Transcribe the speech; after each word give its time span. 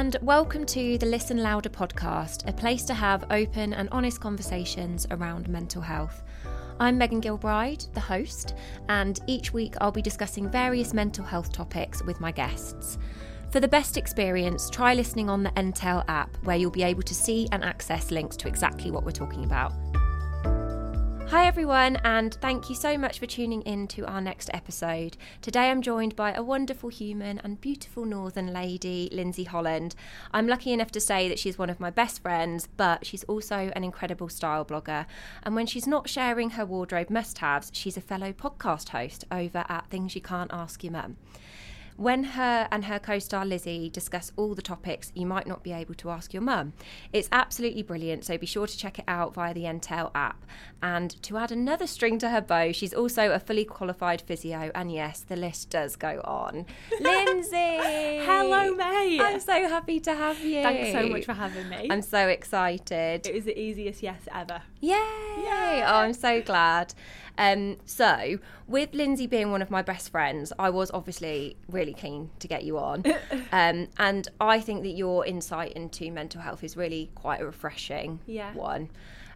and 0.00 0.16
welcome 0.22 0.64
to 0.64 0.96
the 0.96 1.04
Listen 1.04 1.42
Louder 1.42 1.68
podcast, 1.68 2.48
a 2.48 2.52
place 2.54 2.84
to 2.84 2.94
have 2.94 3.30
open 3.30 3.74
and 3.74 3.86
honest 3.92 4.18
conversations 4.18 5.06
around 5.10 5.46
mental 5.46 5.82
health. 5.82 6.22
I'm 6.80 6.96
Megan 6.96 7.20
Gilbride, 7.20 7.92
the 7.92 8.00
host, 8.00 8.54
and 8.88 9.20
each 9.26 9.52
week 9.52 9.74
I'll 9.78 9.92
be 9.92 10.00
discussing 10.00 10.48
various 10.48 10.94
mental 10.94 11.22
health 11.22 11.52
topics 11.52 12.02
with 12.02 12.18
my 12.18 12.32
guests. 12.32 12.96
For 13.50 13.60
the 13.60 13.68
best 13.68 13.98
experience, 13.98 14.70
try 14.70 14.94
listening 14.94 15.28
on 15.28 15.42
the 15.42 15.50
Entale 15.50 16.06
app, 16.08 16.34
where 16.44 16.56
you'll 16.56 16.70
be 16.70 16.82
able 16.82 17.02
to 17.02 17.14
see 17.14 17.46
and 17.52 17.62
access 17.62 18.10
links 18.10 18.38
to 18.38 18.48
exactly 18.48 18.90
what 18.90 19.04
we're 19.04 19.10
talking 19.10 19.44
about. 19.44 19.74
Hi, 21.30 21.46
everyone, 21.46 21.96
and 22.02 22.34
thank 22.34 22.68
you 22.68 22.74
so 22.74 22.98
much 22.98 23.20
for 23.20 23.26
tuning 23.26 23.62
in 23.62 23.86
to 23.86 24.04
our 24.04 24.20
next 24.20 24.50
episode. 24.52 25.16
Today 25.40 25.70
I'm 25.70 25.80
joined 25.80 26.16
by 26.16 26.32
a 26.32 26.42
wonderful 26.42 26.88
human 26.88 27.38
and 27.44 27.60
beautiful 27.60 28.04
northern 28.04 28.52
lady, 28.52 29.08
Lindsay 29.12 29.44
Holland. 29.44 29.94
I'm 30.32 30.48
lucky 30.48 30.72
enough 30.72 30.90
to 30.90 30.98
say 30.98 31.28
that 31.28 31.38
she's 31.38 31.56
one 31.56 31.70
of 31.70 31.78
my 31.78 31.90
best 31.90 32.20
friends, 32.20 32.66
but 32.76 33.06
she's 33.06 33.22
also 33.24 33.70
an 33.76 33.84
incredible 33.84 34.28
style 34.28 34.64
blogger. 34.64 35.06
And 35.44 35.54
when 35.54 35.66
she's 35.66 35.86
not 35.86 36.08
sharing 36.08 36.50
her 36.50 36.66
wardrobe 36.66 37.10
must 37.10 37.38
haves, 37.38 37.70
she's 37.72 37.96
a 37.96 38.00
fellow 38.00 38.32
podcast 38.32 38.88
host 38.88 39.24
over 39.30 39.64
at 39.68 39.86
Things 39.88 40.16
You 40.16 40.22
Can't 40.22 40.52
Ask 40.52 40.82
Your 40.82 40.94
Mum. 40.94 41.16
When 42.00 42.24
her 42.24 42.66
and 42.70 42.86
her 42.86 42.98
co 42.98 43.18
star 43.18 43.44
Lizzie 43.44 43.90
discuss 43.90 44.32
all 44.36 44.54
the 44.54 44.62
topics 44.62 45.12
you 45.14 45.26
might 45.26 45.46
not 45.46 45.62
be 45.62 45.70
able 45.70 45.92
to 45.96 46.08
ask 46.08 46.32
your 46.32 46.40
mum, 46.40 46.72
it's 47.12 47.28
absolutely 47.30 47.82
brilliant, 47.82 48.24
so 48.24 48.38
be 48.38 48.46
sure 48.46 48.66
to 48.66 48.78
check 48.78 48.98
it 48.98 49.04
out 49.06 49.34
via 49.34 49.52
the 49.52 49.64
Entale 49.64 50.10
app. 50.14 50.46
And 50.82 51.22
to 51.24 51.36
add 51.36 51.52
another 51.52 51.86
string 51.86 52.18
to 52.20 52.30
her 52.30 52.40
bow, 52.40 52.72
she's 52.72 52.94
also 52.94 53.32
a 53.32 53.38
fully 53.38 53.66
qualified 53.66 54.22
physio, 54.22 54.70
and 54.74 54.90
yes, 54.90 55.20
the 55.20 55.36
list 55.36 55.68
does 55.68 55.94
go 55.94 56.22
on. 56.24 56.64
Lindsay! 57.00 57.76
Hello, 58.24 58.74
mate. 58.74 59.20
I'm 59.20 59.38
so 59.38 59.68
happy 59.68 60.00
to 60.00 60.14
have 60.14 60.40
you. 60.40 60.62
Thanks 60.62 60.92
so 60.92 61.06
much 61.06 61.26
for 61.26 61.34
having 61.34 61.68
me. 61.68 61.88
I'm 61.90 62.00
so 62.00 62.28
excited. 62.28 63.26
it 63.26 63.34
was 63.34 63.44
the 63.44 63.60
easiest 63.60 64.02
yes 64.02 64.22
ever. 64.34 64.62
Yay! 64.80 64.94
Yay! 64.94 65.82
Oh, 65.84 65.96
I'm 65.96 66.14
so 66.14 66.40
glad. 66.40 66.94
Um, 67.38 67.76
so, 67.86 68.38
with 68.68 68.92
Lindsay 68.94 69.26
being 69.26 69.50
one 69.50 69.62
of 69.62 69.70
my 69.70 69.82
best 69.82 70.10
friends, 70.10 70.52
I 70.58 70.70
was 70.70 70.90
obviously 70.92 71.56
really 71.68 71.94
keen 71.94 72.30
to 72.40 72.48
get 72.48 72.64
you 72.64 72.78
on. 72.78 73.04
um, 73.52 73.88
and 73.98 74.28
I 74.40 74.60
think 74.60 74.82
that 74.82 74.90
your 74.90 75.24
insight 75.26 75.72
into 75.72 76.10
mental 76.10 76.40
health 76.40 76.62
is 76.64 76.76
really 76.76 77.10
quite 77.14 77.40
a 77.40 77.46
refreshing 77.46 78.20
Yeah. 78.26 78.52
one. 78.54 78.90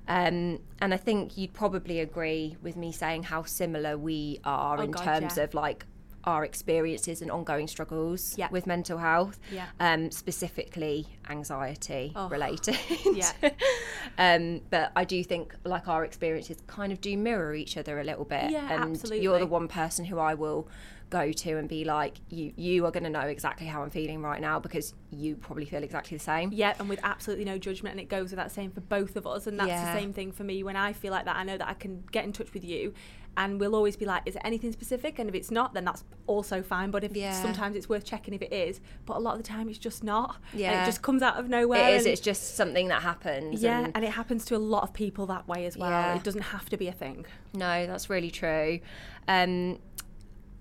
Um, 0.07 0.61
and 0.83 0.93
I 0.93 0.99
think 0.99 1.39
you'd 1.39 1.55
probably 1.55 2.01
agree 2.01 2.57
with 2.63 2.77
me 2.77 2.93
saying 2.93 3.23
how 3.23 3.45
similar 3.45 3.97
we 3.97 4.39
are 4.45 4.79
Oh, 4.79 4.83
in 4.83 4.91
God, 4.91 5.03
terms 5.03 5.37
yeah. 5.39 5.45
of 5.45 5.55
like 5.55 5.87
our 6.27 6.45
experiences 6.45 7.21
and 7.23 7.31
ongoing 7.31 7.67
struggles 7.69 8.37
Yeah. 8.39 8.49
with 8.51 8.67
mental 8.67 8.99
health, 8.99 9.39
Yeah. 9.51 9.67
um, 9.81 10.11
specifically 10.11 11.07
anxiety 11.29 12.13
Oh, 12.17 12.29
related. 12.29 12.79
yeah. 13.15 13.31
um, 14.19 14.61
but 14.71 14.93
I 14.97 15.05
do 15.05 15.23
think 15.25 15.55
like 15.65 15.89
our 15.89 16.05
experiences 16.05 16.59
kind 16.67 16.93
of 16.93 17.01
do 17.01 17.17
mirror 17.17 17.55
each 17.55 17.77
other 17.77 18.01
a 18.01 18.05
little 18.05 18.25
bit. 18.25 18.51
Yeah, 18.51 18.83
and 18.83 19.03
you're 19.13 19.39
the 19.39 19.47
one 19.47 19.69
person 19.69 20.05
who 20.05 20.19
I 20.19 20.35
will 20.35 20.69
go 21.11 21.31
to 21.31 21.59
and 21.59 21.69
be 21.69 21.85
like, 21.85 22.15
you 22.31 22.53
you 22.57 22.85
are 22.87 22.91
going 22.91 23.05
to 23.05 23.11
know 23.11 23.21
exactly 23.21 23.67
how 23.67 23.83
I'm 23.83 23.91
feeling 23.91 24.23
right 24.23 24.41
now 24.41 24.59
because 24.59 24.95
you 25.11 25.37
probably 25.37 25.65
feel 25.67 25.83
exactly 25.83 26.17
the 26.17 26.25
same. 26.25 26.51
Yeah, 26.53 26.75
and 26.79 26.89
with 26.89 27.01
absolutely 27.03 27.45
no 27.45 27.59
judgment, 27.59 27.93
and 27.93 28.01
it 28.01 28.09
goes 28.09 28.31
without 28.31 28.51
saying 28.51 28.71
for 28.73 28.81
both 28.81 29.15
of 29.17 29.27
us. 29.27 29.47
And 29.47 29.59
that's 29.59 29.69
Yeah. 29.69 29.93
the 29.95 30.01
same 30.01 30.13
thing 30.13 30.33
for 30.33 30.45
me 30.45 30.63
when 30.63 30.77
I 30.77 30.93
feel 30.93 31.13
like 31.13 31.27
that. 31.27 31.37
I 31.37 31.45
know 31.45 31.59
that 31.59 31.69
I 31.69 31.75
can 31.75 32.05
get 32.11 32.25
in 32.25 32.33
touch 32.33 32.53
with 32.53 32.65
you, 32.65 32.95
and 33.37 33.59
we'll 33.61 33.75
always 33.75 33.97
be 33.97 34.05
like, 34.05 34.23
"Is 34.27 34.37
it 34.37 34.43
anything 34.45 34.73
specific?" 34.73 35.19
And 35.19 35.29
if 35.29 35.35
it's 35.35 35.51
not, 35.51 35.75
then 35.75 35.85
that's 35.85 36.05
also 36.27 36.63
fine. 36.63 36.91
But 36.91 37.05
if 37.05 37.15
Yeah. 37.17 37.33
sometimes 37.41 37.77
it's 37.77 37.89
worth 37.89 38.05
checking 38.05 38.35
if 38.35 38.43
it 38.43 38.53
is. 38.53 38.81
But 39.07 39.17
a 39.17 39.21
lot 39.21 39.33
of 39.37 39.43
the 39.43 39.49
time, 39.49 39.69
it's 39.69 39.79
just 39.79 40.03
not. 40.05 40.37
and 40.53 40.61
Yeah. 40.61 40.83
it 40.83 40.87
just 40.87 41.03
comes 41.03 41.23
out 41.23 41.37
of 41.39 41.49
nowhere. 41.49 41.91
It 41.91 41.95
is. 41.97 42.07
It's 42.07 42.21
just 42.21 42.57
something 42.57 42.89
that 42.89 43.03
happens. 43.03 43.63
yeah, 43.63 43.81
and- 43.85 43.93
and 43.97 44.05
it 44.05 44.11
happens 44.13 44.45
to 44.47 44.57
a 44.57 44.59
lot 44.59 44.83
of 44.83 44.93
people 44.93 45.27
that 45.27 45.47
way 45.49 45.67
as 45.67 45.77
well. 45.77 45.91
Yeah. 45.91 46.15
It 46.17 46.23
doesn't 46.23 46.43
have 46.43 46.69
to 46.71 46.77
be 46.77 46.89
a 46.89 46.93
thing. 46.93 47.27
No, 47.53 47.87
that's 47.87 48.09
really 48.11 48.31
true. 48.31 48.81
Um, 49.29 49.79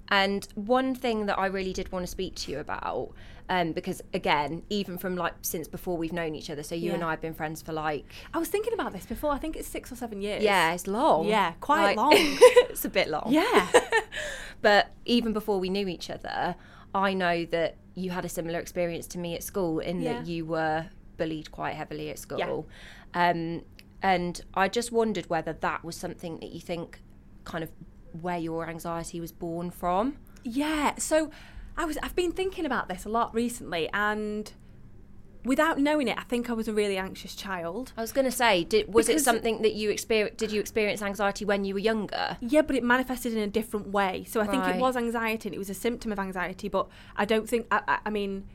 and 0.09 0.47
one 0.56 0.94
thing 0.96 1.25
that 1.28 1.38
I 1.40 1.46
really 1.47 1.74
did 1.74 1.91
want 1.91 2.03
to 2.03 2.08
speak 2.12 2.36
to 2.36 2.52
you 2.52 2.59
about, 2.59 3.12
um, 3.50 3.72
because 3.72 4.02
again, 4.14 4.64
even 4.69 4.97
from 4.97 5.16
like 5.16 5.34
since 5.41 5.68
before 5.68 5.97
we've 5.97 6.14
known 6.14 6.36
each 6.36 6.50
other, 6.50 6.64
so 6.64 6.75
you 6.75 6.90
Yeah. 6.90 6.94
and 6.96 7.03
I 7.03 7.12
have 7.12 7.22
been 7.22 7.34
friends 7.34 7.62
for 7.62 7.74
like, 7.74 8.06
I 8.34 8.38
was 8.38 8.47
thinking 8.50 8.74
about 8.74 8.94
this 8.94 9.06
before. 9.06 9.31
I 9.31 9.38
think 9.38 9.56
it's 9.56 9.68
six 9.68 9.92
or 9.92 9.96
seven 9.96 10.22
years. 10.22 10.44
yeah, 10.44 10.74
it's 10.74 10.88
long. 10.88 11.25
Yeah, 11.28 11.53
quite 11.59 11.84
Like- 11.84 11.97
long. 11.97 12.12
it's 12.16 12.86
a 12.86 12.90
bit 12.90 13.09
long. 13.09 13.28
Yeah. 13.30 13.68
But 14.62 14.92
even 15.06 15.34
before 15.34 15.59
we 15.59 15.69
knew 15.69 15.88
each 15.90 16.09
other, 16.09 16.56
I 16.96 17.13
know 17.13 17.44
that 17.46 17.75
you 17.96 18.12
had 18.12 18.24
a 18.24 18.30
similar 18.30 18.59
experience 18.59 19.08
to 19.08 19.18
me 19.18 19.36
at 19.36 19.44
school 19.44 19.80
in 19.80 20.02
Yeah. 20.02 20.13
that 20.13 20.28
you 20.28 20.46
were 20.46 20.86
bullied 21.18 21.52
quite 21.52 21.75
heavily 21.75 22.09
at 22.09 22.18
school. 22.18 22.66
Yeah. 23.13 23.30
Um, 23.30 23.63
and 24.02 24.40
I 24.53 24.69
just 24.69 24.92
wondered 24.92 25.30
whether 25.30 25.52
that 25.53 25.84
was 25.84 25.97
something 25.97 26.40
that 26.40 26.52
you 26.53 26.62
think 26.62 27.02
kind 27.44 27.62
of 27.63 27.72
where 28.22 28.38
your 28.38 28.69
anxiety 28.69 29.19
was 29.19 29.31
born 29.31 29.72
from. 29.72 30.18
Yeah, 30.44 30.96
so 30.97 31.31
I 31.78 31.85
was 31.85 31.97
I've 32.03 32.16
been 32.16 32.31
thinking 32.31 32.66
about 32.66 32.90
this 32.90 33.06
a 33.06 33.09
lot 33.09 33.34
recently 33.34 33.90
and 33.94 34.51
without 35.46 35.78
knowing 35.79 36.07
it, 36.07 36.18
I 36.18 36.24
think 36.24 36.50
I 36.50 36.53
was 36.53 36.68
a 36.68 36.74
really 36.74 36.97
anxious 36.97 37.35
child. 37.35 37.94
I 37.97 38.01
was 38.01 38.12
going 38.12 38.25
to 38.25 38.31
say, 38.31 38.63
did, 38.63 38.94
was 38.94 39.09
it 39.09 39.19
something 39.19 39.62
that 39.62 39.74
you 39.74 39.90
experienced? 39.90 40.38
Did 40.38 40.51
you 40.51 40.59
experience 40.59 41.01
anxiety 41.01 41.46
when 41.46 41.66
you 41.66 41.74
were 41.74 41.79
younger? 41.79 42.38
Yeah, 42.41 42.62
but 42.62 42.75
it 42.75 42.84
manifested 42.84 43.34
in 43.34 43.40
a 43.40 43.47
different 43.47 43.88
way. 43.90 44.25
So 44.28 44.41
I 44.41 44.47
think 44.47 44.66
it 44.66 44.78
was 44.78 44.95
anxiety 44.95 45.50
and 45.50 45.56
it 45.56 45.57
was 45.57 45.69
a 45.69 45.74
symptom 45.74 46.12
of 46.12 46.19
anxiety, 46.19 46.69
but 46.69 46.88
I 47.16 47.25
don't 47.25 47.47
think 47.47 47.68
I, 47.72 47.81
I, 47.88 48.00
I 48.06 48.09
mean 48.09 48.45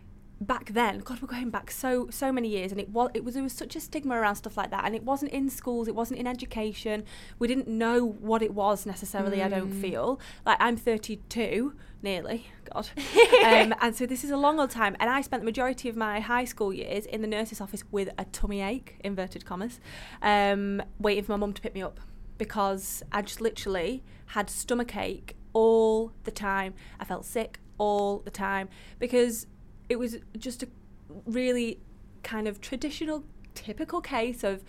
back 0.40 0.72
then, 0.72 1.00
God, 1.00 1.20
we're 1.20 1.28
going 1.28 1.50
back 1.50 1.70
so 1.70 2.08
so 2.10 2.30
many 2.30 2.48
years, 2.48 2.70
and 2.70 2.80
it 2.80 2.90
was 2.90 3.10
it 3.14 3.24
was 3.24 3.34
there 3.34 3.42
was 3.42 3.52
such 3.52 3.76
a 3.76 3.80
stigma 3.80 4.14
around 4.14 4.36
stuff 4.36 4.56
like 4.56 4.70
that, 4.70 4.84
and 4.84 4.94
it 4.94 5.02
wasn't 5.02 5.32
in 5.32 5.50
schools, 5.50 5.88
it 5.88 5.94
wasn't 5.94 6.20
in 6.20 6.26
education. 6.26 7.04
We 7.38 7.48
didn't 7.48 7.68
know 7.68 8.04
what 8.04 8.42
it 8.42 8.54
was 8.54 8.86
necessarily. 8.86 9.42
I 9.42 9.48
don't 9.48 9.72
feel 9.72 10.20
like 10.46 10.58
I'm 10.60 10.76
32 10.76 11.74
nearly, 12.02 12.46
God, 12.72 12.88
um, 13.44 13.74
and 13.80 13.94
so 13.94 14.06
this 14.06 14.22
is 14.22 14.30
a 14.30 14.36
long 14.36 14.60
old 14.60 14.70
time, 14.70 14.96
and 15.00 15.10
I 15.10 15.20
spent 15.20 15.42
the 15.42 15.46
majority 15.46 15.88
of 15.88 15.96
my 15.96 16.20
high 16.20 16.44
school 16.44 16.72
years 16.72 17.06
in 17.06 17.22
the 17.22 17.28
nurse's 17.28 17.60
office 17.60 17.82
with 17.90 18.08
a 18.18 18.24
tummy 18.26 18.60
ache, 18.60 19.00
inverted 19.02 19.44
commas, 19.44 19.80
um, 20.22 20.82
waiting 20.98 21.24
for 21.24 21.32
my 21.32 21.38
mum 21.38 21.52
to 21.52 21.62
pick 21.62 21.74
me 21.74 21.82
up 21.82 22.00
because 22.38 23.02
I 23.10 23.22
just 23.22 23.40
literally 23.40 24.04
had 24.26 24.48
stomach 24.48 24.96
ache 24.96 25.36
all 25.52 26.12
the 26.22 26.30
time. 26.30 26.74
I 27.00 27.04
felt 27.04 27.24
sick 27.24 27.58
all 27.78 28.18
the 28.20 28.30
time 28.30 28.68
because 28.98 29.46
it 29.88 29.98
was 29.98 30.16
just 30.36 30.62
a 30.62 30.68
really 31.26 31.78
kind 32.22 32.46
of 32.46 32.60
traditional, 32.60 33.24
typical 33.54 34.00
case 34.00 34.44
of 34.44 34.62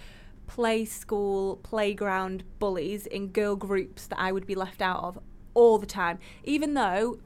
play 0.47 0.85
school, 0.85 1.57
playground 1.57 2.43
bullies 2.57 3.05
in 3.05 3.27
girl 3.27 3.55
groups 3.55 4.07
that 4.07 4.19
I 4.19 4.31
would 4.31 4.47
be 4.47 4.55
left 4.55 4.81
out 4.81 5.03
of 5.03 5.19
all 5.53 5.77
the 5.77 5.85
time, 5.85 6.19
even 6.43 6.73
though 6.73 7.19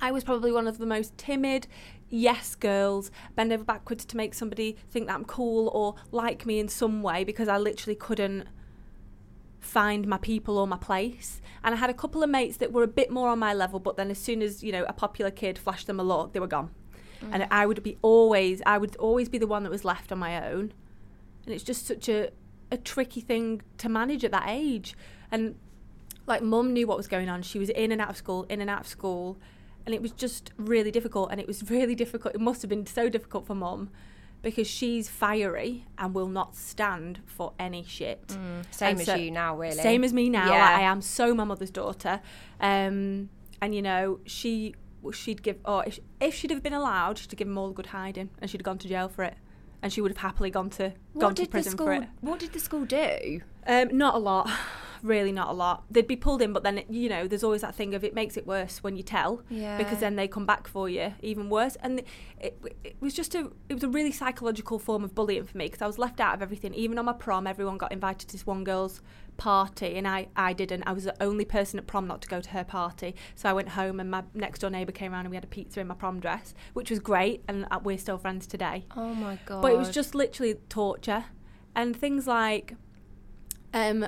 I 0.00 0.10
was 0.12 0.24
probably 0.24 0.50
one 0.50 0.66
of 0.66 0.78
the 0.78 0.86
most 0.86 1.16
timid 1.18 1.66
yes 2.08 2.54
girls, 2.56 3.10
bend 3.36 3.52
over 3.52 3.64
backwards 3.64 4.04
to 4.06 4.16
make 4.16 4.34
somebody 4.34 4.76
think 4.90 5.06
that 5.06 5.14
I'm 5.14 5.24
cool 5.24 5.68
or 5.68 5.94
like 6.10 6.44
me 6.44 6.58
in 6.58 6.68
some 6.68 7.02
way 7.02 7.22
because 7.22 7.48
I 7.48 7.56
literally 7.56 7.94
couldn't 7.94 8.46
find 9.60 10.08
my 10.08 10.18
people 10.18 10.58
or 10.58 10.66
my 10.66 10.78
place. 10.78 11.40
And 11.62 11.74
I 11.74 11.78
had 11.78 11.90
a 11.90 11.94
couple 11.94 12.22
of 12.22 12.30
mates 12.30 12.56
that 12.56 12.72
were 12.72 12.82
a 12.82 12.88
bit 12.88 13.10
more 13.10 13.28
on 13.28 13.38
my 13.38 13.54
level, 13.54 13.78
but 13.78 13.96
then 13.96 14.10
as 14.10 14.18
soon 14.18 14.42
as, 14.42 14.64
you 14.64 14.72
know, 14.72 14.84
a 14.88 14.92
popular 14.92 15.30
kid 15.30 15.58
flashed 15.58 15.86
them 15.86 16.00
a 16.00 16.02
look, 16.02 16.32
they 16.32 16.40
were 16.40 16.46
gone. 16.46 16.70
And 17.32 17.46
I 17.50 17.66
would 17.66 17.82
be 17.82 17.98
always 18.02 18.62
I 18.66 18.78
would 18.78 18.96
always 18.96 19.28
be 19.28 19.38
the 19.38 19.46
one 19.46 19.62
that 19.64 19.70
was 19.70 19.84
left 19.84 20.10
on 20.12 20.18
my 20.18 20.48
own. 20.50 20.72
And 21.44 21.54
it's 21.54 21.64
just 21.64 21.86
such 21.86 22.08
a 22.08 22.30
a 22.72 22.76
tricky 22.76 23.20
thing 23.20 23.62
to 23.78 23.88
manage 23.88 24.24
at 24.24 24.30
that 24.30 24.44
age. 24.46 24.94
And 25.30 25.56
like 26.26 26.42
mum 26.42 26.72
knew 26.72 26.86
what 26.86 26.96
was 26.96 27.08
going 27.08 27.28
on. 27.28 27.42
She 27.42 27.58
was 27.58 27.68
in 27.70 27.92
and 27.92 28.00
out 28.00 28.10
of 28.10 28.16
school, 28.16 28.44
in 28.48 28.60
and 28.60 28.70
out 28.70 28.80
of 28.80 28.86
school. 28.86 29.38
And 29.86 29.94
it 29.94 30.02
was 30.02 30.12
just 30.12 30.52
really 30.56 30.90
difficult. 30.90 31.30
And 31.30 31.40
it 31.40 31.46
was 31.46 31.68
really 31.70 31.94
difficult. 31.94 32.34
It 32.34 32.40
must 32.40 32.62
have 32.62 32.68
been 32.68 32.86
so 32.86 33.08
difficult 33.08 33.46
for 33.46 33.54
mum 33.54 33.90
because 34.42 34.66
she's 34.66 35.08
fiery 35.08 35.84
and 35.98 36.14
will 36.14 36.28
not 36.28 36.56
stand 36.56 37.20
for 37.26 37.52
any 37.58 37.84
shit. 37.84 38.30
Same 38.70 38.90
And 38.92 39.00
as 39.00 39.06
so- 39.06 39.14
you 39.14 39.30
now, 39.30 39.56
really. 39.56 39.76
Same 39.76 40.02
as 40.04 40.12
me 40.14 40.30
now. 40.30 40.46
Yeah. 40.46 40.60
Like, 40.64 40.78
I 40.78 40.80
am 40.82 41.02
so 41.02 41.34
my 41.34 41.44
mother's 41.44 41.70
daughter. 41.70 42.20
Um, 42.60 43.28
and 43.60 43.74
you 43.74 43.82
know, 43.82 44.20
she 44.24 44.74
she'd 45.12 45.42
give 45.42 45.56
or 45.64 45.84
if, 45.86 45.98
if 46.20 46.34
she'd 46.34 46.50
have 46.50 46.62
been 46.62 46.72
allowed, 46.74 47.18
she'd 47.18 47.30
have 47.30 47.38
given 47.38 47.52
them 47.54 47.58
all 47.58 47.70
a 47.70 47.72
good 47.74 47.86
hiding, 47.86 48.30
and 48.40 48.50
she'd 48.50 48.60
have 48.60 48.64
gone 48.64 48.78
to 48.78 48.88
jail 48.88 49.08
for 49.08 49.22
it, 49.24 49.34
and 49.82 49.92
she 49.92 50.00
would 50.00 50.10
have 50.10 50.18
happily 50.18 50.50
gone 50.50 50.70
to 50.70 50.90
gone 50.90 50.94
What 51.12 51.28
to 51.36 51.42
did 51.42 51.46
the 51.46 51.50
prison 51.50 51.72
school? 51.72 51.86
for 51.86 51.92
it. 51.94 52.04
What 52.20 52.38
did 52.40 52.52
the 52.52 52.60
school 52.60 52.84
do? 52.84 53.40
Um, 53.66 53.96
not 53.96 54.14
a 54.14 54.18
lot. 54.18 54.50
Really 55.02 55.32
not 55.32 55.48
a 55.48 55.52
lot. 55.52 55.84
They'd 55.90 56.06
be 56.06 56.16
pulled 56.16 56.42
in, 56.42 56.52
but 56.52 56.62
then, 56.62 56.82
you 56.88 57.08
know, 57.08 57.26
there's 57.26 57.44
always 57.44 57.60
that 57.62 57.74
thing 57.74 57.94
of 57.94 58.04
it 58.04 58.14
makes 58.14 58.36
it 58.36 58.46
worse 58.46 58.82
when 58.82 58.96
you 58.96 59.02
tell. 59.02 59.42
Yeah. 59.48 59.78
Because 59.78 60.00
then 60.00 60.16
they 60.16 60.28
come 60.28 60.46
back 60.46 60.66
for 60.66 60.88
you, 60.88 61.14
even 61.22 61.48
worse. 61.50 61.76
And 61.82 62.02
it, 62.40 62.60
it 62.84 62.96
was 63.00 63.14
just 63.14 63.34
a, 63.34 63.50
it 63.68 63.74
was 63.74 63.82
a 63.82 63.88
really 63.88 64.12
psychological 64.12 64.78
form 64.78 65.04
of 65.04 65.14
bullying 65.14 65.44
for 65.44 65.56
me 65.56 65.66
because 65.66 65.82
I 65.82 65.86
was 65.86 65.98
left 65.98 66.20
out 66.20 66.34
of 66.34 66.42
everything. 66.42 66.74
Even 66.74 66.98
on 66.98 67.04
my 67.04 67.12
prom, 67.12 67.46
everyone 67.46 67.78
got 67.78 67.92
invited 67.92 68.28
to 68.28 68.32
this 68.32 68.46
one 68.46 68.64
girl's 68.64 69.00
party 69.36 69.96
and 69.96 70.06
I, 70.06 70.28
I 70.36 70.52
didn't. 70.52 70.84
I 70.86 70.92
was 70.92 71.04
the 71.04 71.22
only 71.22 71.44
person 71.44 71.78
at 71.78 71.86
prom 71.86 72.06
not 72.06 72.20
to 72.22 72.28
go 72.28 72.40
to 72.40 72.50
her 72.50 72.64
party. 72.64 73.14
So 73.34 73.48
I 73.48 73.52
went 73.52 73.70
home 73.70 73.98
and 74.00 74.10
my 74.10 74.22
next 74.34 74.60
door 74.60 74.70
neighbour 74.70 74.92
came 74.92 75.12
around 75.12 75.26
and 75.26 75.30
we 75.30 75.36
had 75.36 75.44
a 75.44 75.48
pizza 75.48 75.80
in 75.80 75.86
my 75.86 75.94
prom 75.94 76.20
dress, 76.20 76.54
which 76.74 76.90
was 76.90 77.00
great. 77.00 77.42
And 77.48 77.66
uh, 77.70 77.80
we're 77.82 77.98
still 77.98 78.18
friends 78.18 78.46
today. 78.46 78.84
Oh 78.96 79.14
my 79.14 79.38
god. 79.46 79.62
But 79.62 79.72
it 79.72 79.78
was 79.78 79.90
just 79.90 80.14
literally 80.14 80.54
torture. 80.68 81.24
And 81.74 81.96
things 81.96 82.26
like 82.26 82.74
um, 83.72 84.06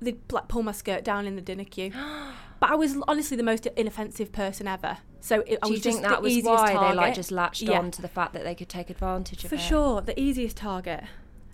they'd 0.00 0.20
like 0.32 0.48
pull 0.48 0.62
my 0.62 0.72
skirt 0.72 1.04
down 1.04 1.26
in 1.26 1.36
the 1.36 1.42
dinner 1.42 1.64
queue. 1.64 1.90
but 2.60 2.70
I 2.70 2.74
was 2.74 2.96
honestly 3.08 3.36
the 3.36 3.42
most 3.42 3.66
inoffensive 3.66 4.32
person 4.32 4.66
ever. 4.68 4.98
So 5.20 5.40
it, 5.46 5.58
I 5.62 5.66
was 5.68 5.80
think 5.80 5.84
just 5.84 6.02
that 6.02 6.16
the 6.16 6.22
was 6.22 6.32
easiest 6.32 6.48
why 6.48 6.72
target. 6.74 6.90
they 6.90 6.96
like 6.96 7.14
just 7.14 7.30
latched 7.32 7.62
Yeah. 7.62 7.78
on 7.78 7.90
to 7.92 8.02
the 8.02 8.08
fact 8.08 8.34
that 8.34 8.44
they 8.44 8.54
could 8.54 8.68
take 8.68 8.90
advantage 8.90 9.44
of 9.44 9.50
me. 9.52 9.56
For 9.58 9.62
it? 9.62 9.66
sure, 9.66 10.00
the 10.02 10.18
easiest 10.20 10.56
target. 10.58 11.04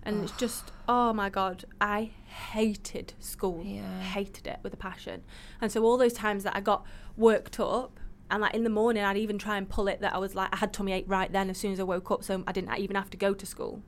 And 0.02 0.24
it's 0.24 0.32
just, 0.38 0.72
oh 0.88 1.12
my 1.12 1.28
God, 1.30 1.64
I 1.80 2.10
hated 2.50 3.12
school. 3.20 3.62
Yeah. 3.64 4.00
Hated 4.00 4.46
it 4.46 4.58
with 4.62 4.74
a 4.74 4.76
passion. 4.76 5.22
And 5.60 5.70
so 5.70 5.84
all 5.84 5.96
those 5.98 6.12
times 6.14 6.42
that 6.44 6.56
I 6.56 6.60
got 6.60 6.84
worked 7.16 7.60
up, 7.60 8.00
and 8.30 8.40
like 8.42 8.54
in 8.54 8.64
the 8.64 8.70
morning, 8.70 9.04
I'd 9.04 9.16
even 9.16 9.38
try 9.38 9.56
and 9.56 9.68
pull 9.68 9.88
it 9.88 10.00
that 10.00 10.14
I 10.14 10.18
was 10.18 10.34
like, 10.34 10.52
I 10.52 10.56
had 10.56 10.72
tummy 10.72 10.92
ache 10.92 11.04
right 11.06 11.30
then 11.30 11.50
as 11.50 11.58
soon 11.58 11.72
as 11.72 11.78
I 11.80 11.82
woke 11.84 12.10
up, 12.10 12.24
so 12.24 12.42
I 12.46 12.52
didn't 12.52 12.76
even 12.78 12.96
have 12.96 13.10
to 13.10 13.16
go 13.16 13.34
to 13.34 13.44
school. 13.46 13.82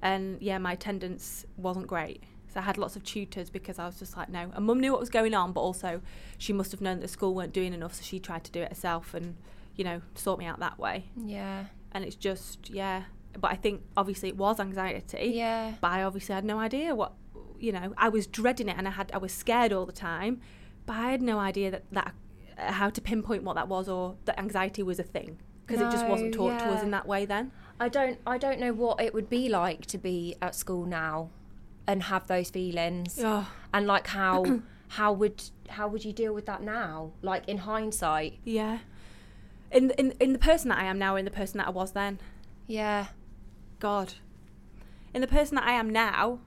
And 0.00 0.40
yeah, 0.40 0.58
my 0.58 0.72
attendance 0.72 1.44
wasn't 1.56 1.86
great. 1.86 2.22
So 2.52 2.60
I 2.60 2.62
had 2.64 2.76
lots 2.78 2.96
of 2.96 3.02
tutors 3.04 3.48
because 3.50 3.78
I 3.78 3.86
was 3.86 3.98
just 3.98 4.16
like, 4.16 4.28
no. 4.28 4.50
And 4.54 4.66
mum 4.66 4.78
knew 4.80 4.92
what 4.92 5.00
was 5.00 5.08
going 5.10 5.34
on, 5.34 5.52
but 5.52 5.60
also 5.60 6.02
she 6.38 6.52
must 6.52 6.70
have 6.72 6.80
known 6.80 6.96
that 6.96 7.02
the 7.02 7.08
school 7.08 7.34
weren't 7.34 7.52
doing 7.52 7.72
enough, 7.72 7.94
so 7.94 8.02
she 8.02 8.18
tried 8.20 8.44
to 8.44 8.50
do 8.52 8.60
it 8.60 8.68
herself 8.68 9.14
and, 9.14 9.36
you 9.76 9.84
know, 9.84 10.02
sort 10.14 10.38
me 10.38 10.44
out 10.46 10.60
that 10.60 10.78
way. 10.78 11.04
Yeah. 11.16 11.64
And 11.92 12.04
it's 12.04 12.16
just, 12.16 12.68
yeah. 12.70 13.04
But 13.38 13.50
I 13.52 13.54
think 13.56 13.82
obviously 13.96 14.28
it 14.28 14.36
was 14.36 14.60
anxiety 14.60 15.32
Yeah. 15.34 15.72
but 15.80 15.88
I 15.90 16.02
obviously 16.02 16.34
had 16.34 16.44
no 16.44 16.58
idea 16.58 16.94
what 16.94 17.12
you 17.58 17.72
know 17.72 17.94
I 17.96 18.08
was 18.10 18.26
dreading 18.26 18.68
it 18.68 18.76
and 18.76 18.86
I 18.86 18.90
had 18.90 19.10
I 19.14 19.18
was 19.18 19.32
scared 19.32 19.72
all 19.72 19.86
the 19.86 19.92
time 19.92 20.40
but 20.84 20.96
I 20.96 21.10
had 21.12 21.22
no 21.22 21.38
idea 21.38 21.70
that 21.70 21.84
that 21.92 22.12
uh, 22.58 22.72
how 22.72 22.90
to 22.90 23.00
pinpoint 23.00 23.42
what 23.44 23.54
that 23.54 23.68
was 23.68 23.88
or 23.88 24.16
that 24.26 24.38
anxiety 24.38 24.82
was 24.82 24.98
a 24.98 25.02
thing 25.02 25.38
because 25.64 25.80
it 25.80 25.90
just 25.90 26.06
wasn't 26.06 26.32
No, 26.32 26.36
taught 26.48 26.58
to 26.58 26.66
us 26.66 26.82
in 26.82 26.90
that 26.90 27.06
way 27.06 27.24
then 27.24 27.52
I 27.80 27.88
don't 27.88 28.18
I 28.26 28.36
don't 28.36 28.60
know 28.60 28.72
what 28.74 29.00
it 29.00 29.14
would 29.14 29.30
be 29.30 29.48
like 29.48 29.86
to 29.86 29.96
be 29.98 30.34
at 30.42 30.54
school 30.54 30.84
now 30.84 31.30
and 31.86 32.04
have 32.04 32.26
those 32.26 32.50
feelings. 32.50 33.18
oh 33.22 33.48
And 33.74 33.86
like 33.86 34.06
how 34.08 34.60
how 34.88 35.12
would 35.12 35.42
how 35.68 35.88
would 35.88 36.04
you 36.04 36.12
deal 36.12 36.32
with 36.34 36.46
that 36.46 36.62
now? 36.62 37.12
Like 37.22 37.48
in 37.48 37.58
hindsight. 37.58 38.38
yeah 38.44 38.78
in 39.70 39.90
in 39.92 40.12
in 40.20 40.32
the 40.34 40.38
person 40.38 40.68
that 40.68 40.78
I 40.78 40.84
am 40.84 40.98
now 40.98 41.16
in 41.16 41.24
the 41.24 41.30
person 41.30 41.58
that 41.58 41.66
I 41.66 41.70
was 41.70 41.92
then 41.92 42.18
Yeah. 42.66 43.06
god 43.80 44.14
in 45.14 45.20
the 45.22 45.26
person 45.26 45.54
that 45.56 45.64
I 45.64 45.72
am 45.72 45.88
now 45.90 46.40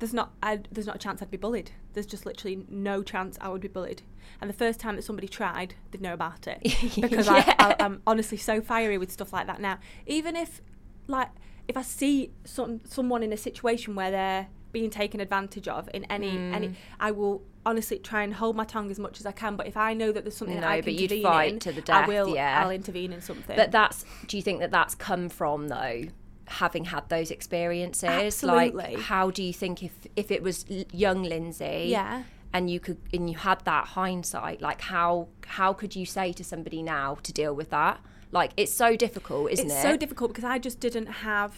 there's 0.00 0.12
not 0.12 0.32
I, 0.42 0.60
there's 0.72 0.86
not 0.86 0.96
a 0.96 0.98
chance 0.98 1.22
I'd 1.22 1.30
be 1.30 1.36
bullied 1.36 1.70
there's 1.92 2.06
just 2.06 2.26
literally 2.26 2.64
no 2.68 3.02
chance 3.04 3.38
I 3.40 3.48
would 3.50 3.60
be 3.60 3.68
bullied 3.68 4.02
and 4.40 4.50
the 4.50 4.54
first 4.54 4.80
time 4.80 4.96
that 4.96 5.02
somebody 5.02 5.28
tried 5.28 5.74
they'd 5.92 6.00
know 6.00 6.12
about 6.14 6.48
it 6.48 6.58
because 7.00 7.26
Yeah. 7.26 7.54
I, 7.58 7.76
I, 7.78 7.84
I'm 7.84 8.02
honestly 8.06 8.36
so 8.38 8.60
fiery 8.60 8.98
with 8.98 9.12
stuff 9.12 9.32
like 9.32 9.46
that 9.46 9.60
now. 9.60 9.78
Even 10.06 10.34
if, 10.34 10.60
like, 11.06 11.28
if 11.72 11.76
I 11.76 11.82
see 11.82 12.14
some 12.44 12.80
someone 12.84 13.22
in 13.22 13.32
a 13.32 13.36
situation 13.48 13.90
where 13.94 14.10
they're 14.10 14.46
being 14.72 14.90
taken 14.90 15.18
advantage 15.20 15.68
of 15.76 15.82
in 15.92 16.02
any 16.16 16.30
Mm. 16.32 16.54
any, 16.58 16.68
I 17.08 17.10
will 17.18 17.36
honestly 17.64 17.98
try 17.98 18.22
and 18.26 18.32
hold 18.34 18.54
my 18.56 18.64
tongue 18.74 18.90
as 18.90 18.98
much 18.98 19.16
as 19.20 19.26
I 19.26 19.32
can. 19.42 19.52
But 19.56 19.66
if 19.72 19.76
I 19.76 19.90
know 20.00 20.10
that 20.12 20.22
there's 20.24 20.36
something 20.36 20.56
that 20.60 20.62
No, 20.62 20.76
I 20.76 20.80
but 20.80 20.84
can 20.94 20.94
intervene 21.04 21.22
fight 21.22 21.52
in, 21.52 21.58
to 21.60 21.72
the 21.72 21.92
I 21.92 22.06
will. 22.06 22.34
yeah. 22.34 22.60
I'll 22.62 22.70
intervene 22.80 23.12
in 23.12 23.20
something. 23.20 23.56
But 23.56 23.70
that's 23.78 24.04
do 24.28 24.36
you 24.38 24.42
think 24.42 24.60
that 24.60 24.70
that's 24.70 24.94
come 24.94 25.28
from 25.28 25.68
though 25.68 26.02
having 26.46 26.84
had 26.86 27.08
those 27.08 27.30
experiences? 27.30 28.08
Absolutely. 28.08 28.96
Like 28.96 28.98
how 29.12 29.30
do 29.30 29.42
you 29.42 29.52
think 29.62 29.82
if 29.82 29.92
if 30.16 30.30
it 30.30 30.42
was 30.42 30.64
young 31.04 31.22
Lindsay 31.22 31.86
yeah, 31.88 32.24
and 32.52 32.68
you 32.70 32.80
could 32.80 32.98
and 33.12 33.30
you 33.30 33.36
had 33.36 33.60
that 33.64 33.84
hindsight 33.98 34.60
like 34.68 34.80
how 34.80 35.28
how 35.46 35.72
could 35.72 35.94
you 35.94 36.04
say 36.06 36.32
to 36.32 36.44
somebody 36.44 36.82
now 36.82 37.16
to 37.22 37.32
deal 37.32 37.54
with 37.54 37.70
that 37.70 38.00
like 38.32 38.52
it's 38.56 38.72
so 38.72 38.96
difficult 38.96 39.50
isn't 39.52 39.66
it's 39.66 39.74
it 39.74 39.76
It's 39.76 39.82
so 39.82 39.96
difficult 39.96 40.30
because 40.32 40.44
I 40.44 40.58
just 40.58 40.80
didn't 40.80 41.06
have. 41.06 41.54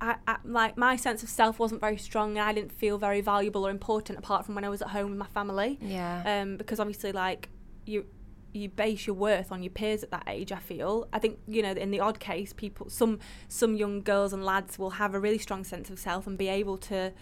I, 0.00 0.16
I, 0.28 0.36
like 0.44 0.76
my 0.76 0.94
sense 0.96 1.22
of 1.22 1.28
self 1.28 1.58
wasn't 1.58 1.80
very 1.80 1.96
strong 1.96 2.36
and 2.38 2.46
I 2.46 2.52
didn't 2.52 2.72
feel 2.72 2.98
very 2.98 3.22
valuable 3.22 3.66
or 3.66 3.70
important 3.70 4.18
apart 4.18 4.44
from 4.44 4.54
when 4.54 4.64
I 4.64 4.68
was 4.68 4.82
at 4.82 4.88
home 4.88 5.10
with 5.10 5.18
my 5.18 5.26
family. 5.26 5.78
yeah 5.80 6.22
um, 6.42 6.56
because 6.56 6.78
obviously 6.80 7.12
like 7.12 7.48
you 7.86 8.04
you 8.52 8.68
base 8.68 9.06
your 9.06 9.16
worth 9.16 9.52
on 9.52 9.62
your 9.62 9.70
peers 9.70 10.02
at 10.02 10.10
that 10.10 10.24
age 10.26 10.50
i 10.50 10.58
feel 10.58 11.06
i 11.12 11.18
think 11.18 11.38
you 11.46 11.62
know 11.62 11.72
in 11.72 11.90
the 11.90 12.00
odd 12.00 12.18
case 12.18 12.52
people 12.54 12.88
some 12.88 13.18
some 13.48 13.76
young 13.76 14.00
girls 14.00 14.32
and 14.32 14.44
lads 14.44 14.78
will 14.78 14.90
have 14.90 15.14
a 15.14 15.20
really 15.20 15.38
strong 15.38 15.62
sense 15.62 15.90
of 15.90 15.98
self 15.98 16.26
and 16.26 16.38
be 16.38 16.48
able 16.48 16.78
to 16.78 17.12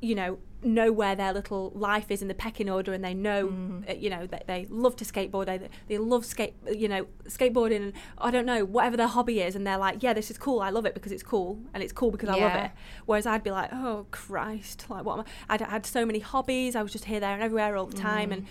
you 0.00 0.14
know 0.14 0.38
know 0.66 0.92
where 0.92 1.14
their 1.14 1.32
little 1.32 1.72
life 1.74 2.10
is 2.10 2.22
in 2.22 2.28
the 2.28 2.34
pecking 2.34 2.68
order 2.68 2.92
and 2.92 3.04
they 3.04 3.14
know 3.14 3.48
uh, 3.88 3.92
you 3.92 4.10
know 4.10 4.26
that 4.26 4.46
they 4.46 4.66
love 4.68 4.96
to 4.96 5.04
skateboard 5.04 5.46
they, 5.46 5.68
they 5.88 5.98
love 5.98 6.24
skate 6.24 6.54
you 6.70 6.88
know 6.88 7.06
skateboarding 7.28 7.76
and 7.76 7.92
i 8.18 8.30
don't 8.30 8.46
know 8.46 8.64
whatever 8.64 8.96
their 8.96 9.06
hobby 9.06 9.40
is 9.40 9.56
and 9.56 9.66
they're 9.66 9.78
like 9.78 10.02
yeah 10.02 10.12
this 10.12 10.30
is 10.30 10.38
cool 10.38 10.60
i 10.60 10.70
love 10.70 10.84
it 10.84 10.94
because 10.94 11.12
it's 11.12 11.22
cool 11.22 11.58
and 11.72 11.82
it's 11.82 11.92
cool 11.92 12.10
because 12.10 12.28
i 12.28 12.32
love 12.32 12.52
it. 12.64 12.70
Whereas 13.06 13.26
i'd 13.26 13.42
be 13.42 13.50
like 13.50 13.70
oh 13.72 14.06
christ 14.10 14.86
like 14.90 15.04
what 15.04 15.18
am 15.18 15.24
I? 15.48 15.54
I'd 15.54 15.60
had 15.60 15.86
so 15.86 16.04
many 16.04 16.18
hobbies 16.18 16.76
i 16.76 16.82
was 16.82 16.92
just 16.92 17.06
here 17.06 17.20
there 17.20 17.34
and 17.34 17.42
everywhere 17.42 17.76
all 17.76 17.86
the 17.86 17.96
time 17.96 18.32
and 18.32 18.46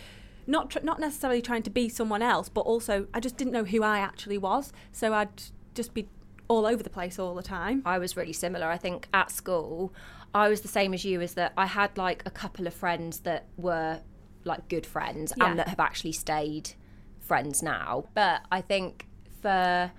not 0.48 0.70
tr- 0.70 0.80
not 0.84 1.00
necessarily 1.00 1.42
trying 1.42 1.64
to 1.64 1.70
be 1.70 1.90
someone 1.90 2.22
else 2.22 2.50
but 2.50 2.62
also 2.62 3.08
i 3.14 3.20
just 3.20 3.38
didn't 3.38 3.54
know 3.54 3.64
who 3.66 3.84
i 3.84 4.00
actually 4.00 4.38
was 4.38 4.72
so 4.92 5.14
i'd 5.14 5.44
just 5.74 5.94
be 5.94 6.08
all 6.48 6.66
over 6.66 6.82
the 6.84 6.90
place 6.90 7.18
all 7.20 7.36
the 7.36 7.44
time 7.44 7.82
I 7.86 7.98
was 7.98 8.16
really 8.16 8.34
similar. 8.34 8.68
I 8.68 8.78
think 8.78 9.08
at 9.14 9.32
school, 9.32 9.94
I 10.34 10.48
was 10.50 10.62
the 10.62 10.68
same 10.68 10.94
as 10.94 11.04
you, 11.06 11.22
is 11.22 11.34
that 11.36 11.54
I 11.58 11.66
had 11.66 11.98
like 11.98 12.24
a 12.26 12.30
couple 12.32 12.68
of 12.68 12.74
friends 12.74 13.20
that 13.22 13.48
were 13.58 14.02
like 14.44 14.68
good 14.70 14.86
friends 14.86 15.34
Yeah. 15.38 15.50
and 15.50 15.60
that 15.60 15.68
have 15.70 15.80
actually 15.80 16.12
stayed 16.12 16.72
friends 17.20 17.64
now. 17.64 18.06
But 18.14 18.42
I 18.52 18.62
think 18.62 19.08
for 19.42 19.92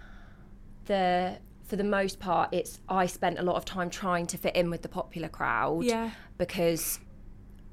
the 0.85 1.39
for 1.65 1.75
the 1.77 1.85
most 1.85 2.21
part, 2.21 2.51
it's 2.53 2.81
I 2.89 3.07
spent 3.07 3.39
a 3.39 3.43
lot 3.43 3.57
of 3.57 3.65
time 3.65 3.91
trying 3.91 4.27
to 4.29 4.39
fit 4.39 4.55
in 4.55 4.71
with 4.71 4.83
the 4.83 4.89
popular 4.89 5.29
crowd. 5.29 5.85
Yeah. 5.85 6.11
Because 6.39 7.01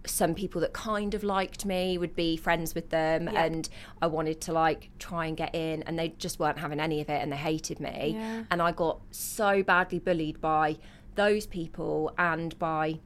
some 0.05 0.35
people 0.35 0.59
that 0.61 0.73
kind 0.73 1.13
of 1.13 1.23
liked 1.23 1.65
me 1.65 1.97
would 1.97 2.15
be 2.15 2.35
friends 2.37 2.75
with 2.75 2.89
them 2.89 3.27
and 3.29 3.69
I 4.01 4.07
wanted 4.07 4.41
to 4.41 4.53
like 4.53 4.89
try 4.99 5.27
and 5.27 5.37
get 5.37 5.55
in 5.55 5.81
and 5.83 5.97
they 5.97 6.09
just 6.17 6.39
weren't 6.39 6.59
having 6.59 6.79
any 6.79 6.99
of 7.01 7.09
it 7.09 7.21
and 7.21 7.31
they 7.31 7.37
hated 7.37 7.79
me 7.79 8.15
Yeah. 8.17 8.43
and 8.51 8.61
I 8.61 8.71
got 8.73 8.99
so 9.11 9.63
badly 9.63 9.99
bullied 9.99 10.41
by 10.41 10.77
those 11.15 11.45
people 11.47 12.13
and 12.17 12.57
by 12.59 12.99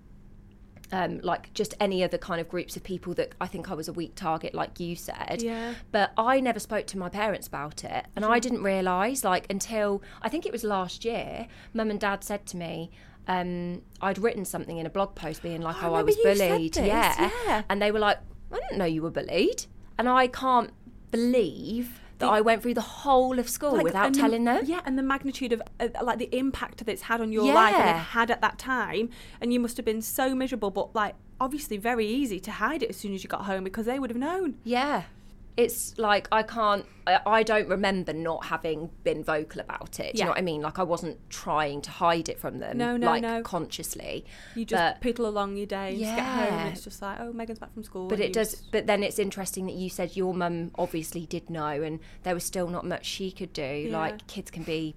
um, 0.91 1.19
like 1.21 1.53
just 1.53 1.73
any 1.81 2.03
other 2.03 2.17
kind 2.17 2.39
of 2.39 2.47
groups 2.47 2.77
of 2.77 2.83
people 2.83 3.13
that 3.15 3.35
I 3.41 3.47
think 3.47 3.69
I 3.69 3.73
was 3.73 3.89
a 3.89 3.93
weak 3.93 4.15
target, 4.15 4.53
like 4.53 4.79
you 4.79 4.95
said. 4.95 5.41
Yeah. 5.41 5.73
But 5.91 6.13
I 6.17 6.39
never 6.39 6.59
spoke 6.59 6.87
to 6.87 6.97
my 6.97 7.09
parents 7.09 7.45
about 7.45 7.83
it, 7.83 8.05
and 8.15 8.23
I 8.23 8.39
didn't 8.39 8.63
realise 8.63 9.25
like 9.25 9.47
until 9.49 10.01
I 10.21 10.29
think 10.29 10.45
it 10.45 10.53
was 10.53 10.63
last 10.63 11.03
year, 11.03 11.47
Mum 11.73 11.89
and 11.91 11.99
Dad 11.99 12.23
said 12.23 12.45
to 12.47 12.57
me. 12.57 12.89
Um, 13.27 13.81
I'd 14.01 14.17
written 14.17 14.45
something 14.45 14.77
in 14.77 14.85
a 14.85 14.89
blog 14.89 15.15
post 15.15 15.41
being 15.43 15.61
like, 15.61 15.81
I 15.83 15.87
"Oh, 15.87 15.93
I 15.95 16.03
was 16.03 16.15
bullied." 16.17 16.77
yeah, 16.77 17.29
yeah. 17.45 17.63
and 17.69 17.81
they 17.81 17.91
were 17.91 17.99
like, 17.99 18.17
"I 18.51 18.55
didn't 18.59 18.77
know 18.77 18.85
you 18.85 19.01
were 19.01 19.11
bullied," 19.11 19.65
and 19.97 20.07
I 20.07 20.27
can't 20.27 20.71
believe 21.11 21.99
that 22.19 22.25
The- 22.27 22.31
I 22.31 22.41
went 22.41 22.63
through 22.63 22.73
the 22.73 22.81
whole 22.81 23.37
of 23.37 23.47
school 23.49 23.73
Like, 23.73 23.83
without 23.83 24.07
and 24.07 24.15
the- 24.15 24.19
telling 24.19 24.43
them. 24.45 24.61
Yeah, 24.65 24.81
and 24.85 24.97
the 24.97 25.03
magnitude 25.03 25.51
of 25.53 25.61
uh, 25.79 25.89
like 26.03 26.17
the 26.19 26.35
impact 26.35 26.79
that 26.79 26.89
it's 26.89 27.03
had 27.03 27.21
on 27.21 27.31
your 27.31 27.53
life 27.53 27.75
and 27.75 27.89
it 27.89 28.01
had 28.17 28.31
at 28.31 28.41
that 28.41 28.57
time, 28.57 29.09
and 29.41 29.53
you 29.53 29.59
must 29.59 29.77
have 29.77 29.85
been 29.85 30.01
so 30.01 30.33
miserable. 30.33 30.71
But 30.71 30.95
like, 30.95 31.15
obviously, 31.39 31.77
very 31.77 32.07
easy 32.07 32.39
to 32.41 32.51
hide 32.51 32.81
it 32.81 32.89
as 32.89 32.97
soon 32.97 33.13
as 33.13 33.23
you 33.23 33.29
got 33.29 33.45
home 33.45 33.63
because 33.63 33.85
they 33.85 33.99
would 33.99 34.09
have 34.09 34.17
known. 34.17 34.55
Yeah. 34.63 35.03
It's 35.57 35.97
like 35.97 36.27
I 36.31 36.43
can't, 36.43 36.85
I, 37.07 37.41
don't 37.41 37.67
remember 37.67 38.13
not 38.13 38.45
having 38.45 38.91
been 39.03 39.23
vocal 39.23 39.59
about 39.61 39.99
it. 39.99 40.13
Do 40.13 40.19
you 40.19 40.25
know 40.25 40.29
what 40.29 40.37
I 40.37 40.43
mean? 40.43 40.61
Like 40.61 40.77
I 40.77 40.83
wasn't 40.83 41.17
trying 41.31 41.81
to 41.81 41.89
hide 41.89 42.29
it 42.29 42.39
from 42.39 42.59
them, 42.59 42.77
No, 42.77 42.95
no, 42.95 43.07
like 43.07 43.23
no. 43.23 43.41
consciously. 43.41 44.23
You 44.53 44.65
just 44.65 45.01
But- 45.01 45.01
piddle 45.01 45.25
along 45.25 45.57
your 45.57 45.65
day, 45.65 45.97
just 45.97 46.15
get 46.15 46.19
home, 46.23 46.53
and 46.59 46.69
it's 46.75 46.83
just 46.83 47.01
like, 47.01 47.17
oh, 47.19 47.33
Megan's 47.33 47.57
back 47.57 47.73
from 47.73 47.83
school. 47.83 48.07
But 48.07 48.19
it 48.19 48.33
does. 48.33 48.51
just- 48.51 48.71
But 48.71 48.85
then 48.85 49.01
it's 49.01 49.17
interesting 49.17 49.65
that 49.65 49.73
you 49.75 49.89
said 49.89 50.15
your 50.15 50.33
mum 50.35 50.71
obviously 50.75 51.25
did 51.25 51.49
know, 51.49 51.65
and 51.81 51.99
there 52.21 52.35
was 52.35 52.43
still 52.43 52.67
not 52.67 52.85
much 52.85 53.05
she 53.05 53.31
could 53.31 53.51
do. 53.51 53.87
Yeah. 53.89 53.97
Like 53.97 54.27
kids 54.27 54.51
can 54.51 54.61
be 54.61 54.93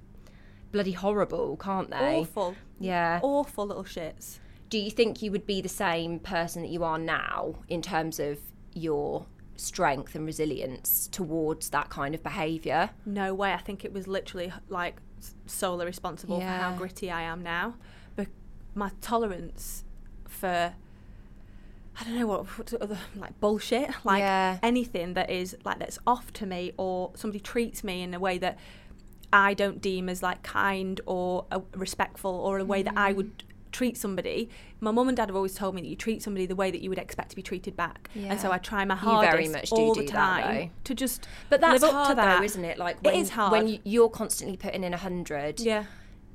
bloody 0.72 0.92
horrible, 0.92 1.56
can't 1.56 1.90
they? 1.90 2.18
awful, 2.18 2.54
Yeah. 2.78 3.20
awful 3.22 3.66
little 3.66 3.84
shits. 3.84 4.40
Do 4.68 4.76
you 4.78 4.90
think 4.90 5.22
you 5.22 5.32
would 5.32 5.46
be 5.46 5.60
the 5.62 5.68
same 5.70 6.18
person 6.20 6.60
that 6.62 6.68
you 6.70 6.84
are 6.84 6.98
now 6.98 7.54
in 7.68 7.80
terms 7.82 8.20
of 8.20 8.38
your 8.74 9.26
strength 9.60 10.14
and 10.14 10.24
resilience 10.26 11.08
towards 11.12 11.70
that 11.70 11.90
kind 11.90 12.14
of 12.14 12.22
behaviour? 12.22 12.90
No 13.04 13.34
way. 13.34 13.52
I 13.52 13.58
think 13.58 13.84
it 13.84 13.92
was 13.92 14.06
literally 14.06 14.52
like 14.68 14.96
solely 15.46 15.84
responsible 15.86 16.40
for 16.40 16.46
how 16.46 16.76
gritty 16.76 17.10
I 17.10 17.22
am 17.22 17.42
now. 17.42 17.74
But 18.16 18.28
my 18.74 18.90
tolerance 19.00 19.84
for 20.28 20.74
I 22.00 22.04
don't 22.04 22.18
know 22.18 22.26
what, 22.26 22.72
other 22.80 22.98
like 23.16 23.38
bullshit, 23.40 23.90
like 24.04 24.20
Yeah. 24.20 24.58
anything 24.62 25.12
that 25.14 25.28
is 25.28 25.56
like 25.64 25.78
that's 25.78 25.98
off 26.06 26.32
to 26.34 26.46
me, 26.46 26.72
or 26.78 27.10
somebody 27.14 27.40
treats 27.40 27.84
me 27.84 28.02
in 28.02 28.14
a 28.14 28.20
way 28.20 28.38
that 28.38 28.56
I 29.32 29.52
don't 29.54 29.82
deem 29.82 30.08
as 30.08 30.22
like 30.22 30.42
kind 30.42 31.00
or 31.04 31.44
uh, 31.52 31.60
respectful, 31.74 32.30
or 32.34 32.58
a 32.58 32.64
way 32.64 32.82
that 32.82 32.94
I 32.96 33.12
Mm. 33.12 33.16
would 33.16 33.44
treat 33.72 33.96
somebody. 33.96 34.48
My 34.80 34.90
mum 34.90 35.08
and 35.08 35.16
dad 35.16 35.28
have 35.28 35.36
always 35.36 35.54
told 35.54 35.74
me 35.74 35.80
that 35.82 35.88
you 35.88 35.96
treat 35.96 36.22
somebody 36.22 36.46
the 36.46 36.56
way 36.56 36.70
that 36.70 36.80
you 36.80 36.88
would 36.88 36.98
expect 36.98 37.30
to 37.30 37.36
be 37.36 37.42
treated 37.42 37.76
back, 37.76 38.08
yeah. 38.14 38.28
and 38.30 38.40
so 38.40 38.50
I 38.50 38.58
try 38.58 38.84
my 38.84 38.94
hardest 38.94 39.32
very 39.32 39.48
much 39.48 39.70
do 39.70 39.76
all 39.76 39.94
the 39.94 40.06
time 40.06 40.54
though. 40.54 40.70
to 40.84 40.94
just 40.94 41.26
But 41.50 41.60
that's 41.60 41.82
live 41.82 41.90
up 41.90 41.92
hard 41.94 42.08
to 42.10 42.14
that. 42.16 42.38
though, 42.38 42.44
isn't 42.44 42.64
it? 42.64 42.78
Like 42.78 42.96
It 42.96 43.04
when, 43.04 43.14
is 43.16 43.30
hard. 43.30 43.52
when 43.52 43.78
you're 43.84 44.08
constantly 44.08 44.56
putting 44.56 44.82
in 44.84 44.94
a 44.94 44.96
hundred. 44.98 45.60
Yeah. 45.60 45.84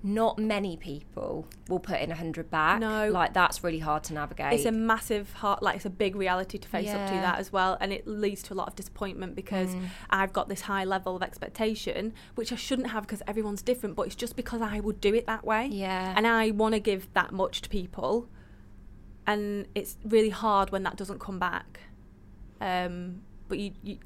Not 0.07 0.37
many 0.37 0.77
people 0.77 1.47
will 1.67 1.79
put 1.79 1.99
in 1.99 2.11
a 2.11 2.15
hundred 2.15 2.51
back. 2.51 2.79
No. 2.79 3.09
Like 3.09 3.33
that's 3.33 3.63
really 3.63 3.79
hard 3.79 4.03
to 4.03 4.13
navigate. 4.13 4.53
It's 4.53 4.65
a 4.65 4.71
massive 4.71 5.33
heart, 5.33 5.63
like 5.63 5.77
it's 5.77 5.85
a 5.85 5.89
big 5.89 6.15
reality 6.15 6.59
to 6.59 6.67
face 6.69 6.89
up 6.89 7.07
to 7.07 7.13
that 7.15 7.39
as 7.39 7.51
well, 7.51 7.75
and 7.81 7.91
it 7.91 8.07
leads 8.07 8.43
to 8.43 8.53
a 8.53 8.55
lot 8.55 8.67
of 8.67 8.75
disappointment 8.75 9.35
because 9.35 9.73
Mm. 9.73 9.87
I've 10.11 10.31
got 10.31 10.47
this 10.47 10.61
high 10.61 10.83
level 10.83 11.15
of 11.15 11.23
expectation, 11.23 12.13
which 12.35 12.51
I 12.53 12.55
shouldn't 12.55 12.89
have 12.91 13.01
because 13.03 13.23
everyone's 13.27 13.63
different, 13.63 13.95
but 13.95 14.03
it's 14.03 14.15
just 14.15 14.35
because 14.35 14.61
I 14.61 14.79
would 14.79 15.01
do 15.01 15.13
it 15.15 15.25
that 15.25 15.43
way, 15.43 15.65
yeah. 15.67 16.13
and 16.15 16.27
I 16.27 16.51
want 16.51 16.73
to 16.75 16.79
give 16.79 17.11
that 17.15 17.31
much 17.31 17.63
to 17.63 17.69
people, 17.69 18.29
and 19.25 19.67
it's 19.73 19.97
really 20.05 20.29
hard 20.29 20.69
when 20.71 20.83
that 20.83 20.97
doesn't 20.97 21.19
come 21.19 21.39
back. 21.39 21.79
Um, 22.61 23.21
but 23.47 23.59
you, 23.59 23.71
you, 23.83 23.97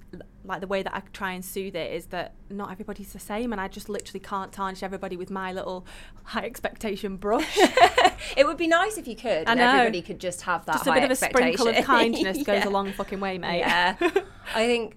like 0.44 0.62
the 0.62 0.68
way 0.68 0.84
that 0.84 0.94
I 0.94 1.02
try 1.14 1.32
and 1.34 1.44
soothe 1.44 1.76
it 1.76 1.94
is 1.94 2.08
that 2.08 2.34
not 2.50 2.72
everybody's 2.72 3.14
the 3.14 3.20
same, 3.20 3.52
and 3.52 3.62
I 3.62 3.68
just 3.68 3.90
literally 3.90 4.20
can't 4.20 4.52
tarnish 4.52 4.84
everybody 4.84 5.16
with 5.16 5.30
my 5.30 5.54
little 5.54 5.86
high 6.24 6.46
expectation 6.46 7.18
brush. 7.18 7.58
it 8.38 8.46
would 8.46 8.58
be 8.58 8.68
nice 8.68 8.98
if 8.98 9.08
you 9.08 9.16
could. 9.16 9.48
And 9.48 9.60
everybody 9.60 10.02
could 10.02 10.20
just 10.20 10.42
have 10.42 10.66
that 10.66 10.74
just 10.74 10.88
a 10.88 10.92
high 10.92 11.00
bit 11.00 11.06
of 11.06 11.12
a 11.12 11.16
sprinkle 11.16 11.68
of 11.68 11.76
kindness 11.86 12.44
goes 12.44 12.66
a 12.66 12.70
long 12.70 12.92
fucking 12.94 13.20
way, 13.20 13.38
mate. 13.38 13.60
Yeah. 13.60 13.96
I 14.56 14.66
think 14.66 14.96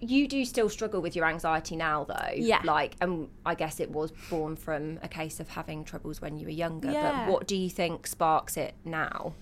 you 0.00 0.26
do 0.26 0.44
still 0.44 0.68
struggle 0.68 1.00
with 1.00 1.14
your 1.14 1.26
anxiety 1.26 1.76
now 1.76 2.04
though. 2.04 2.34
Yeah. 2.34 2.60
Like 2.64 2.96
and 3.00 3.28
I 3.46 3.54
guess 3.54 3.80
it 3.80 3.90
was 3.90 4.12
born 4.28 4.56
from 4.56 4.98
a 5.02 5.08
case 5.08 5.38
of 5.40 5.48
having 5.48 5.84
troubles 5.84 6.20
when 6.20 6.36
you 6.36 6.46
were 6.46 6.52
younger. 6.52 6.90
Yeah. 6.90 7.24
But 7.24 7.32
what 7.32 7.46
do 7.46 7.56
you 7.56 7.70
think 7.70 8.06
sparks 8.06 8.56
it 8.56 8.74
now? 8.84 9.34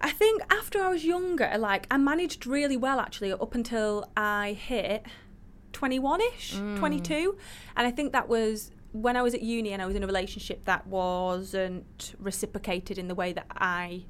I 0.00 0.10
think 0.10 0.42
after 0.52 0.82
I 0.82 0.88
was 0.90 1.04
younger, 1.04 1.50
like 1.58 1.86
I 1.90 1.96
managed 1.96 2.46
really 2.46 2.76
well 2.76 3.00
actually 3.00 3.32
up 3.32 3.54
until 3.54 4.10
I 4.16 4.52
hit 4.52 5.04
21 5.72 6.20
ish, 6.34 6.54
Mm. 6.56 6.78
22. 6.78 7.36
And 7.76 7.86
I 7.86 7.90
think 7.90 8.12
that 8.12 8.28
was 8.28 8.70
when 8.92 9.16
I 9.16 9.22
was 9.22 9.34
at 9.34 9.42
uni 9.42 9.72
and 9.72 9.82
I 9.82 9.86
was 9.86 9.94
in 9.94 10.02
a 10.02 10.06
relationship 10.06 10.64
that 10.64 10.86
wasn't 10.86 12.14
reciprocated 12.18 12.98
in 12.98 13.08
the 13.08 13.14
way 13.14 13.32
that 13.32 13.46
I, 13.50 14.04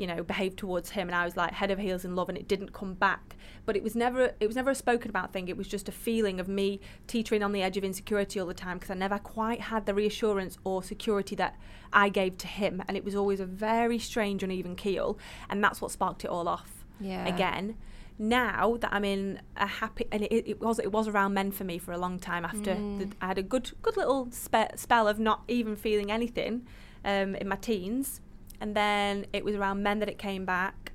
you 0.00 0.06
know, 0.06 0.22
behaved 0.22 0.56
towards 0.56 0.90
him. 0.90 1.08
And 1.08 1.14
I 1.14 1.24
was 1.24 1.36
like 1.36 1.52
head 1.52 1.70
over 1.70 1.80
heels 1.82 2.04
in 2.04 2.16
love 2.16 2.28
and 2.30 2.38
it 2.38 2.48
didn't 2.48 2.72
come 2.72 2.94
back. 2.94 3.36
But 3.66 3.76
it 3.76 3.82
was 3.82 3.94
never, 3.94 4.32
it 4.40 4.46
was 4.46 4.56
never 4.56 4.70
a 4.70 4.74
spoken 4.74 5.10
about 5.10 5.32
thing. 5.32 5.48
It 5.48 5.56
was 5.56 5.68
just 5.68 5.88
a 5.88 5.92
feeling 5.92 6.40
of 6.40 6.48
me 6.48 6.80
teetering 7.06 7.42
on 7.42 7.52
the 7.52 7.62
edge 7.62 7.76
of 7.76 7.84
insecurity 7.84 8.40
all 8.40 8.46
the 8.46 8.54
time 8.54 8.78
because 8.78 8.90
I 8.90 8.94
never 8.94 9.18
quite 9.18 9.60
had 9.60 9.84
the 9.84 9.92
reassurance 9.94 10.56
or 10.64 10.82
security 10.82 11.36
that 11.36 11.56
I 11.92 12.08
gave 12.08 12.38
to 12.38 12.46
him. 12.46 12.82
And 12.88 12.96
it 12.96 13.04
was 13.04 13.14
always 13.14 13.40
a 13.40 13.46
very 13.46 13.98
strange, 13.98 14.42
uneven 14.42 14.74
keel. 14.74 15.18
And 15.50 15.62
that's 15.62 15.80
what 15.82 15.90
sparked 15.90 16.24
it 16.24 16.28
all 16.30 16.48
off 16.48 16.84
Yeah. 16.98 17.26
again. 17.26 17.76
Now 18.18 18.76
that 18.80 18.92
I'm 18.92 19.04
in 19.04 19.40
a 19.56 19.66
happy, 19.66 20.04
and 20.12 20.22
it, 20.22 20.32
it 20.50 20.60
was 20.60 20.78
it 20.78 20.92
was 20.92 21.08
around 21.08 21.32
men 21.32 21.52
for 21.52 21.64
me 21.64 21.78
for 21.78 21.92
a 21.92 21.96
long 21.98 22.18
time. 22.18 22.44
After 22.44 22.74
the, 22.74 23.08
I 23.22 23.28
had 23.28 23.38
a 23.38 23.42
good 23.42 23.72
good 23.80 23.96
little 23.96 24.30
spe- 24.30 24.76
spell 24.76 25.08
of 25.08 25.18
not 25.18 25.42
even 25.48 25.74
feeling 25.74 26.12
anything 26.12 26.66
um, 27.02 27.34
in 27.36 27.48
my 27.48 27.56
teens, 27.56 28.20
and 28.60 28.74
then 28.74 29.26
it 29.32 29.44
was 29.44 29.54
around 29.54 29.82
men 29.82 29.98
that 30.00 30.08
it 30.08 30.18
came 30.18 30.44
back. 30.44 30.92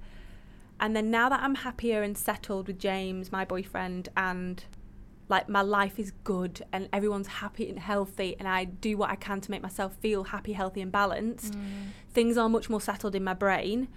And 0.79 0.95
then 0.95 1.10
now 1.10 1.29
that 1.29 1.41
I'm 1.41 1.55
happier 1.55 2.01
and 2.01 2.17
settled 2.17 2.67
with 2.67 2.79
James, 2.79 3.31
my 3.31 3.45
boyfriend, 3.45 4.10
and 4.15 4.63
like 5.27 5.50
my 5.50 5.62
life 5.62 5.98
is 5.98 6.12
good 6.24 6.63
and 6.72 6.88
everyone's 6.93 7.27
happy 7.27 7.69
and 7.69 7.79
healthy, 7.79 8.36
and 8.38 8.48
I 8.48 8.65
do 8.65 8.98
what 8.98 9.10
I 9.10 9.15
can 9.15 9.41
to 9.41 9.51
make 9.51 9.62
myself 9.62 9.95
feel 9.95 10.25
happy, 10.25 10.53
healthy, 10.53 10.81
and 10.81 10.91
balanced, 10.91 11.53
mm. 11.53 11.88
things 12.12 12.38
are 12.38 12.50
much 12.50 12.69
more 12.69 12.81
settled 12.81 13.15
in 13.15 13.24
my 13.24 13.34
brain. 13.34 13.88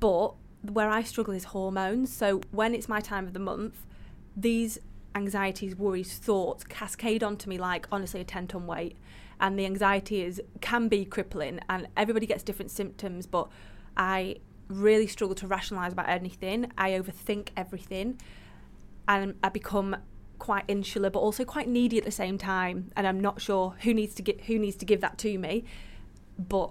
But 0.00 0.34
where 0.62 0.88
I 0.88 1.02
struggle 1.02 1.34
is 1.34 1.44
hormones. 1.44 2.12
So 2.12 2.40
when 2.50 2.74
it's 2.74 2.88
my 2.88 3.00
time 3.00 3.26
of 3.26 3.32
the 3.34 3.38
month, 3.38 3.86
these 4.36 4.78
anxieties, 5.14 5.76
worries, 5.76 6.14
thoughts 6.14 6.64
cascade 6.64 7.22
onto 7.22 7.48
me 7.48 7.58
like 7.58 7.86
honestly 7.92 8.20
a 8.20 8.24
10 8.24 8.48
ton 8.48 8.66
weight. 8.66 8.96
And 9.40 9.58
the 9.58 9.66
anxiety 9.66 10.22
is 10.22 10.40
can 10.60 10.88
be 10.88 11.04
crippling 11.04 11.60
and 11.68 11.88
everybody 11.96 12.26
gets 12.26 12.42
different 12.42 12.70
symptoms, 12.70 13.26
but 13.26 13.48
I 13.96 14.36
really 14.68 15.06
struggle 15.06 15.34
to 15.36 15.46
rationalize 15.46 15.92
about 15.92 16.08
anything. 16.08 16.70
I 16.78 16.90
overthink 16.90 17.48
everything 17.56 18.20
and 19.06 19.34
I 19.42 19.48
become 19.48 19.96
quite 20.38 20.64
insular 20.68 21.10
but 21.10 21.20
also 21.20 21.44
quite 21.44 21.68
needy 21.68 21.96
at 21.96 22.04
the 22.04 22.10
same 22.10 22.38
time 22.38 22.90
and 22.96 23.06
I'm 23.06 23.20
not 23.20 23.40
sure 23.40 23.76
who 23.82 23.94
needs 23.94 24.14
to 24.16 24.22
get 24.22 24.42
who 24.42 24.58
needs 24.58 24.76
to 24.76 24.84
give 24.84 25.00
that 25.00 25.18
to 25.18 25.38
me. 25.38 25.64
But 26.38 26.70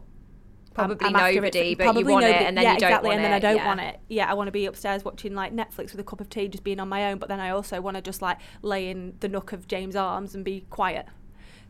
Probably 0.73 1.05
I'm 1.05 1.13
nobody, 1.13 1.75
but 1.75 1.85
you 1.85 1.93
probably 1.93 2.03
want 2.03 2.25
it 2.25 2.35
and 2.35 2.57
then 2.57 2.63
yeah, 2.63 2.73
you 2.73 2.79
don't 2.79 2.89
exactly, 2.89 3.09
want 3.09 3.17
and 3.17 3.25
then 3.25 3.33
I 3.33 3.39
don't 3.39 3.57
yeah. 3.57 3.67
want 3.67 3.79
it. 3.81 3.99
Yeah, 4.09 4.29
I 4.29 4.33
want 4.33 4.47
to 4.47 4.51
be 4.51 4.65
upstairs 4.65 5.05
watching 5.05 5.35
like 5.35 5.53
Netflix 5.53 5.91
with 5.91 5.99
a 5.99 6.03
cup 6.03 6.19
of 6.19 6.29
tea, 6.29 6.47
just 6.47 6.63
being 6.63 6.79
on 6.79 6.89
my 6.89 7.11
own. 7.11 7.19
But 7.19 7.29
then 7.29 7.39
I 7.39 7.51
also 7.51 7.79
want 7.79 7.95
to 7.95 8.01
just 8.01 8.21
like 8.21 8.39
lay 8.63 8.89
in 8.89 9.13
the 9.19 9.29
nook 9.29 9.53
of 9.53 9.67
James' 9.67 9.95
arms 9.95 10.33
and 10.33 10.43
be 10.43 10.65
quiet. 10.69 11.05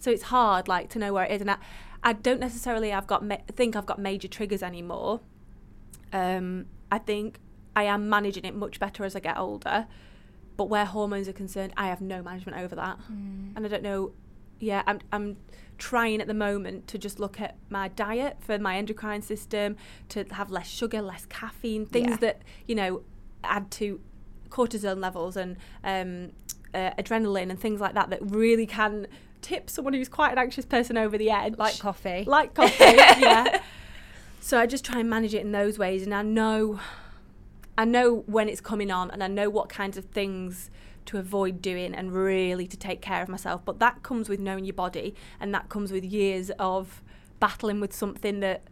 So 0.04 0.12
it's 0.12 0.24
hard, 0.24 0.68
like, 0.68 0.90
to 0.90 1.00
know 1.00 1.14
where 1.14 1.24
it 1.24 1.32
is. 1.32 1.40
And 1.40 1.50
I, 1.50 1.58
I 2.04 2.12
don't 2.12 2.42
necessarily 2.42 2.92
I've 2.92 3.08
got 3.08 3.24
ma- 3.24 3.38
think 3.56 3.78
I've 3.78 3.86
got 3.86 4.00
major 4.00 4.28
triggers 4.28 4.62
anymore. 4.62 5.22
Um, 6.12 6.66
I 6.92 6.98
think 6.98 7.40
I 7.74 7.84
am 7.84 8.10
managing 8.10 8.44
it 8.44 8.54
much 8.54 8.80
better 8.82 9.06
as 9.06 9.16
I 9.16 9.22
get 9.22 9.38
older. 9.38 9.88
But 10.58 10.66
where 10.66 10.86
hormones 10.86 11.28
are 11.30 11.34
concerned, 11.34 11.74
I 11.78 11.88
have 11.88 12.02
no 12.02 12.22
management 12.22 12.58
over 12.60 12.76
that, 12.76 13.00
Mm. 13.12 13.54
and 13.56 13.66
I 13.66 13.70
don't 13.70 13.82
know. 13.82 14.12
Yeah, 14.60 14.84
I'm 14.86 15.00
I'm 15.12 15.38
trying 15.80 16.22
at 16.22 16.28
the 16.28 16.34
moment 16.36 16.88
to 16.90 16.98
just 17.00 17.20
look 17.20 17.42
at 17.42 17.56
my 17.70 17.88
diet 17.88 18.38
for 18.40 18.60
my 18.60 18.76
endocrine 18.78 19.22
system 19.24 19.76
to 20.10 20.26
have 20.32 20.52
less 20.52 20.68
sugar, 20.68 21.02
less 21.02 21.26
caffeine, 21.26 21.86
things 21.88 22.12
Yeah. 22.12 22.16
that 22.18 22.42
you 22.68 22.76
know 22.76 23.02
add 23.44 23.72
to 23.72 24.00
cortisol 24.50 24.96
levels 25.00 25.36
and 25.36 25.58
um, 25.84 26.32
uh, 26.76 26.92
adrenaline 27.00 27.50
and 27.50 27.60
things 27.60 27.82
like 27.82 27.96
that 27.96 28.12
that 28.12 28.20
really 28.22 28.68
can 28.68 29.08
tip 29.44 29.70
someone 29.70 29.94
who's 29.94 30.10
quite 30.10 30.32
an 30.32 30.40
anxious 30.40 30.66
person 30.66 30.98
over 30.98 31.18
the 31.18 31.30
edge. 31.30 31.56
Like 31.58 31.78
coffee. 31.78 32.24
Like 32.26 32.54
coffee, 32.56 32.84
yeah. 32.84 33.62
So 34.40 34.60
I 34.60 34.66
just 34.66 34.84
try 34.84 35.00
and 35.00 35.10
manage 35.10 35.34
it 35.34 35.42
in 35.42 35.52
those 35.52 35.78
ways, 35.78 36.04
and 36.04 36.14
I 36.14 36.22
know, 36.22 36.80
I 37.78 37.86
know 37.86 38.24
when 38.26 38.50
it's 38.50 38.62
coming 38.62 38.92
on, 38.92 39.12
and 39.12 39.24
I 39.24 39.28
know 39.28 39.50
what 39.50 39.70
kinds 39.70 39.98
of 39.98 40.06
things 40.06 40.70
to 41.06 41.18
avoid 41.18 41.62
doing, 41.62 41.94
and 41.94 42.12
really 42.12 42.68
to 42.68 42.78
take 42.78 43.02
care 43.02 43.22
of 43.22 43.30
myself. 43.30 43.62
But 43.64 43.80
that 43.80 44.04
comes 44.04 44.28
with 44.28 44.40
knowing 44.40 44.66
your 44.66 44.74
body, 44.74 45.16
and 45.40 45.54
that 45.54 45.70
comes 45.70 45.92
with 45.92 46.04
years 46.04 46.52
of 46.60 47.04
battling 47.40 47.80
with 47.80 47.94
something 47.94 48.40
that 48.40 48.64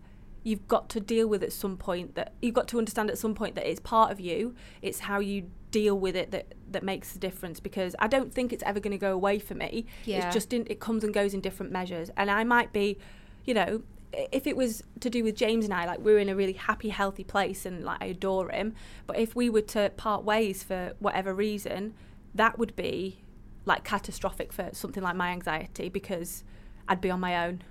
you've 0.44 0.68
got 0.68 0.90
to 0.90 1.00
deal 1.00 1.28
with 1.28 1.44
at 1.44 1.54
some 1.54 1.78
point. 1.78 2.16
That 2.16 2.34
you've 2.42 2.56
got 2.56 2.68
to 2.70 2.78
understand 2.78 3.10
at 3.10 3.18
some 3.18 3.36
point 3.36 3.56
that 3.56 3.70
it's 3.70 3.80
part 3.80 4.12
of 4.12 4.20
you. 4.20 4.56
It's 4.82 5.02
how 5.02 5.20
you 5.20 5.52
deal 5.72 5.98
with 5.98 6.16
it 6.16 6.32
that 6.32 6.54
that 6.70 6.84
makes 6.84 7.14
the 7.14 7.20
difference. 7.20 7.60
Because 7.60 7.96
I 8.00 8.08
don't 8.08 8.34
think 8.34 8.54
it's 8.54 8.64
ever 8.64 8.80
going 8.80 8.92
to 8.92 8.98
go 8.98 9.14
away 9.14 9.40
for 9.40 9.56
me. 9.56 9.86
Yeah. 10.06 10.26
It's 10.26 10.34
just 10.34 10.54
in, 10.54 10.68
it 10.70 10.80
comes 10.80 11.04
and 11.04 11.14
goes 11.14 11.34
in 11.34 11.42
different 11.42 11.72
measures, 11.72 12.12
and 12.16 12.30
I 12.30 12.44
might 12.44 12.72
be, 12.72 12.98
you 13.46 13.54
know, 13.54 13.84
if 14.14 14.46
it 14.46 14.58
was 14.58 14.84
to 15.00 15.10
do 15.10 15.24
with 15.24 15.36
James 15.36 15.64
and 15.64 15.74
I, 15.74 15.86
like 15.86 16.00
we're 16.00 16.20
in 16.20 16.28
a 16.28 16.36
really 16.36 16.54
happy, 16.54 16.90
healthy 16.90 17.24
place, 17.24 17.66
and 17.66 17.84
like 17.84 18.02
I 18.02 18.08
adore 18.08 18.50
him. 18.50 18.74
But 19.08 19.18
if 19.18 19.36
we 19.36 19.50
were 19.50 19.62
to 19.62 19.90
part 19.96 20.24
ways 20.24 20.64
for 20.64 20.94
whatever 21.00 21.34
reason, 21.34 21.94
that 22.36 22.60
would 22.60 22.76
be 22.76 23.22
like 23.66 23.84
catastrophic 23.84 24.52
for 24.52 24.70
something 24.74 25.04
like 25.04 25.16
my 25.16 25.30
anxiety 25.30 25.88
because 25.88 26.44
I'd 26.88 27.00
be 27.00 27.10
on 27.10 27.20
my 27.20 27.46
own, 27.46 27.64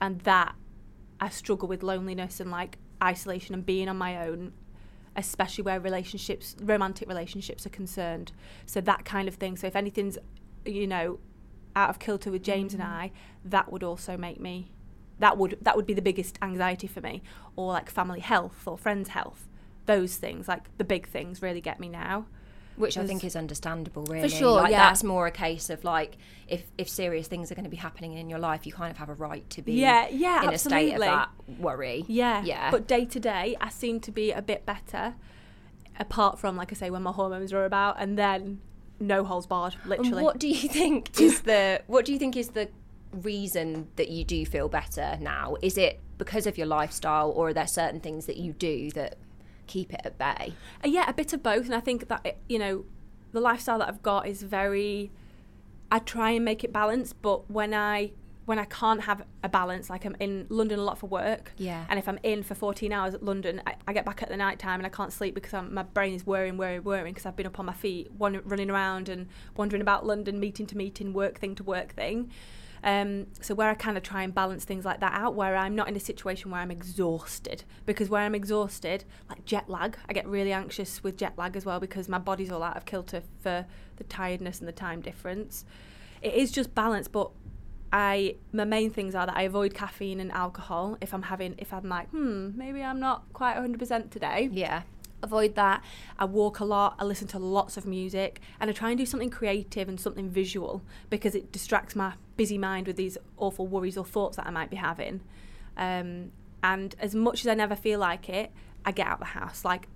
and 0.00 0.20
that 0.20 0.54
I 1.20 1.30
struggle 1.30 1.68
with 1.68 1.82
loneliness 1.82 2.38
and 2.38 2.50
like 2.50 2.78
isolation 3.02 3.54
and 3.54 3.64
being 3.66 3.88
on 3.88 3.96
my 3.96 4.26
own 4.26 4.52
especially 5.16 5.62
where 5.62 5.80
relationships 5.80 6.54
romantic 6.60 7.08
relationships 7.08 7.66
are 7.66 7.70
concerned. 7.70 8.32
So 8.66 8.80
that 8.82 9.04
kind 9.04 9.28
of 9.28 9.34
thing. 9.34 9.56
So 9.56 9.66
if 9.66 9.76
anything's 9.76 10.18
you 10.64 10.86
know 10.86 11.18
out 11.74 11.90
of 11.90 11.98
kilter 11.98 12.30
with 12.30 12.42
James 12.42 12.72
and 12.74 12.82
mm-hmm. 12.82 12.92
I 12.92 13.12
that 13.44 13.70
would 13.70 13.82
also 13.82 14.16
make 14.16 14.40
me 14.40 14.70
that 15.18 15.38
would 15.38 15.58
that 15.62 15.76
would 15.76 15.86
be 15.86 15.94
the 15.94 16.02
biggest 16.02 16.38
anxiety 16.42 16.86
for 16.86 17.00
me. 17.00 17.22
Or 17.56 17.72
like 17.72 17.90
family 17.90 18.20
health 18.20 18.66
or 18.66 18.76
friends 18.78 19.10
health. 19.10 19.48
Those 19.86 20.16
things 20.16 20.48
like 20.48 20.76
the 20.78 20.84
big 20.84 21.08
things 21.08 21.42
really 21.42 21.60
get 21.60 21.80
me 21.80 21.88
now 21.88 22.26
Which 22.76 22.98
I 22.98 23.06
think 23.06 23.24
is 23.24 23.36
understandable, 23.36 24.04
really. 24.04 24.28
For 24.28 24.34
sure, 24.34 24.62
Like, 24.62 24.70
yeah. 24.70 24.88
That's 24.88 25.02
more 25.04 25.26
a 25.26 25.30
case 25.30 25.70
of 25.70 25.82
like, 25.84 26.16
if 26.48 26.64
if 26.78 26.88
serious 26.88 27.26
things 27.26 27.50
are 27.50 27.54
going 27.54 27.64
to 27.64 27.70
be 27.70 27.76
happening 27.76 28.14
in 28.14 28.28
your 28.28 28.38
life, 28.38 28.66
you 28.66 28.72
kind 28.72 28.90
of 28.90 28.98
have 28.98 29.08
a 29.08 29.14
right 29.14 29.48
to 29.50 29.62
be 29.62 29.74
yeah 29.74 30.08
yeah 30.08 30.42
in 30.44 30.50
absolutely 30.50 30.54
a 30.54 30.88
state 30.88 30.94
of 30.94 31.00
that 31.00 31.28
worry. 31.58 32.04
Yeah. 32.08 32.42
Yeah. 32.44 32.70
But 32.70 32.86
day 32.86 33.04
to 33.06 33.20
day, 33.20 33.56
I 33.60 33.68
seem 33.70 34.00
to 34.00 34.10
be 34.12 34.30
a 34.32 34.42
bit 34.42 34.64
better, 34.66 35.14
apart 35.98 36.38
from, 36.38 36.56
like 36.56 36.72
I 36.72 36.74
say, 36.76 36.90
when 36.90 37.02
my 37.02 37.12
hormones 37.12 37.52
are 37.52 37.64
about, 37.64 37.96
and 37.98 38.18
then 38.18 38.60
no 39.00 39.24
holes 39.24 39.46
barred, 39.46 39.76
And 39.82 39.90
literally. 39.90 40.22
what 40.22 40.38
do 40.38 40.48
you 40.48 40.68
think 40.68 41.20
is 41.20 41.42
the 41.42 41.82
what 41.86 42.04
do 42.04 42.12
you 42.12 42.18
think 42.18 42.36
is 42.36 42.50
the 42.50 42.68
reason 43.12 43.88
that 43.96 44.08
you 44.08 44.24
do 44.24 44.44
feel 44.46 44.68
better 44.68 45.16
now? 45.20 45.56
Is 45.62 45.78
it 45.78 46.00
because 46.18 46.46
of 46.46 46.56
your 46.58 46.66
lifestyle, 46.66 47.30
or 47.30 47.48
are 47.48 47.54
there 47.54 47.66
certain 47.66 48.00
things 48.00 48.26
that 48.26 48.36
you 48.36 48.52
do 48.52 48.90
that 48.92 49.16
keep 49.66 49.92
it 49.92 50.00
at 50.04 50.18
bay? 50.18 50.54
Uh, 50.84 50.88
yeah, 50.88 51.08
a 51.08 51.12
bit 51.12 51.32
of 51.32 51.42
both. 51.42 51.66
And 51.66 51.74
I 51.74 51.80
think 51.80 52.08
that, 52.08 52.20
it- 52.24 52.38
you 52.48 52.58
know, 52.58 52.84
the 53.32 53.40
lifestyle 53.40 53.78
that 53.80 53.88
I've 53.88 54.02
got 54.02 54.26
is 54.26 54.42
very, 54.42 55.10
I 55.90 55.98
try 55.98 56.30
and 56.32 56.44
make 56.44 56.64
it 56.64 56.72
balanced, 56.72 57.20
but 57.22 57.50
when 57.50 57.74
I, 57.74 58.12
when 58.46 58.58
I 58.60 58.64
can't 58.64 59.02
have 59.02 59.22
a 59.42 59.48
balance, 59.48 59.90
like 59.90 60.04
I'm 60.04 60.16
in 60.20 60.46
London 60.48 60.78
a 60.78 60.82
lot 60.82 60.98
for 60.98 61.08
work, 61.08 61.50
Yeah. 61.56 61.84
and 61.88 61.98
if 61.98 62.08
I'm 62.08 62.18
in 62.22 62.44
for 62.44 62.54
14 62.54 62.92
hours 62.92 63.12
at 63.12 63.22
London, 63.24 63.60
I, 63.66 63.74
I 63.88 63.92
get 63.92 64.04
back 64.04 64.22
at 64.22 64.28
the 64.28 64.36
night 64.36 64.58
time 64.60 64.78
and 64.78 64.86
I 64.86 64.90
can't 64.90 65.12
sleep 65.12 65.34
because 65.34 65.52
I'm, 65.52 65.74
my 65.74 65.82
brain 65.82 66.14
is 66.14 66.24
whirring, 66.24 66.56
whirring, 66.56 66.82
whirring 66.84 67.12
because 67.12 67.26
I've 67.26 67.34
been 67.36 67.46
up 67.46 67.58
on 67.58 67.66
my 67.66 67.72
feet, 67.72 68.12
wan- 68.12 68.42
running 68.44 68.70
around 68.70 69.08
and 69.08 69.26
wandering 69.56 69.82
about 69.82 70.06
London, 70.06 70.38
meeting 70.38 70.64
to 70.66 70.76
meeting, 70.76 71.12
work 71.12 71.38
thing 71.40 71.56
to 71.56 71.64
work 71.64 71.92
thing. 71.94 72.30
Um, 72.82 73.26
so 73.40 73.54
where 73.54 73.68
I 73.68 73.74
kind 73.74 73.96
of 73.96 74.02
try 74.02 74.22
and 74.22 74.34
balance 74.34 74.64
things 74.64 74.84
like 74.84 75.00
that 75.00 75.12
out, 75.12 75.34
where 75.34 75.56
I'm 75.56 75.74
not 75.74 75.88
in 75.88 75.96
a 75.96 76.00
situation 76.00 76.50
where 76.50 76.60
I'm 76.60 76.70
exhausted, 76.70 77.64
because 77.84 78.08
where 78.08 78.22
I'm 78.22 78.34
exhausted, 78.34 79.04
like 79.28 79.44
jet 79.44 79.68
lag, 79.68 79.96
I 80.08 80.12
get 80.12 80.26
really 80.26 80.52
anxious 80.52 81.02
with 81.02 81.16
jet 81.16 81.34
lag 81.36 81.56
as 81.56 81.64
well 81.64 81.80
because 81.80 82.08
my 82.08 82.18
body's 82.18 82.50
all 82.50 82.62
out 82.62 82.76
of 82.76 82.84
kilter 82.84 83.22
for 83.40 83.66
the 83.96 84.04
tiredness 84.04 84.60
and 84.60 84.68
the 84.68 84.72
time 84.72 85.00
difference. 85.00 85.64
It 86.22 86.34
is 86.34 86.50
just 86.50 86.74
balance, 86.74 87.08
but 87.08 87.30
I 87.92 88.36
my 88.52 88.64
main 88.64 88.90
things 88.90 89.14
are 89.14 89.26
that 89.26 89.36
I 89.36 89.42
avoid 89.42 89.72
caffeine 89.72 90.20
and 90.20 90.32
alcohol 90.32 90.98
if 91.00 91.14
I'm 91.14 91.22
having 91.22 91.54
if 91.58 91.72
I'm 91.72 91.88
like 91.88 92.08
hmm 92.10 92.50
maybe 92.56 92.82
I'm 92.82 92.98
not 92.98 93.32
quite 93.32 93.56
100% 93.56 94.10
today 94.10 94.50
Yeah. 94.52 94.82
Avoid 95.22 95.54
that. 95.54 95.82
I 96.18 96.24
walk 96.24 96.60
a 96.60 96.64
lot 96.64 96.96
I 96.98 97.04
listen 97.04 97.28
to 97.28 97.38
lots 97.38 97.76
of 97.76 97.86
music 97.86 98.40
and 98.60 98.70
I 98.70 98.72
try 98.72 98.90
and 98.90 98.98
do 98.98 99.06
something 99.06 99.30
creative 99.30 99.88
and 99.88 100.00
something 100.00 100.28
visual 100.30 100.82
because 101.10 101.34
it 101.34 101.52
distracts 101.52 101.96
my 101.96 102.14
busy 102.36 102.58
mind 102.58 102.86
with 102.86 102.96
these 102.96 103.18
awful 103.36 103.66
worries 103.66 103.96
or 103.96 104.04
thoughts 104.04 104.36
that 104.36 104.46
I 104.46 104.50
might 104.50 104.70
be 104.70 104.76
having. 104.76 105.20
Um, 105.76 106.32
and 106.62 106.94
as 106.98 107.14
much 107.14 107.40
as 107.40 107.46
I 107.46 107.54
never 107.54 107.76
feel 107.76 108.00
like 108.00 108.28
it 108.28 108.50
I 108.84 108.92
get 108.92 109.06
out 109.06 109.14
of 109.14 109.18
the 109.20 109.24
house. 109.26 109.64
Like 109.64 109.88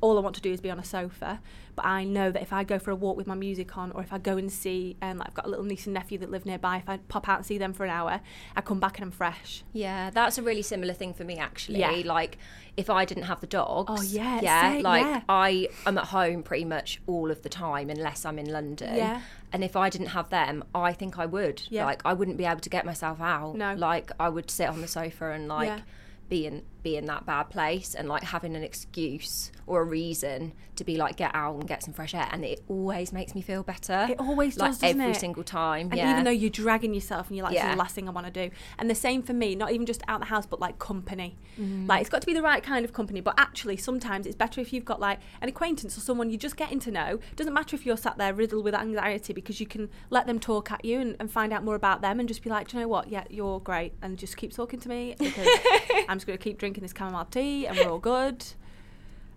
all 0.00 0.16
I 0.16 0.20
want 0.20 0.34
to 0.36 0.40
do 0.42 0.52
is 0.52 0.60
be 0.60 0.70
on 0.70 0.78
a 0.78 0.84
sofa. 0.84 1.40
But 1.74 1.86
I 1.86 2.02
know 2.02 2.32
that 2.32 2.42
if 2.42 2.52
I 2.52 2.64
go 2.64 2.78
for 2.80 2.90
a 2.90 2.96
walk 2.96 3.16
with 3.16 3.28
my 3.28 3.36
music 3.36 3.76
on, 3.78 3.92
or 3.92 4.02
if 4.02 4.12
I 4.12 4.18
go 4.18 4.36
and 4.36 4.50
see, 4.50 4.96
um, 5.00 5.18
like 5.18 5.28
I've 5.28 5.34
got 5.34 5.46
a 5.46 5.48
little 5.48 5.64
niece 5.64 5.86
and 5.86 5.94
nephew 5.94 6.18
that 6.18 6.28
live 6.30 6.44
nearby, 6.44 6.78
if 6.78 6.88
I 6.88 6.96
pop 7.08 7.28
out 7.28 7.38
and 7.38 7.46
see 7.46 7.56
them 7.56 7.72
for 7.72 7.84
an 7.84 7.90
hour, 7.90 8.20
I 8.56 8.60
come 8.62 8.80
back 8.80 8.98
and 8.98 9.04
I'm 9.04 9.10
fresh. 9.12 9.62
Yeah, 9.72 10.10
that's 10.10 10.38
a 10.38 10.42
really 10.42 10.62
similar 10.62 10.92
thing 10.92 11.14
for 11.14 11.22
me 11.22 11.36
actually. 11.38 11.78
Yeah. 11.78 12.02
Like 12.04 12.38
if 12.76 12.90
I 12.90 13.04
didn't 13.04 13.24
have 13.24 13.40
the 13.40 13.46
dogs, 13.46 13.90
Oh, 13.96 14.02
yeah, 14.02 14.40
yeah, 14.42 14.72
same, 14.72 14.82
like 14.82 15.02
yeah. 15.04 15.20
I 15.28 15.68
am 15.86 15.98
at 15.98 16.06
home 16.06 16.42
pretty 16.42 16.64
much 16.64 17.00
all 17.06 17.30
of 17.30 17.42
the 17.42 17.48
time 17.48 17.90
unless 17.90 18.24
I'm 18.24 18.38
in 18.40 18.50
London. 18.52 18.96
Yeah. 18.96 19.20
And 19.52 19.62
if 19.62 19.76
I 19.76 19.88
didn't 19.88 20.08
have 20.08 20.30
them, 20.30 20.64
I 20.74 20.92
think 20.92 21.16
I 21.18 21.26
would. 21.26 21.62
Yeah. 21.70 21.84
Like 21.86 22.02
I 22.04 22.12
wouldn't 22.12 22.38
be 22.38 22.44
able 22.44 22.60
to 22.60 22.70
get 22.70 22.84
myself 22.84 23.20
out. 23.20 23.54
No. 23.56 23.74
Like 23.74 24.10
I 24.18 24.28
would 24.28 24.50
sit 24.50 24.68
on 24.68 24.80
the 24.80 24.88
sofa 24.88 25.30
and 25.30 25.46
like 25.46 25.68
Yeah. 25.68 25.80
be 26.28 26.46
in 26.46 26.62
be 26.88 26.96
in 26.96 27.06
that 27.06 27.26
bad 27.26 27.44
place 27.44 27.94
and 27.94 28.08
like 28.08 28.22
having 28.22 28.56
an 28.56 28.62
excuse 28.62 29.50
or 29.66 29.82
a 29.82 29.84
reason 29.84 30.52
to 30.76 30.84
be 30.84 30.96
like 30.96 31.16
get 31.16 31.30
out 31.34 31.54
and 31.56 31.66
get 31.66 31.82
some 31.82 31.92
fresh 31.92 32.14
air 32.14 32.28
and 32.30 32.44
it 32.44 32.60
always 32.68 33.12
makes 33.12 33.34
me 33.34 33.42
feel 33.42 33.62
better. 33.62 34.06
It 34.10 34.18
always 34.18 34.56
like 34.56 34.70
does, 34.70 34.82
every 34.82 35.10
it? 35.10 35.16
single 35.16 35.44
time. 35.44 35.88
And 35.90 35.96
yeah. 35.96 36.12
even 36.12 36.24
though 36.24 36.30
you're 36.30 36.50
dragging 36.50 36.94
yourself 36.94 37.28
and 37.28 37.36
you're 37.36 37.44
like, 37.44 37.52
this 37.52 37.62
Yeah. 37.62 37.70
is 37.70 37.74
the 37.74 37.78
last 37.78 37.94
thing 37.94 38.08
I 38.08 38.12
want 38.12 38.26
to 38.26 38.32
do. 38.32 38.54
And 38.78 38.88
the 38.88 38.94
same 38.94 39.22
for 39.22 39.32
me, 39.32 39.54
not 39.54 39.72
even 39.72 39.86
just 39.86 40.02
out 40.08 40.20
the 40.20 40.26
house, 40.26 40.46
but 40.46 40.60
like 40.60 40.78
company. 40.78 41.36
Mm. 41.60 41.88
Like 41.88 42.00
it's 42.00 42.10
got 42.10 42.20
to 42.22 42.26
be 42.26 42.32
the 42.32 42.42
right 42.42 42.62
kind 42.62 42.84
of 42.84 42.92
company. 42.92 43.20
But 43.20 43.34
actually, 43.38 43.76
sometimes 43.76 44.26
it's 44.26 44.36
better 44.36 44.60
if 44.60 44.72
you've 44.72 44.84
got 44.84 45.00
like 45.00 45.18
an 45.42 45.48
acquaintance 45.48 45.98
or 45.98 46.00
someone 46.00 46.30
you're 46.30 46.38
just 46.38 46.56
getting 46.56 46.78
to 46.80 46.90
know. 46.90 47.18
Doesn't 47.36 47.52
matter 47.52 47.74
if 47.76 47.84
you're 47.84 47.96
sat 47.96 48.16
there 48.16 48.32
riddled 48.32 48.64
with 48.64 48.74
anxiety 48.74 49.32
because 49.32 49.60
you 49.60 49.66
can 49.66 49.90
let 50.10 50.26
them 50.26 50.38
talk 50.38 50.70
at 50.72 50.84
you 50.84 51.00
and, 51.00 51.16
and 51.18 51.30
find 51.30 51.52
out 51.52 51.64
more 51.64 51.74
about 51.74 52.00
them 52.00 52.20
and 52.20 52.28
just 52.28 52.42
be 52.42 52.50
like, 52.50 52.68
do 52.68 52.76
you 52.76 52.82
know 52.84 52.88
what? 52.88 53.08
Yeah, 53.10 53.24
you're 53.28 53.60
great. 53.60 53.92
And 54.00 54.16
just 54.16 54.36
keep 54.36 54.54
talking 54.54 54.80
to 54.80 54.88
me 54.88 55.16
because 55.18 55.48
I'm 56.08 56.16
just 56.16 56.26
going 56.26 56.38
to 56.38 56.42
keep 56.42 56.58
drinking 56.58 56.77
this 56.82 56.94
chamomile 56.96 57.26
tea 57.26 57.66
and 57.66 57.76
we're 57.76 57.90
all 57.90 57.98
good. 57.98 58.44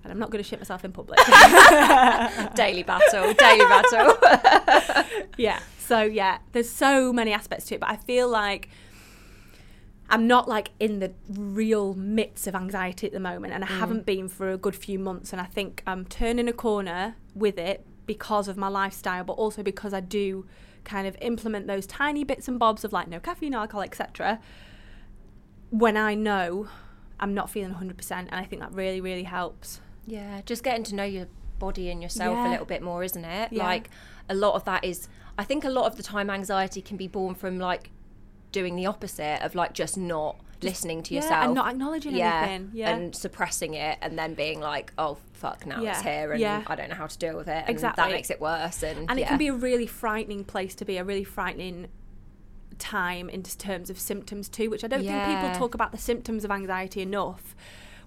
And 0.04 0.12
I'm 0.12 0.18
not 0.18 0.32
going 0.32 0.44
to 0.44 0.50
shit 0.50 0.60
myself 0.60 0.84
in 0.84 0.92
public. 0.92 1.20
daily 2.56 2.84
battle, 2.84 3.34
daily 3.34 3.66
battle. 3.66 4.18
yeah. 5.38 5.60
So 5.78 6.02
yeah, 6.02 6.40
there's 6.54 6.70
so 6.70 7.14
many 7.14 7.34
aspects 7.34 7.66
to 7.66 7.76
it, 7.76 7.82
but 7.82 7.90
I 7.90 7.98
feel 7.98 8.28
like 8.28 8.70
I'm 10.10 10.28
not 10.28 10.48
like 10.48 10.72
in 10.80 11.00
the 11.00 11.14
real 11.30 11.94
midst 11.94 12.46
of 12.46 12.54
anxiety 12.54 13.08
at 13.08 13.14
the 13.14 13.20
moment, 13.20 13.54
and 13.54 13.64
I 13.64 13.68
mm. 13.68 13.80
haven't 13.80 14.06
been 14.06 14.28
for 14.28 14.52
a 14.52 14.58
good 14.58 14.76
few 14.76 15.00
months. 15.00 15.32
And 15.32 15.42
I 15.42 15.46
think 15.46 15.84
I'm 15.88 16.06
turning 16.06 16.50
a 16.50 16.54
corner 16.54 17.16
with 17.34 17.58
it 17.58 17.86
because 18.06 18.50
of 18.50 18.58
my 18.58 18.68
lifestyle, 18.68 19.24
but 19.24 19.34
also 19.34 19.64
because 19.64 19.94
I 19.94 20.02
do 20.02 20.46
kind 20.84 21.08
of 21.08 21.16
implement 21.22 21.68
those 21.68 21.88
tiny 21.88 22.26
bits 22.26 22.50
and 22.50 22.60
bobs 22.60 22.84
of 22.84 22.92
like 22.92 23.08
no 23.08 23.22
caffeine, 23.22 23.54
alcohol, 23.54 23.84
etc. 23.84 24.42
When 25.70 25.96
I 25.96 26.16
know 26.16 26.68
I'm 27.22 27.34
not 27.34 27.50
feeling 27.50 27.74
100%, 27.76 28.12
and 28.12 28.34
I 28.34 28.44
think 28.44 28.62
that 28.62 28.74
really, 28.74 29.00
really 29.00 29.24
helps. 29.24 29.80
Yeah, 30.06 30.42
just 30.46 30.64
getting 30.64 30.84
to 30.86 30.96
know 30.96 31.04
your 31.04 31.28
body 31.60 31.90
and 31.92 32.02
yourself 32.02 32.38
a 32.38 32.50
little 32.50 32.66
bit 32.66 32.82
more, 32.82 33.04
isn't 33.04 33.24
it? 33.24 33.54
Yeah. 33.54 33.64
Like 33.64 33.90
a 34.28 34.34
lot 34.34 34.56
of 34.56 34.66
that 34.66 34.84
is 34.84 35.08
I 35.38 35.44
think 35.44 35.64
a 35.64 35.70
lot 35.70 35.86
of 35.86 35.96
the 35.96 36.04
time 36.04 36.30
anxiety 36.30 36.82
can 36.82 36.98
be 36.98 37.08
born 37.08 37.36
from 37.36 37.60
like 37.60 37.92
doing 38.52 38.76
the 38.76 38.86
opposite 38.88 39.42
of 39.44 39.56
like 39.56 39.74
just 39.74 39.98
not 39.98 40.38
listening 40.62 41.02
to 41.04 41.14
yeah, 41.14 41.22
yourself 41.22 41.46
and 41.46 41.54
not 41.54 41.68
acknowledging 41.72 42.16
yeah, 42.16 42.42
anything. 42.42 42.72
Yeah. 42.74 42.96
and 42.96 43.16
suppressing 43.16 43.74
it 43.74 43.98
and 44.02 44.18
then 44.18 44.34
being 44.34 44.60
like, 44.60 44.94
oh 44.98 45.18
fuck, 45.34 45.66
now 45.66 45.84
it's 45.84 46.02
here 46.02 46.32
and 46.32 46.42
yeah. 46.42 46.64
I 46.68 46.76
don't 46.76 46.90
know 46.90 46.96
how 46.96 47.08
to 47.08 47.18
deal 47.18 47.36
with 47.36 47.48
it. 47.48 47.64
And 47.66 47.70
Exactly. 47.70 48.04
that 48.04 48.12
makes 48.12 48.30
it 48.30 48.40
worse. 48.42 48.84
And, 48.84 49.10
and 49.10 49.20
it 49.20 49.28
can 49.28 49.38
be 49.38 49.48
a 49.48 49.54
really 49.54 49.88
frightening 49.88 50.44
place 50.44 50.76
to 50.76 50.86
be 50.86 50.98
a 50.98 51.04
really 51.04 51.24
frightening 51.24 51.88
time 52.82 53.30
in 53.30 53.44
terms 53.44 53.90
of 53.90 54.00
symptoms 54.00 54.50
too 54.50 54.70
which 54.70 54.84
i 54.84 54.88
don't 54.88 55.04
think 55.04 55.26
people 55.26 55.56
talk 55.58 55.74
about 55.76 55.92
the 55.92 55.98
symptoms 55.98 56.44
of 56.44 56.52
anxiety 56.52 57.02
enough 57.02 57.56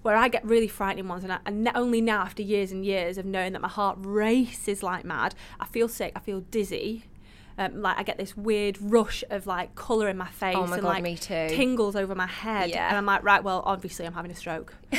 where 0.01 0.15
i 0.15 0.27
get 0.27 0.43
really 0.45 0.67
frightening 0.67 1.07
ones 1.07 1.23
and, 1.23 1.31
I, 1.33 1.39
and 1.45 1.69
only 1.73 2.01
now 2.01 2.21
after 2.21 2.43
years 2.43 2.71
and 2.71 2.85
years 2.85 3.17
of 3.17 3.25
knowing 3.25 3.53
that 3.53 3.61
my 3.61 3.69
heart 3.69 3.97
races 4.01 4.83
like 4.83 5.05
mad 5.05 5.33
i 5.59 5.65
feel 5.65 5.87
sick 5.87 6.11
i 6.15 6.19
feel 6.19 6.41
dizzy 6.41 7.05
um, 7.57 7.81
like 7.81 7.97
I 7.97 8.03
get 8.03 8.17
this 8.17 8.35
weird 8.35 8.77
rush 8.81 9.23
of 9.29 9.47
like 9.47 9.75
colour 9.75 10.09
in 10.09 10.17
my 10.17 10.27
face 10.27 10.55
Oh 10.57 10.67
my 10.67 10.73
and 10.75 10.83
God, 10.83 11.01
like 11.01 11.19
tingles 11.21 11.95
over 11.95 12.13
my 12.13 12.27
head, 12.27 12.69
Yeah. 12.69 12.89
and 12.89 12.97
I'm 12.97 13.05
like, 13.05 13.23
right, 13.23 13.41
well, 13.41 13.63
obviously 13.65 14.05
I'm 14.05 14.11
having 14.11 14.29
a 14.29 14.35
stroke. 14.35 14.73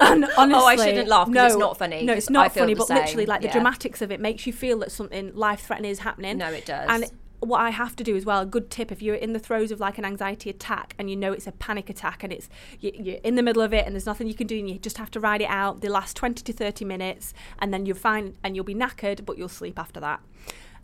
and 0.00 0.24
honestly, 0.38 0.54
Oh, 0.62 0.64
I 0.66 0.76
shouldn't 0.76 1.08
laugh 1.08 1.26
'cause 1.26 1.34
no, 1.34 1.46
it's 1.46 1.56
not 1.56 1.76
funny, 1.76 2.02
No, 2.04 2.12
it's 2.14 2.30
not 2.30 2.54
funny, 2.54 2.74
but 2.74 2.86
same, 2.88 2.96
literally, 2.96 3.26
like 3.26 3.42
the 3.42 3.48
dramatics 3.48 4.00
of 4.00 4.10
it 4.10 4.20
makes 4.20 4.46
you 4.46 4.52
feel 4.52 4.78
that 4.78 4.90
something 4.90 5.34
life 5.34 5.60
threatening 5.66 5.90
is 5.90 5.98
happening. 5.98 6.38
No, 6.38 6.50
it 6.50 6.64
does. 6.64 6.86
And 6.88 7.04
what 7.40 7.60
I 7.60 7.70
have 7.70 7.96
to 7.96 8.04
do 8.04 8.16
as 8.16 8.24
well, 8.24 8.40
a 8.40 8.46
good 8.46 8.70
tip 8.70 8.92
if 8.92 9.02
you're 9.02 9.14
in 9.14 9.32
the 9.32 9.38
throes 9.38 9.70
of 9.70 9.80
like 9.80 9.98
an 9.98 10.04
anxiety 10.04 10.50
attack 10.50 10.94
and 10.98 11.10
you 11.10 11.16
know 11.16 11.32
it's 11.32 11.46
a 11.46 11.52
panic 11.52 11.88
attack 11.88 12.22
and 12.22 12.32
it's 12.32 12.48
you, 12.78 12.92
you're 12.94 13.18
in 13.24 13.34
the 13.34 13.42
middle 13.42 13.62
of 13.62 13.72
it 13.72 13.86
and 13.86 13.94
there's 13.94 14.06
nothing 14.06 14.26
you 14.26 14.34
can 14.34 14.46
do 14.46 14.58
and 14.58 14.68
you 14.68 14.78
just 14.78 14.98
have 14.98 15.10
to 15.10 15.20
ride 15.20 15.40
it 15.40 15.48
out 15.48 15.80
the 15.80 15.88
last 15.88 16.16
20 16.16 16.42
to 16.42 16.52
30 16.52 16.84
minutes 16.84 17.32
and 17.58 17.72
then 17.72 17.86
you're 17.86 17.96
fine 17.96 18.34
and 18.44 18.54
you'll 18.54 18.64
be 18.64 18.74
knackered 18.74 19.24
but 19.24 19.38
you'll 19.38 19.48
sleep 19.48 19.78
after 19.78 20.00
that. 20.00 20.20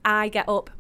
I 0.05 0.29
get 0.29 0.49
up 0.49 0.71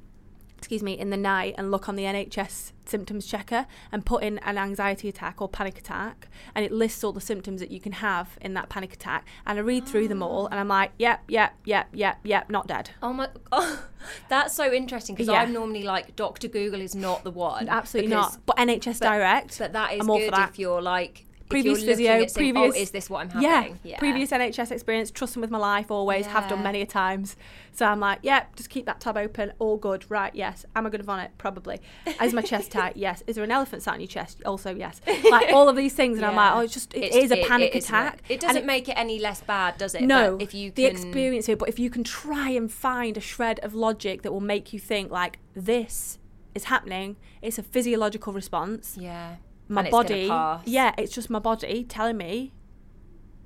excuse 0.66 0.82
me, 0.82 0.98
in 0.98 1.10
the 1.10 1.16
night 1.16 1.54
and 1.56 1.70
look 1.70 1.88
on 1.88 1.94
the 1.94 2.02
NHS 2.02 2.72
symptoms 2.86 3.24
checker 3.24 3.66
and 3.92 4.04
put 4.04 4.24
in 4.24 4.38
an 4.38 4.58
anxiety 4.58 5.08
attack 5.08 5.40
or 5.40 5.48
panic 5.48 5.78
attack, 5.78 6.26
and 6.56 6.64
it 6.64 6.72
lists 6.72 7.04
all 7.04 7.12
the 7.12 7.20
symptoms 7.20 7.60
that 7.60 7.70
you 7.70 7.78
can 7.78 7.92
have 7.92 8.36
in 8.40 8.54
that 8.54 8.68
panic 8.68 8.92
attack. 8.92 9.24
And 9.46 9.60
I 9.60 9.62
read 9.62 9.86
through 9.86 10.08
them 10.08 10.24
all, 10.24 10.48
and 10.48 10.58
I'm 10.58 10.66
like, 10.66 10.90
yep, 10.98 11.22
yep, 11.28 11.54
yep, 11.64 11.86
yep, 11.92 12.18
yep, 12.24 12.50
not 12.50 12.66
dead. 12.66 12.90
Oh 13.00 13.12
my! 13.12 13.28
Oh, 13.52 13.80
that's 14.28 14.54
so 14.56 14.72
interesting 14.72 15.14
because 15.14 15.28
Yeah. 15.28 15.40
I'm 15.42 15.52
normally 15.52 15.84
like 15.84 16.16
Doctor 16.16 16.48
Google 16.48 16.80
is 16.80 16.96
not 16.96 17.22
the 17.22 17.30
one. 17.30 17.68
Absolutely 17.68 18.10
not. 18.10 18.36
But 18.44 18.56
NHS 18.56 18.98
Direct, 18.98 19.56
But 19.60 19.72
that 19.74 19.92
is 19.92 20.00
I'm 20.00 20.10
all 20.10 20.18
good 20.18 20.30
for 20.30 20.36
that. 20.36 20.48
if 20.48 20.58
you're 20.58 20.82
like 20.82 21.25
previous 21.48 21.84
physio, 21.84 22.12
saying, 22.26 22.28
oh, 22.30 22.34
previous. 22.34 22.74
oh, 22.76 22.78
is 22.80 22.90
this 22.90 23.08
what 23.10 23.20
I'm 23.20 23.30
having? 23.30 23.48
yeah, 23.48 23.60
having? 23.62 23.98
previous 23.98 24.30
NHS 24.30 24.70
experience, 24.72 25.10
trust 25.10 25.34
them 25.34 25.40
with 25.40 25.50
my 25.50 25.58
life, 25.58 25.90
always 25.90 26.26
have 26.26 26.48
done 26.48 26.62
many 26.62 26.80
a 26.82 26.86
times. 26.86 27.36
So 27.72 27.84
I'm 27.86 28.00
like, 28.00 28.20
yeah, 28.22 28.44
just 28.56 28.70
keep 28.70 28.86
that 28.86 29.00
tab 29.00 29.16
open, 29.18 29.52
all 29.58 29.76
good, 29.76 30.10
right? 30.10 30.34
Yes. 30.34 30.64
Am 30.74 30.86
I 30.86 30.90
going 30.90 31.00
to 31.00 31.04
vomit? 31.06 31.32
Probably. 31.36 31.78
Is 32.22 32.32
my 32.32 32.42
chest 32.42 32.70
tight? 32.72 32.96
Yes. 33.06 33.22
Is 33.26 33.34
there 33.36 33.44
an 33.44 33.50
elephant 33.50 33.82
sat 33.82 33.94
on 33.94 34.00
your 34.00 34.06
chest? 34.08 34.40
Also, 34.46 34.74
yes. 34.74 35.00
Like 35.30 35.52
all 35.52 35.68
of 35.68 35.76
these 35.76 35.92
things, 35.92 36.16
and 36.16 36.24
I'm 36.26 36.34
like, 36.36 36.52
oh, 36.54 36.60
it's 36.60 36.72
just 36.74 36.94
it 36.94 37.04
It's- 37.04 37.24
is 37.24 37.30
a 37.32 37.40
it- 37.40 37.48
panic 37.48 37.74
it 37.74 37.84
attack. 37.84 38.22
It 38.28 38.40
doesn't 38.40 38.64
make 38.66 38.88
it 38.88 38.92
any 38.96 39.18
less 39.18 39.42
bad, 39.42 39.76
does 39.78 39.94
it? 39.94 40.02
no, 40.02 40.36
But 40.36 40.42
if 40.44 40.54
you 40.54 40.70
the 40.70 40.86
experience 40.86 41.48
it, 41.48 41.58
but 41.58 41.68
if 41.68 41.78
you 41.78 41.90
can 41.90 42.02
try 42.04 42.50
and 42.50 42.72
find 42.72 43.16
a 43.16 43.20
shred 43.20 43.60
of 43.62 43.74
logic 43.74 44.22
that 44.22 44.32
will 44.32 44.40
make 44.40 44.72
you 44.72 44.78
think 44.80 45.10
like 45.10 45.38
this 45.54 46.18
is 46.54 46.64
happening, 46.64 47.16
it's 47.42 47.58
a 47.58 47.62
physiological 47.62 48.32
response. 48.32 48.96
yeah, 48.98 49.36
My 49.68 49.82
and 49.82 49.90
body, 49.90 50.26
yeah, 50.64 50.94
it's 50.96 51.12
just 51.12 51.28
my 51.30 51.38
body 51.38 51.84
telling 51.84 52.16
me 52.16 52.52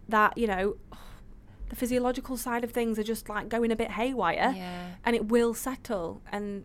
that 0.09 0.37
you 0.37 0.47
know 0.47 0.77
the 1.69 1.77
physiological 1.77 2.37
side 2.37 2.65
of 2.65 2.73
things 2.73 2.99
are 2.99 3.05
just 3.05 3.29
like 3.29 3.49
going 3.49 3.71
a 3.71 3.77
bit 3.77 3.93
haywire, 3.93 4.53
yeah, 4.57 4.87
and 5.05 5.17
it 5.17 5.27
will 5.29 5.55
settle, 5.55 6.21
and 6.31 6.65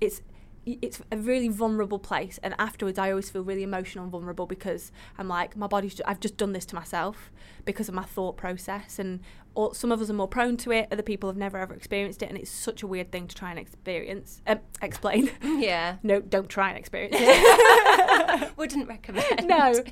it's 0.00 0.20
it's 0.66 1.00
a 1.12 1.16
really 1.16 1.48
vulnerable 1.48 1.98
place 1.98 2.38
and 2.42 2.54
afterwards 2.58 2.98
I 2.98 3.10
always 3.10 3.30
feel 3.30 3.42
really 3.42 3.62
emotional 3.62 4.02
and 4.02 4.10
vulnerable 4.10 4.46
because 4.46 4.90
I'm 5.16 5.28
like 5.28 5.56
my 5.56 5.68
body's 5.68 5.94
ju- 5.94 6.02
I've 6.06 6.18
just 6.20 6.36
done 6.36 6.52
this 6.52 6.66
to 6.66 6.74
myself 6.74 7.30
because 7.64 7.88
of 7.88 7.94
my 7.94 8.02
thought 8.02 8.36
process 8.36 8.98
and 8.98 9.20
or 9.54 9.74
some 9.74 9.90
of 9.92 10.00
us 10.02 10.10
are 10.10 10.14
more 10.14 10.28
prone 10.28 10.56
to 10.58 10.72
it 10.72 10.88
other 10.90 11.02
people 11.04 11.28
have 11.30 11.36
never 11.36 11.56
ever 11.58 11.72
experienced 11.72 12.20
it 12.22 12.28
and 12.28 12.36
it's 12.36 12.50
such 12.50 12.82
a 12.82 12.86
weird 12.86 13.12
thing 13.12 13.28
to 13.28 13.34
try 13.34 13.50
and 13.50 13.58
experience 13.60 14.42
um, 14.48 14.58
explain 14.82 15.30
yeah. 15.42 15.96
no 16.02 16.20
don't 16.20 16.48
try 16.48 16.68
and 16.70 16.78
experience 16.78 17.14
it 17.16 18.52
Wouldn't 18.56 18.88
recommend. 18.88 19.46
no. 19.46 19.82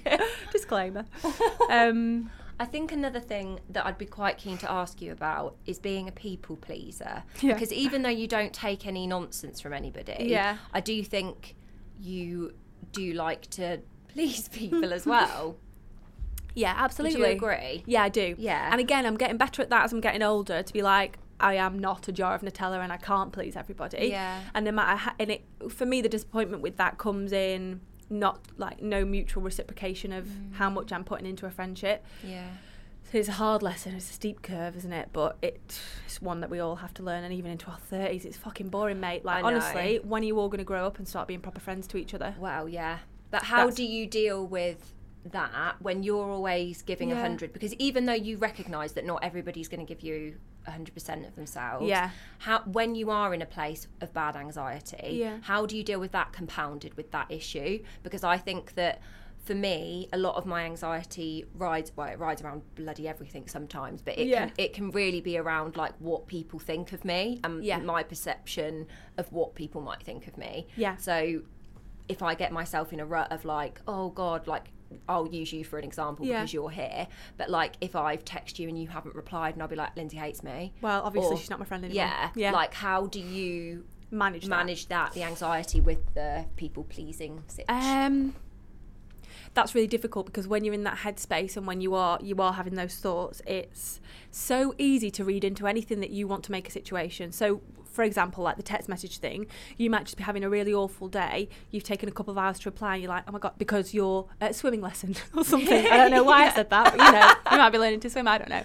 Disclaimer. 0.52 1.04
Um, 1.70 2.30
I 2.60 2.64
think 2.66 2.92
another 2.92 3.20
thing 3.20 3.60
that 3.70 3.84
I'd 3.84 3.98
be 3.98 4.06
quite 4.06 4.38
keen 4.38 4.58
to 4.58 4.70
ask 4.70 5.02
you 5.02 5.10
about 5.12 5.56
is 5.66 5.78
being 5.78 6.06
a 6.08 6.12
people 6.12 6.56
pleaser. 6.56 7.24
Yeah. 7.40 7.54
Because 7.54 7.72
even 7.72 8.02
though 8.02 8.08
you 8.10 8.28
don't 8.28 8.52
take 8.52 8.86
any 8.86 9.06
nonsense 9.06 9.60
from 9.60 9.72
anybody, 9.72 10.26
Yeah. 10.28 10.58
I 10.72 10.80
do 10.80 11.02
think 11.02 11.56
you 12.00 12.54
do 12.92 13.12
like 13.12 13.42
to 13.50 13.80
please 14.08 14.48
people 14.48 14.92
as 14.92 15.04
well. 15.06 15.56
yeah, 16.54 16.74
absolutely. 16.76 17.18
you 17.20 17.26
agree? 17.26 17.82
Yeah, 17.86 18.04
I 18.04 18.08
do. 18.08 18.36
Yeah. 18.38 18.68
And 18.70 18.80
again, 18.80 19.04
I'm 19.06 19.16
getting 19.16 19.36
better 19.36 19.60
at 19.62 19.70
that 19.70 19.84
as 19.84 19.92
I'm 19.92 20.00
getting 20.00 20.22
older 20.22 20.62
to 20.62 20.72
be 20.72 20.82
like, 20.82 21.18
I 21.40 21.54
am 21.54 21.80
not 21.80 22.06
a 22.06 22.12
jar 22.12 22.34
of 22.36 22.42
Nutella 22.42 22.78
and 22.80 22.92
I 22.92 22.96
can't 22.96 23.32
please 23.32 23.56
everybody. 23.56 24.06
Yeah. 24.10 24.40
And 24.54 24.64
no 24.64 24.70
matter 24.70 24.96
how, 24.96 25.12
and 25.18 25.32
it, 25.32 25.44
for 25.68 25.84
me, 25.84 26.00
the 26.00 26.08
disappointment 26.08 26.62
with 26.62 26.76
that 26.76 26.96
comes 26.98 27.32
in 27.32 27.80
not 28.10 28.40
like 28.56 28.82
no 28.82 29.04
mutual 29.04 29.42
reciprocation 29.42 30.12
of 30.12 30.26
mm. 30.26 30.54
how 30.54 30.70
much 30.70 30.92
I'm 30.92 31.04
putting 31.04 31.26
into 31.26 31.46
a 31.46 31.50
friendship. 31.50 32.04
Yeah. 32.22 32.48
So 33.10 33.18
it's 33.18 33.28
a 33.28 33.32
hard 33.32 33.62
lesson. 33.62 33.94
It's 33.94 34.10
a 34.10 34.12
steep 34.12 34.42
curve, 34.42 34.76
isn't 34.76 34.92
it? 34.92 35.10
But 35.12 35.36
it's 35.42 35.80
one 36.20 36.40
that 36.40 36.50
we 36.50 36.58
all 36.58 36.76
have 36.76 36.94
to 36.94 37.02
learn. 37.02 37.22
And 37.22 37.32
even 37.32 37.50
into 37.50 37.70
our 37.70 37.78
thirties, 37.78 38.24
it's 38.24 38.36
fucking 38.36 38.70
boring, 38.70 39.00
mate. 39.00 39.24
Like 39.24 39.44
honestly, 39.44 40.00
when 40.02 40.22
are 40.22 40.26
you 40.26 40.38
all 40.38 40.48
going 40.48 40.58
to 40.58 40.64
grow 40.64 40.86
up 40.86 40.98
and 40.98 41.06
start 41.06 41.28
being 41.28 41.40
proper 41.40 41.60
friends 41.60 41.86
to 41.88 41.96
each 41.96 42.14
other? 42.14 42.34
Well, 42.38 42.68
yeah. 42.68 42.98
But 43.30 43.44
how 43.44 43.58
That's- 43.58 43.76
do 43.76 43.84
you 43.84 44.06
deal 44.06 44.46
with 44.46 44.92
that 45.26 45.76
when 45.80 46.02
you're 46.02 46.30
always 46.30 46.82
giving 46.82 47.10
a 47.10 47.14
Yeah. 47.14 47.22
100? 47.22 47.52
Because 47.52 47.74
even 47.74 48.06
though 48.06 48.12
you 48.12 48.36
recognise 48.36 48.92
that 48.92 49.04
not 49.04 49.22
everybody's 49.22 49.68
going 49.68 49.84
to 49.84 49.86
give 49.86 50.02
you 50.02 50.36
100% 50.66 51.26
of 51.26 51.34
themselves, 51.36 51.86
Yeah. 51.86 52.10
how 52.38 52.60
when 52.60 52.94
you 52.94 53.10
are 53.10 53.34
in 53.34 53.42
a 53.42 53.46
place 53.46 53.86
of 54.00 54.12
bad 54.12 54.36
anxiety, 54.36 55.16
Yeah. 55.20 55.38
how 55.42 55.66
do 55.66 55.76
you 55.76 55.82
deal 55.84 56.00
with 56.00 56.12
that 56.12 56.32
compounded 56.32 56.94
with 56.94 57.10
that 57.12 57.30
issue? 57.30 57.82
Because 58.02 58.24
I 58.24 58.38
think 58.38 58.74
that 58.74 59.00
for 59.38 59.54
me, 59.54 60.08
a 60.10 60.16
lot 60.16 60.36
of 60.36 60.46
my 60.46 60.64
anxiety 60.64 61.44
rides 61.54 61.92
well, 61.94 62.08
it 62.08 62.18
rides 62.18 62.40
around 62.40 62.62
bloody 62.76 63.06
everything 63.06 63.46
sometimes, 63.46 64.00
but 64.00 64.16
it 64.18 64.26
Yeah. 64.28 64.46
can 64.46 64.52
it 64.56 64.72
can 64.72 64.90
really 64.90 65.20
be 65.20 65.36
around 65.36 65.76
like 65.76 65.92
what 65.98 66.26
people 66.26 66.58
think 66.58 66.92
of 66.94 67.04
me 67.04 67.40
and 67.44 67.62
Yeah. 67.62 67.76
my 67.78 68.02
perception 68.02 68.86
of 69.18 69.30
what 69.32 69.54
people 69.54 69.82
might 69.82 70.02
think 70.02 70.26
of 70.26 70.38
me. 70.38 70.66
Yeah. 70.76 70.96
So 70.96 71.42
if 72.08 72.22
I 72.22 72.34
get 72.34 72.52
myself 72.52 72.92
in 72.92 73.00
a 73.00 73.06
rut 73.06 73.30
of 73.30 73.44
like, 73.44 73.80
oh 73.86 74.08
God, 74.10 74.46
like 74.46 74.70
I'll 75.08 75.26
use 75.28 75.52
you 75.52 75.64
for 75.64 75.78
an 75.78 75.84
example 75.84 76.26
Yeah. 76.26 76.40
because 76.40 76.52
you're 76.54 76.70
here. 76.70 77.06
But 77.36 77.50
like 77.50 77.74
if 77.80 77.94
I've 77.96 78.24
texted 78.24 78.58
you 78.58 78.68
and 78.68 78.80
you 78.80 78.88
haven't 78.88 79.14
replied 79.14 79.54
and 79.54 79.62
I'll 79.62 79.68
be 79.68 79.76
like, 79.76 79.96
Lindsay 79.96 80.16
hates 80.16 80.42
me. 80.42 80.72
Well, 80.80 81.02
obviously 81.02 81.34
Or- 81.34 81.38
she's 81.38 81.50
not 81.50 81.58
my 81.58 81.64
friend 81.64 81.84
anymore. 81.84 82.04
Yeah. 82.06 82.30
Yeah. 82.34 82.52
Like 82.52 82.74
how 82.74 83.06
do 83.06 83.20
you 83.20 83.84
manage 84.10 84.42
that. 84.44 84.48
manage 84.50 84.86
that, 84.88 85.12
the 85.12 85.22
anxiety 85.24 85.80
with 85.80 86.14
the 86.14 86.44
people 86.56 86.84
pleasing 86.84 87.42
situation? 87.48 88.02
Um, 88.04 88.34
that's 89.54 89.74
really 89.74 89.86
difficult 89.86 90.26
because 90.26 90.46
when 90.46 90.64
you're 90.64 90.74
in 90.74 90.84
that 90.84 90.98
headspace 90.98 91.56
and 91.56 91.66
when 91.66 91.80
you 91.80 91.94
are 91.94 92.18
you 92.20 92.36
are 92.38 92.52
having 92.52 92.74
those 92.74 92.96
thoughts, 92.96 93.40
it's 93.46 94.00
so 94.30 94.74
easy 94.78 95.10
to 95.12 95.24
read 95.24 95.44
into 95.44 95.66
anything 95.66 96.00
that 96.00 96.10
you 96.10 96.26
want 96.26 96.44
to 96.44 96.52
make 96.52 96.68
a 96.68 96.70
situation. 96.70 97.32
So, 97.32 97.62
for 97.84 98.02
example, 98.02 98.42
like 98.42 98.56
the 98.56 98.62
text 98.64 98.88
message 98.88 99.18
thing, 99.18 99.46
you 99.76 99.88
might 99.88 100.04
just 100.04 100.16
be 100.16 100.24
having 100.24 100.42
a 100.42 100.50
really 100.50 100.74
awful 100.74 101.08
day. 101.08 101.48
You've 101.70 101.84
taken 101.84 102.08
a 102.08 102.12
couple 102.12 102.32
of 102.32 102.38
hours 102.38 102.58
to 102.60 102.68
reply, 102.68 102.94
and 102.94 103.02
you're 103.02 103.12
like, 103.12 103.24
"Oh 103.28 103.32
my 103.32 103.38
god," 103.38 103.54
because 103.56 103.94
you're 103.94 104.26
at 104.40 104.50
a 104.50 104.54
swimming 104.54 104.80
lesson 104.80 105.14
or 105.36 105.44
something. 105.44 105.86
I 105.86 105.96
don't 105.96 106.10
know 106.10 106.24
why 106.24 106.46
I 106.46 106.50
said 106.54 106.70
that, 106.70 106.96
but 106.96 107.04
you 107.04 107.12
know, 107.12 107.34
you 107.52 107.58
might 107.58 107.70
be 107.70 107.78
learning 107.78 108.00
to 108.00 108.10
swim. 108.10 108.26
I 108.26 108.38
don't 108.38 108.50
know. 108.50 108.64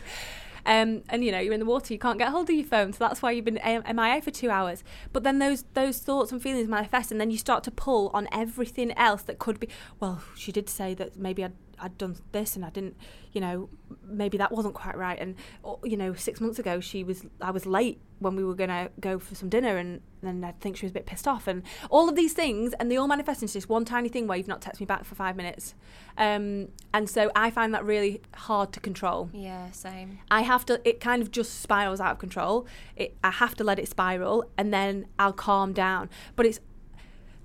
Um, 0.65 1.03
and 1.09 1.23
you 1.23 1.31
know 1.31 1.39
you're 1.39 1.53
in 1.53 1.59
the 1.59 1.65
water, 1.65 1.93
you 1.93 1.99
can't 1.99 2.17
get 2.17 2.29
hold 2.29 2.49
of 2.49 2.55
your 2.55 2.65
phone, 2.65 2.93
so 2.93 2.99
that's 2.99 3.21
why 3.21 3.31
you've 3.31 3.45
been 3.45 3.59
MIA 3.63 4.21
for 4.21 4.31
two 4.31 4.49
hours. 4.49 4.83
But 5.13 5.23
then 5.23 5.39
those 5.39 5.63
those 5.73 5.99
thoughts 5.99 6.31
and 6.31 6.41
feelings 6.41 6.67
manifest, 6.67 7.11
and 7.11 7.19
then 7.19 7.31
you 7.31 7.37
start 7.37 7.63
to 7.65 7.71
pull 7.71 8.09
on 8.13 8.27
everything 8.31 8.91
else 8.93 9.21
that 9.23 9.39
could 9.39 9.59
be. 9.59 9.69
Well, 9.99 10.21
she 10.35 10.51
did 10.51 10.69
say 10.69 10.93
that 10.95 11.17
maybe 11.17 11.43
I'd 11.43 11.53
I'd 11.81 11.97
done 11.97 12.15
this 12.31 12.55
and 12.55 12.65
I 12.65 12.69
didn't, 12.69 12.95
you 13.33 13.41
know, 13.41 13.69
maybe 14.03 14.37
that 14.37 14.51
wasn't 14.51 14.73
quite 14.73 14.97
right. 14.97 15.19
And 15.19 15.35
you 15.83 15.97
know, 15.97 16.13
six 16.13 16.39
months 16.41 16.59
ago 16.59 16.79
she 16.79 17.03
was 17.03 17.25
I 17.41 17.51
was 17.51 17.65
late 17.65 17.99
when 18.19 18.35
we 18.35 18.43
were 18.43 18.53
gonna 18.55 18.89
go 18.99 19.17
for 19.17 19.33
some 19.35 19.49
dinner, 19.49 19.77
and 19.77 20.01
then 20.21 20.43
I 20.43 20.51
think 20.59 20.75
she 20.75 20.85
was 20.85 20.91
a 20.91 20.93
bit 20.93 21.05
pissed 21.05 21.27
off, 21.27 21.47
and 21.47 21.63
all 21.89 22.09
of 22.09 22.15
these 22.15 22.33
things, 22.33 22.73
and 22.79 22.91
they 22.91 22.97
all 22.97 23.07
manifest 23.07 23.41
into 23.41 23.53
this 23.53 23.69
one 23.69 23.85
tiny 23.85 24.09
thing 24.09 24.27
where 24.27 24.37
you've 24.37 24.47
not 24.47 24.61
texted 24.61 24.81
me 24.81 24.85
back 24.85 25.05
for 25.05 25.15
five 25.15 25.37
minutes. 25.37 25.73
Um, 26.17 26.67
and 26.93 27.09
so 27.09 27.31
I 27.33 27.49
find 27.49 27.73
that 27.73 27.85
really 27.85 28.21
hard 28.35 28.73
to 28.73 28.79
control. 28.81 29.29
yeah, 29.33 29.71
same. 29.71 30.19
I 30.29 30.41
have 30.41 30.65
to. 30.65 30.81
It 30.87 30.99
kind 30.99 31.21
of 31.21 31.31
just 31.31 31.61
spirals 31.61 32.01
out 32.01 32.11
of 32.11 32.19
control. 32.19 32.67
It, 32.97 33.15
I 33.23 33.31
have 33.31 33.55
to 33.55 33.63
let 33.63 33.79
it 33.79 33.87
spiral, 33.87 34.45
and 34.57 34.73
then 34.73 35.05
I'll 35.17 35.33
calm 35.33 35.71
down. 35.71 36.09
But 36.35 36.45
it's 36.45 36.59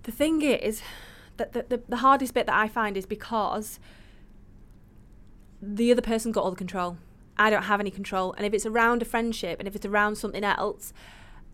the 0.02 0.12
thing 0.12 0.42
is 0.42 0.82
that 1.36 1.52
the, 1.52 1.64
the, 1.68 1.82
the 1.88 1.96
hardest 1.98 2.34
bit 2.34 2.46
that 2.46 2.56
I 2.56 2.68
find 2.68 2.96
is 2.96 3.06
because 3.06 3.78
the 5.66 5.90
other 5.92 6.02
person's 6.02 6.34
got 6.34 6.44
all 6.44 6.50
the 6.50 6.56
control. 6.56 6.96
I 7.36 7.50
don't 7.50 7.64
have 7.64 7.80
any 7.80 7.90
control, 7.90 8.32
and 8.34 8.46
if 8.46 8.52
it's 8.54 8.66
around 8.66 9.02
a 9.02 9.04
friendship, 9.04 9.58
and 9.58 9.66
if 9.66 9.74
it's 9.74 9.84
around 9.86 10.16
something 10.16 10.44
else, 10.44 10.92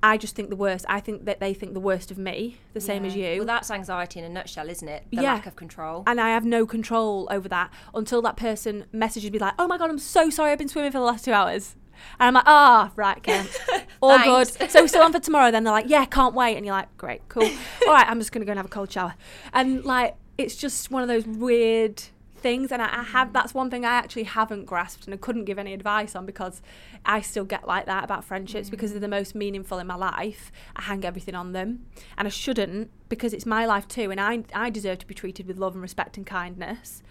I 0.02 0.16
just 0.16 0.34
think 0.34 0.48
the 0.50 0.56
worst. 0.56 0.84
I 0.88 1.00
think 1.00 1.24
that 1.26 1.40
they 1.40 1.52
think 1.54 1.74
the 1.74 1.80
worst 1.80 2.10
of 2.10 2.18
me, 2.18 2.56
the 2.74 2.80
same 2.80 3.04
as 3.04 3.14
you. 3.16 3.36
Well, 3.38 3.46
that's 3.46 3.70
anxiety 3.70 4.18
in 4.18 4.24
a 4.24 4.28
nutshell, 4.30 4.68
isn't 4.68 4.88
it? 4.88 5.04
The 5.10 5.18
Yeah. 5.22 5.34
lack 5.34 5.46
of 5.46 5.56
control. 5.56 6.04
and 6.06 6.20
I 6.20 6.30
have 6.30 6.44
no 6.44 6.66
control 6.66 7.28
over 7.30 7.48
that 7.48 7.70
until 7.94 8.20
that 8.22 8.36
person 8.36 8.86
messages 8.92 9.30
me 9.30 9.38
like, 9.38 9.54
"Oh 9.58 9.66
my 9.66 9.76
god, 9.78 9.90
I'm 9.90 9.98
so 9.98 10.28
sorry. 10.30 10.52
I've 10.52 10.58
been 10.58 10.68
swimming 10.68 10.90
for 10.92 10.98
the 10.98 11.04
last 11.04 11.24
two 11.24 11.32
hours." 11.32 11.76
And 12.18 12.28
I'm 12.28 12.34
like, 12.34 12.44
"Ah, 12.46 12.92
right, 12.96 13.18
okay, 13.18 13.44
all 14.00 14.18
good." 14.22 14.70
So 14.70 14.80
we're 14.80 14.88
still 14.88 15.02
on 15.02 15.12
for 15.12 15.20
tomorrow. 15.20 15.50
Then 15.50 15.64
they're 15.64 15.72
like, 15.72 15.88
"Yeah, 15.88 16.06
can't 16.06 16.34
wait." 16.34 16.56
And 16.56 16.64
you're 16.64 16.74
like, 16.74 16.94
"Great, 16.96 17.20
cool. 17.28 17.42
all 17.86 17.92
right, 17.92 18.08
I'm 18.08 18.18
just 18.18 18.32
gonna 18.32 18.46
go 18.46 18.52
and 18.52 18.58
have 18.58 18.66
a 18.66 18.70
cold 18.70 18.90
shower." 18.90 19.14
And 19.52 19.84
like, 19.84 20.16
it's 20.38 20.56
just 20.56 20.90
one 20.90 21.02
of 21.02 21.08
those 21.08 21.26
weird 21.26 22.02
things. 22.40 22.72
And 22.72 22.82
I, 22.82 23.00
I 23.00 23.02
have 23.02 23.32
that's 23.32 23.54
one 23.54 23.70
thing 23.70 23.84
I 23.84 23.92
actually 23.92 24.24
haven't 24.24 24.64
grasped, 24.66 25.04
and 25.04 25.14
I 25.14 25.16
couldn't 25.16 25.44
give 25.44 25.58
any 25.58 25.72
advice 25.72 26.16
on 26.16 26.26
because 26.26 26.60
I 27.04 27.20
still 27.20 27.44
get 27.44 27.66
like 27.66 27.86
that 27.86 28.04
about 28.04 28.24
friendships 28.24 28.68
mm. 28.68 28.70
because 28.72 28.90
they're 28.92 29.00
the 29.00 29.08
most 29.08 29.34
meaningful 29.34 29.78
in 29.78 29.86
my 29.86 29.94
life. 29.94 30.50
I 30.76 30.82
hang 30.82 31.04
everything 31.04 31.34
on 31.34 31.52
them, 31.52 31.86
and 32.18 32.26
I 32.26 32.30
shouldn't 32.30 32.90
because 33.08 33.32
it's 33.32 33.46
my 33.46 33.66
life 33.66 33.86
too, 33.86 34.10
and 34.10 34.20
I 34.20 34.44
I 34.54 34.70
deserve 34.70 34.98
to 35.00 35.06
be 35.06 35.14
treated 35.14 35.46
with 35.46 35.58
love 35.58 35.74
and 35.74 35.82
respect 35.82 36.16
and 36.16 36.26
kindness. 36.26 37.02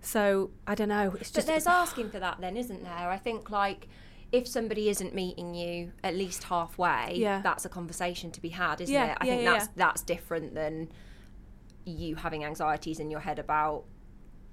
So 0.00 0.50
I 0.66 0.74
don't 0.74 0.88
know. 0.88 1.14
It's 1.20 1.30
But 1.30 1.36
just 1.36 1.46
there's 1.46 1.66
asking 1.66 2.10
for 2.10 2.18
that 2.18 2.40
then, 2.40 2.56
isn't 2.56 2.82
there? 2.82 3.10
I 3.10 3.18
think 3.18 3.50
like 3.50 3.88
if 4.32 4.48
somebody 4.48 4.88
isn't 4.88 5.14
meeting 5.14 5.54
you 5.54 5.92
at 6.02 6.16
least 6.16 6.44
halfway, 6.44 7.14
Yeah. 7.16 7.42
that's 7.42 7.64
a 7.66 7.68
conversation 7.68 8.30
to 8.32 8.40
be 8.40 8.48
had, 8.48 8.80
isn't 8.80 8.92
Yeah, 8.92 9.12
it? 9.12 9.18
I 9.20 9.26
yeah, 9.26 9.32
think 9.36 9.44
that's 9.44 9.68
that's 9.76 10.02
different 10.02 10.54
than 10.54 10.90
you 11.84 12.16
having 12.16 12.44
anxieties 12.44 12.98
in 12.98 13.10
your 13.10 13.20
head 13.20 13.38
about 13.38 13.84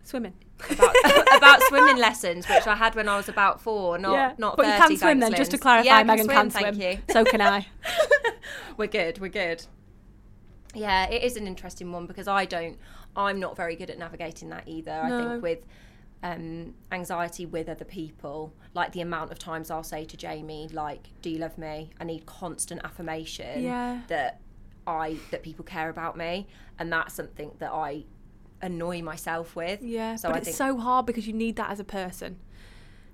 swimming. 0.03 0.33
about, 0.69 0.95
about 1.37 1.61
swimming 1.63 1.97
lessons, 1.97 2.47
which 2.47 2.67
I 2.67 2.75
had 2.75 2.95
when 2.95 3.07
I 3.07 3.17
was 3.17 3.29
about 3.29 3.61
four, 3.61 3.97
not 3.97 4.13
yeah, 4.13 4.33
not 4.37 4.57
but 4.57 4.65
you 4.65 4.71
30, 4.73 4.87
can 4.87 4.97
swim 4.97 5.19
then. 5.19 5.33
Just 5.33 5.51
to 5.51 5.57
clarify, 5.57 5.85
yeah, 5.85 6.03
Megan 6.03 6.27
can 6.27 6.49
thank 6.49 6.75
swim. 6.75 6.81
you. 6.81 6.99
So 7.11 7.23
can 7.23 7.41
I. 7.41 7.67
we're 8.77 8.87
good. 8.87 9.19
We're 9.19 9.29
good. 9.29 9.65
Yeah, 10.75 11.09
it 11.09 11.23
is 11.23 11.35
an 11.35 11.47
interesting 11.47 11.91
one 11.91 12.05
because 12.05 12.27
I 12.27 12.45
don't. 12.45 12.77
I'm 13.15 13.39
not 13.39 13.55
very 13.55 13.75
good 13.75 13.89
at 13.89 13.97
navigating 13.97 14.49
that 14.49 14.67
either. 14.67 14.91
I 14.91 15.09
think 15.09 15.41
with 15.41 15.65
um, 16.21 16.73
anxiety 16.91 17.45
with 17.45 17.69
other 17.69 17.85
people, 17.85 18.53
like 18.73 18.91
the 18.91 19.01
amount 19.01 19.31
of 19.31 19.39
times 19.39 19.71
I'll 19.71 19.83
say 19.83 20.05
to 20.05 20.17
Jamie, 20.17 20.69
like, 20.71 21.09
"Do 21.21 21.29
you 21.29 21.39
love 21.39 21.57
me?" 21.57 21.91
I 21.99 22.03
need 22.03 22.25
constant 22.25 22.81
affirmation 22.83 23.63
Yeah. 23.63 24.01
that 24.07 24.41
I 24.85 25.17
that 25.31 25.43
people 25.43 25.65
care 25.65 25.89
about 25.89 26.17
me, 26.17 26.47
and 26.77 26.91
that's 26.91 27.13
something 27.13 27.51
that 27.59 27.71
I 27.71 28.03
annoy 28.61 29.01
myself 29.01 29.55
with. 29.55 29.81
Yeah, 29.81 30.15
So 30.15 30.29
but 30.29 30.35
I 30.35 30.37
it's 30.39 30.45
think- 30.47 30.57
so 30.57 30.77
hard 30.77 31.05
because 31.05 31.27
you 31.27 31.33
need 31.33 31.55
that 31.57 31.69
as 31.71 31.79
a 31.79 31.83
person. 31.83 32.37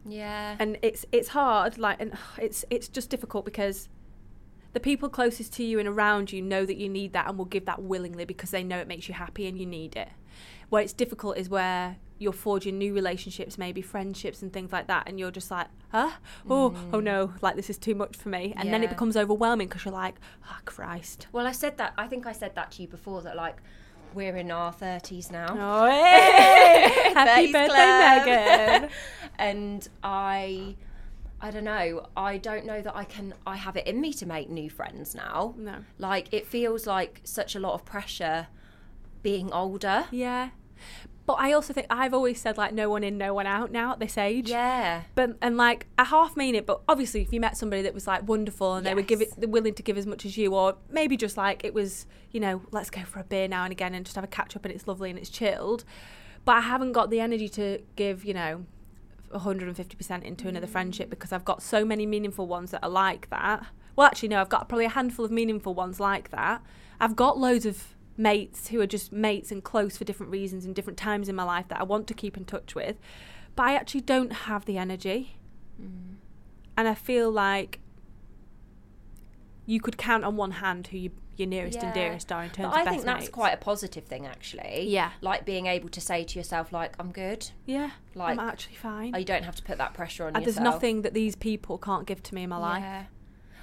Yeah. 0.07 0.55
and 0.59 0.77
it's 0.83 1.03
it's 1.11 1.29
hard 1.29 1.77
like 1.79 1.99
and 1.99 2.13
it's 2.37 2.63
it's 2.69 2.87
just 2.87 3.09
difficult 3.09 3.43
because 3.43 3.89
the 4.73 4.79
people 4.79 5.09
closest 5.09 5.53
to 5.53 5.63
you 5.63 5.79
and 5.79 5.87
around 5.87 6.31
you 6.31 6.41
know 6.43 6.63
that 6.65 6.77
you 6.77 6.89
need 6.89 7.13
that 7.13 7.27
and 7.27 7.37
will 7.39 7.45
give 7.45 7.65
that 7.65 7.81
willingly 7.81 8.25
because 8.25 8.51
they 8.51 8.63
know 8.63 8.77
it 8.77 8.87
makes 8.87 9.07
you 9.07 9.15
happy 9.15 9.47
and 9.47 9.57
you 9.57 9.65
need 9.65 9.95
it 9.95 10.09
where 10.69 10.83
it's 10.83 10.93
difficult 10.93 11.37
is 11.37 11.49
where 11.49 11.97
you're 12.19 12.33
forging 12.33 12.77
new 12.77 12.93
relationships 12.93 13.57
maybe 13.57 13.81
friendships 13.81 14.43
and 14.43 14.53
things 14.53 14.71
like 14.71 14.85
that 14.87 15.07
and 15.07 15.19
you're 15.19 15.31
just 15.31 15.49
like 15.49 15.67
huh 15.91 16.11
oh 16.49 16.75
oh 16.93 16.99
mm. 16.99 17.03
no 17.03 17.33
like 17.41 17.55
this 17.55 17.69
is 17.71 17.77
too 17.79 17.95
much 17.95 18.15
for 18.15 18.29
me 18.29 18.53
and 18.57 18.71
then 18.71 18.83
it 18.83 18.89
becomes 18.89 19.17
overwhelming 19.17 19.67
because 19.67 19.85
you're 19.85 19.93
like 19.93 20.15
oh 20.47 20.57
christ 20.65 21.25
Well, 21.31 21.47
I 21.47 21.51
said 21.51 21.77
that. 21.77 21.93
I 21.97 22.05
think 22.07 22.27
I 22.27 22.31
said 22.31 22.53
that 22.55 22.69
to 22.73 22.83
you 22.83 22.87
before. 22.87 23.21
That 23.23 23.35
like 23.35 23.57
we're 24.15 24.35
in 24.37 24.49
our 24.49 24.71
thirties 24.71 25.29
now. 25.29 25.47
oh 25.49 25.85
hey! 25.87 26.89
happy 27.13 27.51
birthday 27.51 27.67
club. 27.67 28.25
megan 28.25 28.89
and 29.37 29.87
I, 30.03 30.75
I 31.41 31.51
don't 31.51 31.65
know. 31.65 32.07
I 32.15 32.37
don't 32.37 32.65
know 32.65 32.81
that 32.81 32.95
I 32.95 33.03
can. 33.03 33.33
I 33.45 33.57
have 33.57 33.75
it 33.75 33.85
in 33.85 33.99
me 34.01 34.13
to 34.13 34.25
make 34.25 34.49
new 34.49 34.69
friends 34.69 35.13
now. 35.13 35.53
no 35.57 35.83
Like 35.99 36.33
it 36.33 36.47
feels 36.47 36.87
like 36.87 37.21
such 37.23 37.55
a 37.55 37.59
lot 37.59 37.73
of 37.73 37.85
pressure 37.85 38.47
being 39.21 39.51
older. 39.51 40.05
Yeah. 40.11 40.49
But 41.25 41.33
I 41.33 41.53
also 41.53 41.73
think 41.73 41.87
I've 41.89 42.13
always 42.13 42.39
said 42.39 42.57
like 42.57 42.73
no 42.73 42.89
one 42.89 43.03
in, 43.03 43.17
no 43.17 43.33
one 43.33 43.47
out 43.47 43.71
now 43.71 43.93
at 43.93 43.99
this 43.99 44.17
age. 44.17 44.49
Yeah. 44.49 45.03
But 45.15 45.37
and 45.41 45.57
like 45.57 45.87
I 45.97 46.03
half 46.03 46.37
mean 46.37 46.53
it, 46.53 46.65
but 46.65 46.81
obviously 46.87 47.21
if 47.21 47.33
you 47.33 47.39
met 47.39 47.57
somebody 47.57 47.81
that 47.81 47.93
was 47.93 48.05
like 48.05 48.27
wonderful 48.27 48.75
and 48.75 48.85
they 48.85 48.93
would 48.93 49.07
give 49.07 49.21
it, 49.21 49.29
they're 49.37 49.49
willing 49.49 49.73
to 49.73 49.83
give 49.83 49.97
as 49.97 50.05
much 50.05 50.25
as 50.25 50.37
you, 50.37 50.53
or 50.53 50.75
maybe 50.89 51.17
just 51.17 51.35
like 51.35 51.63
it 51.63 51.73
was, 51.73 52.05
you 52.31 52.39
know, 52.39 52.61
let's 52.71 52.91
go 52.91 53.01
for 53.01 53.19
a 53.19 53.23
beer 53.23 53.47
now 53.47 53.63
and 53.63 53.71
again 53.71 53.95
and 53.95 54.05
just 54.05 54.15
have 54.15 54.23
a 54.23 54.27
catch 54.27 54.55
up 54.55 54.65
and 54.65 54.73
it's 54.73 54.87
lovely 54.87 55.09
and 55.09 55.17
it's 55.17 55.29
chilled. 55.29 55.83
But 56.45 56.57
I 56.57 56.61
haven't 56.61 56.91
got 56.91 57.09
the 57.09 57.19
energy 57.19 57.49
to 57.49 57.81
give, 57.95 58.23
you 58.23 58.35
know, 58.35 58.65
150% 59.33 60.23
into 60.23 60.47
another 60.47 60.67
mm. 60.67 60.69
friendship 60.69 61.09
because 61.09 61.31
I've 61.31 61.45
got 61.45 61.63
so 61.63 61.83
many 61.83 62.05
meaningful 62.05 62.45
ones 62.45 62.69
that 62.69 62.83
are 62.83 62.89
like 62.89 63.31
that. 63.31 63.65
Well, 63.95 64.05
actually, 64.05 64.29
no, 64.29 64.41
I've 64.41 64.49
got 64.49 64.69
probably 64.69 64.85
a 64.85 64.89
handful 64.89 65.25
of 65.25 65.31
meaningful 65.31 65.73
ones 65.73 65.99
like 65.99 66.29
that. 66.29 66.61
I've 66.99 67.15
got 67.15 67.39
loads 67.39 67.65
of 67.65 67.94
mates 68.17 68.69
who 68.69 68.79
are 68.81 68.87
just 68.87 69.11
mates 69.11 69.51
and 69.51 69.63
close 69.63 69.97
for 69.97 70.03
different 70.03 70.31
reasons 70.31 70.65
and 70.65 70.75
different 70.75 70.97
times 70.97 71.27
in 71.29 71.35
my 71.35 71.43
life 71.43 71.67
that 71.67 71.79
I 71.79 71.83
want 71.83 72.07
to 72.07 72.13
keep 72.13 72.37
in 72.37 72.45
touch 72.45 72.75
with. 72.75 72.97
But 73.55 73.63
I 73.63 73.75
actually 73.75 74.01
don't 74.01 74.31
have 74.31 74.65
the 74.65 74.77
energy. 74.77 75.37
Mm. 75.81 76.15
And 76.77 76.87
I 76.87 76.95
feel 76.95 77.31
like 77.31 77.79
you 79.65 79.79
could 79.79 79.97
count 79.97 80.23
on 80.23 80.35
one 80.35 80.51
hand 80.51 80.87
who 80.87 80.97
you, 80.97 81.11
your 81.37 81.47
nearest 81.47 81.79
and 81.79 81.93
dearest 81.93 82.31
are 82.31 82.43
in 82.43 82.49
terms 82.49 82.71
But 82.71 82.81
of 82.81 82.87
I 82.87 82.91
think 82.91 83.03
that's 83.03 83.23
mates. 83.23 83.29
quite 83.29 83.53
a 83.53 83.57
positive 83.57 84.05
thing, 84.05 84.25
actually. 84.25 84.85
Yeah. 84.87 85.11
Like 85.21 85.45
being 85.45 85.65
able 85.65 85.89
to 85.89 86.01
say 86.01 86.23
to 86.23 86.39
yourself, 86.39 86.71
like, 86.71 86.93
I'm 86.99 87.11
good. 87.11 87.49
Yeah, 87.65 87.91
Like, 88.13 88.37
I'm 88.37 88.47
actually 88.47 88.75
fine. 88.75 89.13
You 89.15 89.25
don't 89.25 89.43
have 89.43 89.55
to 89.55 89.63
put 89.63 89.77
that 89.77 89.93
pressure 89.93 90.27
on 90.27 90.35
And 90.35 90.45
there's 90.45 90.59
nothing 90.59 91.01
that 91.01 91.13
these 91.13 91.35
people 91.35 91.77
can't 91.77 92.05
give 92.05 92.21
to 92.23 92.35
me 92.35 92.43
in 92.43 92.49
my 92.49 92.57
life. 92.57 92.83
Yeah. 92.83 93.05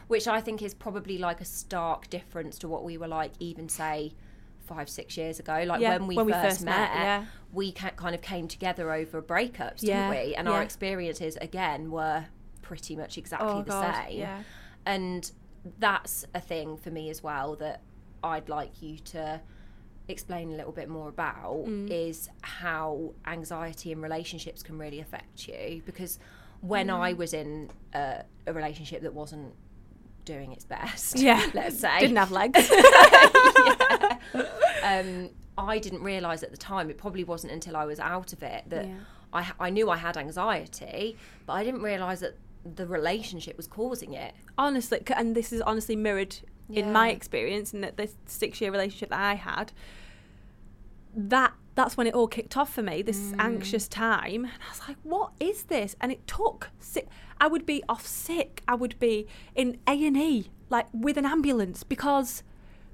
Which 0.08 0.26
I 0.28 0.40
think 0.40 0.60
is 0.60 0.74
probably 0.74 1.16
like 1.16 1.40
a 1.40 1.44
stark 1.46 2.10
difference 2.10 2.58
to 2.58 2.68
what 2.68 2.84
we 2.84 2.98
were 2.98 3.08
like, 3.08 3.32
even 3.38 3.68
say 3.68 4.12
five, 4.74 4.88
six 4.88 5.16
years 5.16 5.38
ago. 5.38 5.64
Like 5.66 5.80
Yeah, 5.80 5.98
when 5.98 6.06
we 6.06 6.16
when 6.16 6.26
we 6.26 6.32
first, 6.32 6.46
first 6.46 6.64
met, 6.64 6.94
met, 6.94 7.02
yeah. 7.02 7.24
we 7.52 7.72
ca- 7.72 7.90
kind 7.90 8.14
of 8.14 8.22
came 8.22 8.48
together 8.48 8.92
over 8.92 9.20
breakups, 9.22 9.80
didn't 9.80 10.10
we? 10.10 10.34
And 10.34 10.48
our 10.48 10.62
experiences 10.62 11.36
again 11.40 11.90
were 11.90 12.24
pretty 12.62 12.96
much 12.96 13.18
exactly 13.18 13.48
Oh, 13.50 13.62
the 13.62 13.70
God, 13.70 13.94
same. 14.06 14.18
yeah. 14.18 14.42
And 14.86 15.30
that's 15.78 16.24
a 16.34 16.40
thing 16.40 16.76
for 16.76 16.90
me 16.90 17.10
as 17.10 17.22
well 17.22 17.56
that 17.56 17.82
I'd 18.24 18.48
like 18.48 18.82
you 18.82 18.98
to 18.98 19.40
explain 20.08 20.52
a 20.52 20.56
little 20.56 20.72
bit 20.72 20.88
more 20.88 21.08
about 21.08 21.64
Mm. 21.66 21.88
is 21.90 22.28
how 22.42 23.12
anxiety 23.26 23.92
in 23.92 24.00
relationships 24.02 24.62
can 24.62 24.76
really 24.78 24.98
affect 25.00 25.46
you 25.48 25.82
because 25.86 26.18
when 26.60 26.88
Mm. 26.88 26.98
I 27.00 27.12
was 27.12 27.32
in 27.34 27.70
a, 27.94 28.24
a 28.46 28.52
relationship 28.52 29.02
that 29.02 29.14
wasn't 29.14 29.54
doing 30.24 30.52
its 30.52 30.64
best 30.64 31.16
Yeah. 31.18 31.44
let's 31.54 31.78
say 31.80 32.00
Didn't 32.00 32.16
have 32.16 32.30
legs. 32.32 32.68
yeah. 32.72 34.16
um, 34.82 35.30
I 35.58 35.78
didn't 35.78 36.02
realise 36.02 36.42
at 36.42 36.50
the 36.50 36.56
time, 36.56 36.90
it 36.90 36.98
probably 36.98 37.24
wasn't 37.24 37.52
until 37.52 37.76
I 37.76 37.84
was 37.84 38.00
out 38.00 38.32
of 38.32 38.42
it 38.42 38.64
that 38.68 38.86
Yeah. 38.86 38.94
I, 39.32 39.52
I 39.60 39.70
knew 39.70 39.88
I 39.90 39.96
had 39.96 40.16
anxiety, 40.16 41.16
but 41.46 41.54
I 41.54 41.64
didn't 41.64 41.82
realise 41.82 42.20
that 42.20 42.36
the 42.64 42.86
relationship 42.86 43.56
was 43.56 43.66
causing 43.66 44.12
it. 44.12 44.34
honestly, 44.58 45.00
and 45.16 45.34
this 45.34 45.52
is 45.52 45.60
honestly 45.62 45.96
mirrored 45.96 46.36
in 46.70 46.92
my 46.92 47.10
experience 47.10 47.74
in 47.74 47.80
that 47.82 47.96
this 47.96 48.14
six 48.26 48.60
year 48.60 48.70
relationship 48.70 49.10
that 49.10 49.20
I 49.20 49.34
had. 49.34 49.72
That 51.14 51.52
that's 51.74 51.96
when 51.96 52.06
it 52.06 52.14
all 52.14 52.28
kicked 52.28 52.56
off 52.56 52.72
for 52.72 52.82
me. 52.82 53.02
This 53.02 53.18
Mm. 53.32 53.36
anxious 53.38 53.88
time, 53.88 54.44
and 54.44 54.52
I 54.66 54.68
was 54.70 54.80
like, 54.88 54.96
"What 55.02 55.32
is 55.40 55.64
this?" 55.64 55.96
And 56.00 56.12
it 56.12 56.26
took. 56.26 56.70
Si- 56.80 57.04
I 57.40 57.46
would 57.46 57.64
be 57.66 57.82
off 57.88 58.06
sick. 58.06 58.62
I 58.68 58.74
would 58.74 58.98
be 58.98 59.26
in 59.54 59.78
A 59.86 59.92
and 60.06 60.16
E, 60.16 60.50
like 60.70 60.86
with 60.92 61.16
an 61.16 61.26
ambulance, 61.26 61.82
because 61.82 62.42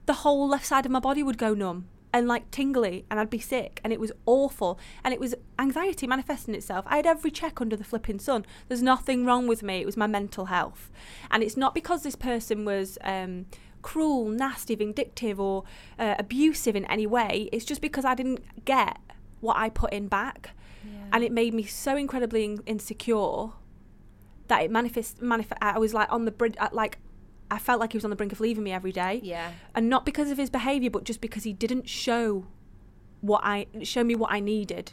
the 0.09 0.15
whole 0.25 0.49
left 0.49 0.65
side 0.65 0.87
of 0.87 0.91
my 0.91 0.99
body 0.99 1.23
would 1.23 1.37
go 1.37 1.53
numb 1.53 1.87
and 2.15 2.27
like 2.27 2.51
tingly, 2.51 3.05
and 3.11 3.21
I'd 3.21 3.29
be 3.29 3.39
sick, 3.39 3.79
and 3.85 3.93
it 3.93 4.01
was 4.01 4.11
awful. 4.25 4.79
And 5.05 5.13
it 5.13 5.21
was 5.21 5.35
anxiety 5.59 6.07
manifesting 6.07 6.55
itself. 6.55 6.87
I 6.89 6.97
had 6.97 7.07
every 7.07 7.31
check 7.31 7.61
under 7.61 7.77
the 7.77 7.85
flipping 7.85 8.19
sun. 8.19 8.47
There's 8.67 8.83
nothing 8.83 9.27
wrong 9.27 9.47
with 9.47 9.63
me. 9.63 9.83
It 9.83 9.85
was 9.85 9.99
my 9.99 10.07
mental 10.07 10.47
health, 10.47 10.91
and 11.31 11.43
it's 11.43 11.57
not 11.57 11.75
because 11.75 12.03
this 12.03 12.17
person 12.17 12.65
was. 12.65 12.99
Um, 13.03 13.47
cruel, 13.81 14.29
nasty, 14.29 14.75
vindictive, 14.75 15.39
or 15.39 15.63
uh, 16.01 16.17
abusive 16.19 16.75
in 16.75 16.85
any 16.87 17.07
way. 17.07 17.49
It's 17.53 17.65
just 17.65 17.81
because 17.81 18.05
I 18.05 18.17
didn't 18.17 18.65
get 18.65 18.99
what 19.41 19.57
I 19.57 19.69
put 19.71 19.93
in 19.93 20.09
back, 20.09 20.51
and 21.13 21.23
it 21.23 21.31
made 21.31 21.55
me 21.55 21.63
so 21.63 21.97
incredibly 21.97 22.45
in- 22.45 22.63
insecure 22.67 23.51
that 24.49 24.63
it 24.65 24.71
manifest. 24.73 25.21
Manif- 25.21 25.57
I 25.63 25.79
was 25.79 25.95
like 25.95 26.11
on 26.11 26.25
the 26.25 26.33
bridge, 26.33 26.57
like 26.73 26.99
I 27.51 27.59
felt 27.59 27.81
like 27.81 27.93
he 27.93 27.97
was 27.97 28.05
on 28.05 28.11
the 28.11 28.17
brink 28.17 28.33
of 28.33 28.41
leaving 28.41 28.63
me 28.65 28.73
every 28.73 28.93
day, 28.93 29.21
Yeah. 29.23 29.53
and 29.75 29.89
not 29.89 30.05
because 30.05 30.31
of 30.31 30.39
his 30.39 30.51
behaviour, 30.51 30.91
but 30.91 31.05
just 31.05 31.21
because 31.21 31.45
he 31.45 31.53
didn't 31.53 31.89
show 31.89 32.47
what 33.21 33.41
I 33.43 33.67
show 33.83 34.05
me 34.05 34.15
what 34.15 34.31
I 34.33 34.41
needed. 34.41 34.93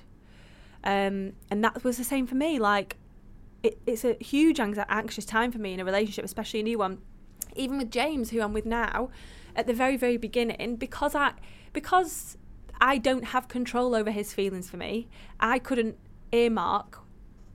Um, 0.84 1.34
and 1.50 1.64
that 1.64 1.84
was 1.84 1.98
the 1.98 2.04
same 2.04 2.28
for 2.28 2.36
me. 2.36 2.60
Like, 2.60 2.98
it, 3.64 3.80
it's 3.86 4.06
a 4.06 4.16
huge 4.20 4.60
anxious 4.60 5.26
time 5.26 5.52
for 5.52 5.58
me 5.58 5.74
in 5.74 5.80
a 5.80 5.86
relationship, 5.86 6.24
especially 6.26 6.60
a 6.60 6.64
new 6.64 6.78
one. 6.78 7.00
Even 7.56 7.78
with 7.78 7.92
James, 7.92 8.30
who 8.32 8.42
I'm 8.42 8.54
with 8.54 8.66
now, 8.66 9.10
at 9.56 9.68
the 9.68 9.74
very 9.74 9.98
very 9.98 10.18
beginning, 10.18 10.76
because 10.76 11.16
I 11.16 11.34
because 11.74 12.38
I 12.80 12.98
don't 12.98 13.26
have 13.26 13.48
control 13.48 13.96
over 13.96 14.12
his 14.12 14.34
feelings 14.34 14.70
for 14.70 14.78
me, 14.78 15.08
I 15.40 15.60
couldn't 15.60 15.98
earmark 16.32 17.00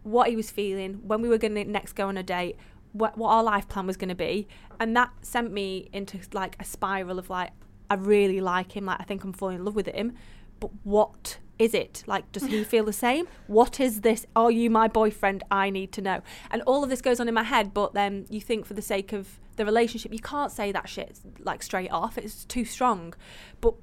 what 0.02 0.30
he 0.30 0.36
was 0.36 0.50
feeling 0.50 0.94
when 1.06 1.20
we 1.20 1.28
were 1.28 1.36
going 1.38 1.54
to 1.54 1.64
next 1.64 1.92
go 1.92 2.08
on 2.08 2.16
a 2.16 2.22
date 2.22 2.56
what, 2.92 3.16
what 3.16 3.29
our 3.29 3.42
life 3.42 3.68
plan 3.68 3.87
was 3.87 3.96
going 3.96 4.09
to 4.09 4.14
be. 4.14 4.48
And 4.79 4.96
that 4.96 5.11
sent 5.22 5.53
me 5.53 5.88
into 5.92 6.18
like 6.33 6.57
a 6.61 6.64
spiral 6.64 7.18
of 7.18 7.31
like 7.31 7.50
i 7.88 7.94
really 7.94 8.40
like 8.40 8.76
him 8.76 8.87
like 8.87 9.00
i 9.00 9.03
think 9.03 9.24
i'm 9.24 9.33
falling 9.33 9.57
in 9.57 9.64
love 9.64 9.74
with 9.74 9.87
him. 9.87 10.12
But 10.59 10.70
what 10.85 11.38
is 11.59 11.74
it? 11.74 12.05
Like 12.07 12.31
does 12.33 12.44
he 12.44 12.64
feel 12.64 12.85
the 12.85 12.92
same? 12.92 13.26
What 13.46 13.81
is 13.81 14.00
this? 14.03 14.26
Are 14.37 14.50
you 14.50 14.70
my 14.70 14.88
boyfriend? 14.88 15.42
I 15.50 15.70
need 15.70 15.92
to 15.92 16.03
know. 16.03 16.22
And 16.50 16.62
all 16.62 16.85
of 16.85 16.90
this 16.90 17.00
goes 17.00 17.20
on 17.20 17.29
in 17.29 17.35
my 17.35 17.42
head 17.42 17.72
but 17.74 17.94
then 17.94 18.26
you 18.31 18.40
think 18.40 18.66
for 18.66 18.74
the 18.74 18.83
sake 18.83 19.12
of 19.12 19.40
the 19.57 19.64
relationship 19.64 20.12
you 20.12 20.20
can't 20.20 20.53
say 20.53 20.72
that 20.72 20.88
shit 20.88 21.18
like 21.38 21.62
straight 21.62 21.90
off. 21.90 22.18
It's 22.18 22.44
too 22.44 22.64
strong. 22.64 23.14
But 23.61 23.74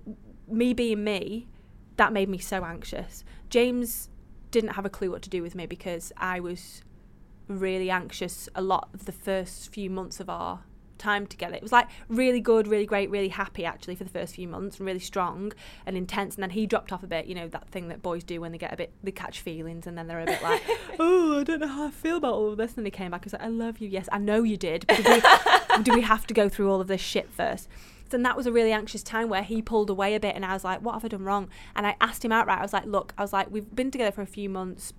me 0.47 0.73
being 0.73 1.03
me 1.03 1.47
that 1.97 2.13
made 2.13 2.29
me 2.29 2.37
so 2.37 2.63
anxious. 2.63 3.23
James 3.49 4.09
didn't 4.51 4.71
have 4.71 4.85
a 4.85 4.89
clue 4.89 5.11
what 5.11 5.21
to 5.23 5.29
do 5.29 5.41
with 5.41 5.55
me 5.55 5.65
because 5.65 6.13
I 6.15 6.39
was 6.39 6.81
really 7.47 7.89
anxious 7.89 8.49
a 8.55 8.61
lot 8.61 8.89
of 8.93 9.05
the 9.05 9.11
first 9.11 9.71
few 9.73 9.89
months 9.89 10.19
of 10.19 10.29
our 10.29 10.61
time 10.97 11.27
together. 11.27 11.55
It 11.55 11.61
was 11.61 11.71
like 11.71 11.87
really 12.09 12.41
good, 12.41 12.67
really 12.67 12.85
great, 12.85 13.09
really 13.09 13.29
happy 13.29 13.65
actually 13.65 13.95
for 13.95 14.03
the 14.03 14.09
first 14.09 14.35
few 14.35 14.47
months 14.47 14.77
and 14.77 14.87
really 14.87 14.99
strong 14.99 15.53
and 15.85 15.95
intense. 15.95 16.35
And 16.35 16.43
then 16.43 16.49
he 16.51 16.65
dropped 16.65 16.91
off 16.91 17.03
a 17.03 17.07
bit, 17.07 17.25
you 17.27 17.35
know, 17.35 17.47
that 17.49 17.69
thing 17.69 17.87
that 17.89 18.01
boys 18.01 18.23
do 18.23 18.41
when 18.41 18.51
they 18.51 18.57
get 18.57 18.73
a 18.73 18.77
bit, 18.77 18.91
they 19.03 19.11
catch 19.11 19.41
feelings 19.41 19.87
and 19.87 19.97
then 19.97 20.07
they're 20.07 20.19
a 20.19 20.25
bit 20.25 20.41
like, 20.41 20.61
oh, 20.99 21.39
I 21.39 21.43
don't 21.43 21.59
know 21.59 21.67
how 21.67 21.87
I 21.87 21.91
feel 21.91 22.17
about 22.17 22.33
all 22.33 22.51
of 22.51 22.57
this. 22.57 22.71
And 22.71 22.77
then 22.77 22.85
he 22.85 22.91
came 22.91 23.11
back 23.11 23.21
and 23.21 23.31
was 23.31 23.33
like, 23.33 23.43
I 23.43 23.47
love 23.47 23.79
you. 23.79 23.87
Yes, 23.87 24.09
I 24.11 24.17
know 24.17 24.43
you 24.43 24.57
did. 24.57 24.85
But 24.87 25.03
do 25.03 25.11
we, 25.11 25.21
do 25.83 25.93
we 25.93 26.01
have 26.01 26.27
to 26.27 26.33
go 26.33 26.49
through 26.49 26.71
all 26.71 26.81
of 26.81 26.87
this 26.87 27.01
shit 27.01 27.31
first? 27.31 27.69
So 28.05 28.11
then 28.11 28.23
that 28.23 28.37
was 28.37 28.45
a 28.45 28.51
really 28.53 28.71
anxious 28.71 29.03
time 29.03 29.27
where 29.27 29.43
he 29.43 29.61
pulled 29.61 29.89
away 29.89 30.15
a 30.15 30.19
bit 30.19 30.33
and 30.33 30.45
I 30.45 30.53
was 30.53 30.63
like, 30.63 30.81
what 30.81 30.93
have 30.93 31.03
I 31.03 31.09
done 31.09 31.25
wrong? 31.25 31.49
And 31.75 31.85
I 31.85 31.95
asked 31.99 32.23
him 32.23 32.31
outright, 32.31 32.59
I 32.59 32.61
was 32.61 32.71
like, 32.71 32.85
look, 32.85 33.13
I 33.17 33.21
was 33.21 33.33
like, 33.33 33.51
we've 33.51 33.75
been 33.75 33.91
together 33.91 34.13
for 34.13 34.21
a 34.21 34.27
few 34.27 34.49
months. 34.49 34.93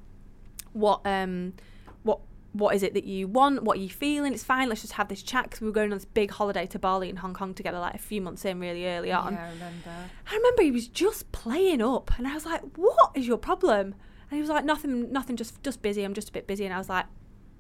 What, 0.75 1.01
um, 1.07 1.55
what, 2.03 2.21
what 2.53 2.75
is 2.75 2.83
it 2.83 2.95
that 2.95 3.05
you 3.05 3.29
want? 3.29 3.63
What 3.63 3.79
are 3.79 3.81
you 3.81 3.89
feeling? 3.89 4.33
It's 4.33 4.45
fine. 4.45 4.69
Let's 4.69 4.81
just 4.81 4.95
have 4.95 5.09
this 5.09 5.23
chat 5.23 5.45
because 5.45 5.61
we 5.61 5.67
were 5.67 5.73
going 5.73 5.93
on 5.93 5.99
this 5.99 6.05
big 6.05 6.31
holiday 6.31 6.67
to 6.67 6.79
Bali 6.79 7.09
and 7.09 7.19
Hong 7.19 7.35
Kong 7.35 7.55
together, 7.55 7.79
like 7.79 7.95
a 7.95 7.99
few 7.99 8.21
months 8.21 8.45
in, 8.45 8.59
really 8.59 8.87
early 8.87 9.13
on. 9.13 9.35
Yeah, 9.35 9.45
I 9.45 9.51
remember. 9.51 9.91
I 10.31 10.37
remember 10.37 10.63
he 10.63 10.71
was 10.71 10.89
just 10.89 11.31
playing 11.33 11.83
up, 11.83 12.11
and 12.19 12.27
I 12.27 12.35
was 12.35 12.47
like, 12.47 12.63
"What 12.77 13.11
is 13.15 13.27
your 13.27 13.39
problem?" 13.39 13.95
And 14.31 14.37
he 14.37 14.41
was 14.41 14.51
like, 14.51 14.65
"Nothing, 14.65 15.13
nothing. 15.13 15.37
Just, 15.37 15.63
just 15.63 15.83
busy. 15.83 16.05
I'm 16.05 16.15
just 16.15 16.31
a 16.31 16.33
bit 16.33 16.47
busy." 16.47 16.65
And 16.65 16.75
I 16.75 16.79
was 16.79 16.89
like, 16.89 17.07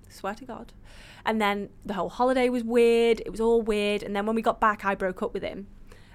"Swear 0.08 0.34
to 0.34 0.44
God." 0.44 0.72
And 1.24 1.40
then 1.40 1.68
the 1.84 1.94
whole 1.94 2.08
holiday 2.08 2.48
was 2.48 2.64
weird. 2.64 3.20
It 3.20 3.30
was 3.30 3.40
all 3.40 3.60
weird. 3.60 4.02
And 4.02 4.16
then 4.16 4.24
when 4.24 4.34
we 4.34 4.42
got 4.42 4.60
back, 4.60 4.84
I 4.84 4.94
broke 4.94 5.22
up 5.22 5.34
with 5.34 5.42
him, 5.42 5.66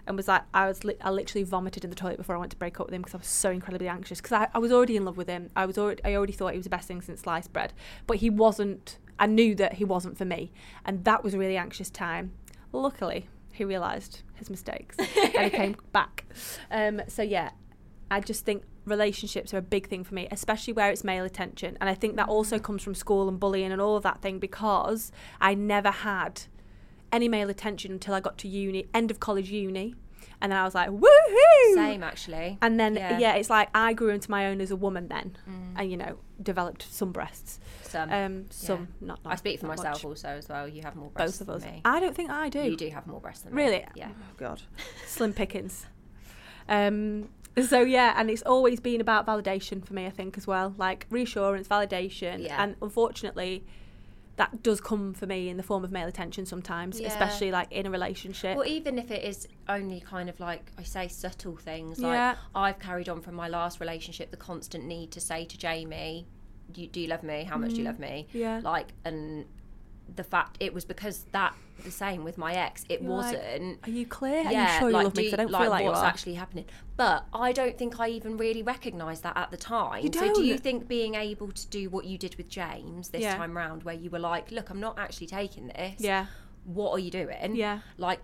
and 0.07 0.17
was 0.17 0.27
like, 0.27 0.43
I 0.53 0.67
was, 0.67 0.83
li- 0.83 0.97
I 1.01 1.09
literally 1.09 1.43
vomited 1.43 1.83
in 1.83 1.89
the 1.89 1.95
toilet 1.95 2.17
before 2.17 2.35
I 2.35 2.39
went 2.39 2.51
to 2.51 2.57
break 2.57 2.79
up 2.79 2.87
with 2.87 2.93
him 2.93 3.01
because 3.01 3.15
I 3.15 3.17
was 3.19 3.27
so 3.27 3.51
incredibly 3.51 3.87
anxious. 3.87 4.19
Because 4.19 4.33
I, 4.33 4.47
I 4.53 4.59
was 4.59 4.71
already 4.71 4.97
in 4.97 5.05
love 5.05 5.17
with 5.17 5.27
him. 5.27 5.49
I 5.55 5.65
was 5.65 5.77
already, 5.77 6.03
I 6.03 6.15
already 6.15 6.33
thought 6.33 6.51
he 6.51 6.57
was 6.57 6.65
the 6.65 6.69
best 6.69 6.87
thing 6.87 7.01
since 7.01 7.21
sliced 7.21 7.53
bread, 7.53 7.73
but 8.07 8.17
he 8.17 8.29
wasn't. 8.29 8.99
I 9.19 9.27
knew 9.27 9.53
that 9.55 9.73
he 9.73 9.85
wasn't 9.85 10.17
for 10.17 10.25
me, 10.25 10.51
and 10.85 11.05
that 11.05 11.23
was 11.23 11.33
a 11.33 11.37
really 11.37 11.55
anxious 11.55 11.89
time. 11.89 12.31
Luckily, 12.71 13.29
he 13.53 13.63
realised 13.63 14.23
his 14.33 14.49
mistakes 14.49 14.97
and 14.97 15.43
he 15.43 15.49
came 15.49 15.75
back. 15.91 16.25
Um, 16.71 17.01
so 17.07 17.21
yeah, 17.21 17.51
I 18.09 18.19
just 18.19 18.43
think 18.45 18.63
relationships 18.85 19.53
are 19.53 19.57
a 19.57 19.61
big 19.61 19.87
thing 19.87 20.03
for 20.03 20.13
me, 20.13 20.27
especially 20.31 20.73
where 20.73 20.89
it's 20.89 21.03
male 21.03 21.23
attention. 21.23 21.77
And 21.79 21.89
I 21.89 21.93
think 21.93 22.15
that 22.17 22.27
also 22.27 22.59
comes 22.59 22.83
from 22.83 22.95
school 22.95 23.29
and 23.29 23.39
bullying 23.39 23.71
and 23.71 23.79
all 23.79 23.95
of 23.95 24.03
that 24.03 24.21
thing 24.21 24.39
because 24.39 25.11
I 25.39 25.53
never 25.53 25.91
had 25.91 26.41
any 27.13 27.29
male 27.29 27.49
attention 27.49 27.91
until 27.93 28.13
I 28.13 28.19
got 28.19 28.37
to 28.39 28.47
uni, 28.49 28.87
end 28.93 29.09
of 29.11 29.19
college 29.21 29.49
uni. 29.51 29.95
And 30.41 30.51
then 30.51 30.59
I 30.59 30.65
was 30.65 30.75
like, 30.75 30.89
woohoo! 30.89 31.73
Same, 31.73 32.03
actually. 32.03 32.57
And 32.61 32.77
then, 32.77 32.95
Yeah. 32.95 33.17
yeah. 33.17 33.35
it's 33.35 33.49
like 33.49 33.69
I 33.73 33.93
grew 33.93 34.09
into 34.09 34.29
my 34.29 34.47
own 34.47 34.59
as 34.59 34.71
a 34.71 34.75
woman 34.75 35.07
then 35.07 35.37
Mm. 35.49 35.73
and, 35.77 35.91
you 35.91 35.95
know, 35.95 36.17
developed 36.41 36.83
some 36.91 37.13
breasts. 37.13 37.61
Some. 37.83 38.11
Um, 38.11 38.45
some, 38.49 38.89
not, 38.99 39.19
I 39.25 39.35
speak 39.37 39.59
for 39.61 39.67
not 39.67 39.77
myself 39.77 39.97
much. 39.99 40.05
also 40.05 40.27
as 40.29 40.49
well. 40.49 40.67
You 40.67 40.81
have 40.81 40.95
more 40.97 41.11
breasts 41.11 41.39
Both 41.39 41.47
of 41.47 41.63
us. 41.63 41.69
I 41.85 41.99
don't 42.01 42.13
think 42.15 42.29
I 42.29 42.49
do. 42.49 42.61
You 42.63 42.75
do 42.75 42.89
have 42.89 43.07
more 43.07 43.21
breasts 43.21 43.43
than 43.45 43.53
Really? 43.53 43.77
me. 43.79 43.85
Yeah. 43.95 44.09
Oh 44.11 44.33
God, 44.37 44.61
slim 45.07 45.31
pickings. 45.33 45.85
Um, 46.67 47.29
So 47.61 47.81
yeah, 47.81 48.13
and 48.17 48.31
it's 48.31 48.41
always 48.41 48.79
been 48.79 48.99
about 48.99 49.27
validation 49.27 49.85
for 49.85 49.93
me, 49.93 50.07
I 50.07 50.09
think, 50.09 50.37
as 50.39 50.47
well. 50.47 50.73
Like 50.77 51.05
reassurance, 51.11 51.67
validation, 51.67 52.43
Yeah. 52.43 52.61
and 52.61 52.75
unfortunately, 52.81 53.63
that 54.35 54.63
does 54.63 54.81
come 54.81 55.13
for 55.13 55.27
me 55.27 55.47
in 55.49 55.57
the 55.57 55.63
form 55.63 55.83
of 55.83 55.91
male 55.91 56.07
attention 56.07 56.45
sometimes, 56.45 56.99
Yeah. 56.99 57.07
especially 57.09 57.51
like 57.51 57.71
in 57.71 57.85
a 57.85 57.91
relationship. 57.91 58.57
Well, 58.57 58.65
even 58.67 58.97
if 58.97 59.11
it 59.11 59.23
is 59.23 59.47
only 59.69 59.99
kind 59.99 60.27
of 60.29 60.39
like 60.39 60.71
I 60.77 60.83
say, 60.83 61.07
subtle 61.07 61.55
things. 61.55 61.99
Like 61.99 62.13
Yeah. 62.13 62.35
I've 62.55 62.79
carried 62.79 63.09
on 63.09 63.21
from 63.21 63.35
my 63.35 63.47
last 63.47 63.79
relationship 63.79 64.31
the 64.31 64.37
constant 64.37 64.85
need 64.85 65.11
to 65.11 65.21
say 65.21 65.45
to 65.45 65.57
Jamie, 65.57 66.25
"Do 66.71 66.81
you, 66.81 66.87
do 66.87 66.99
you 66.99 67.07
love 67.07 67.21
me? 67.23 67.43
How 67.43 67.57
much 67.57 67.71
do 67.71 67.77
you 67.77 67.83
love 67.83 67.99
me?" 67.99 68.27
Mm. 68.33 68.39
Yeah. 68.39 68.59
Like, 68.63 68.93
and 69.05 69.45
the 70.15 70.23
fact 70.23 70.57
it 70.59 70.73
was 70.73 70.85
because 70.85 71.25
that 71.31 71.55
the 71.83 71.91
same 71.91 72.23
with 72.23 72.37
my 72.37 72.53
ex. 72.53 72.85
It 72.87 73.01
You're 73.01 73.11
wasn't. 73.11 73.79
Are 73.85 73.89
you 73.89 74.05
clear? 74.05 74.43
yeah, 74.43 74.47
Are 74.47 74.73
you 74.73 74.79
sure 74.79 74.89
you 74.89 74.93
like, 74.93 75.13
do 75.13 75.31
don't 75.31 75.51
like 75.51 75.61
feel 75.63 75.71
like 75.71 75.85
what's 75.85 75.99
actually 76.01 76.35
happening. 76.35 76.65
But 76.95 77.25
I 77.33 77.51
don't 77.51 77.77
think 77.77 77.99
I 77.99 78.09
even 78.09 78.37
really 78.37 78.61
recognised 78.63 79.23
that 79.23 79.35
at 79.35 79.49
the 79.51 79.57
time. 79.57 80.03
You 80.03 80.11
So 80.13 80.33
do 80.33 80.43
you 80.43 80.57
think 80.57 80.87
being 80.87 81.15
able 81.15 81.51
to 81.51 81.67
do 81.67 81.89
what 81.89 82.05
you 82.05 82.17
did 82.17 82.35
with 82.35 82.47
James 82.49 83.09
this 83.09 83.21
Yeah. 83.21 83.35
time 83.35 83.57
round, 83.57 83.83
where 83.83 83.95
you 83.95 84.09
were 84.09 84.19
like, 84.19 84.51
"Look, 84.51 84.69
I'm 84.69 84.79
not 84.79 84.99
actually 84.99 85.27
taking 85.27 85.67
this. 85.67 85.99
Yeah. 85.99 86.27
What 86.65 86.91
are 86.91 86.99
you 86.99 87.11
doing? 87.11 87.55
Yeah. 87.55 87.79
Like, 87.97 88.21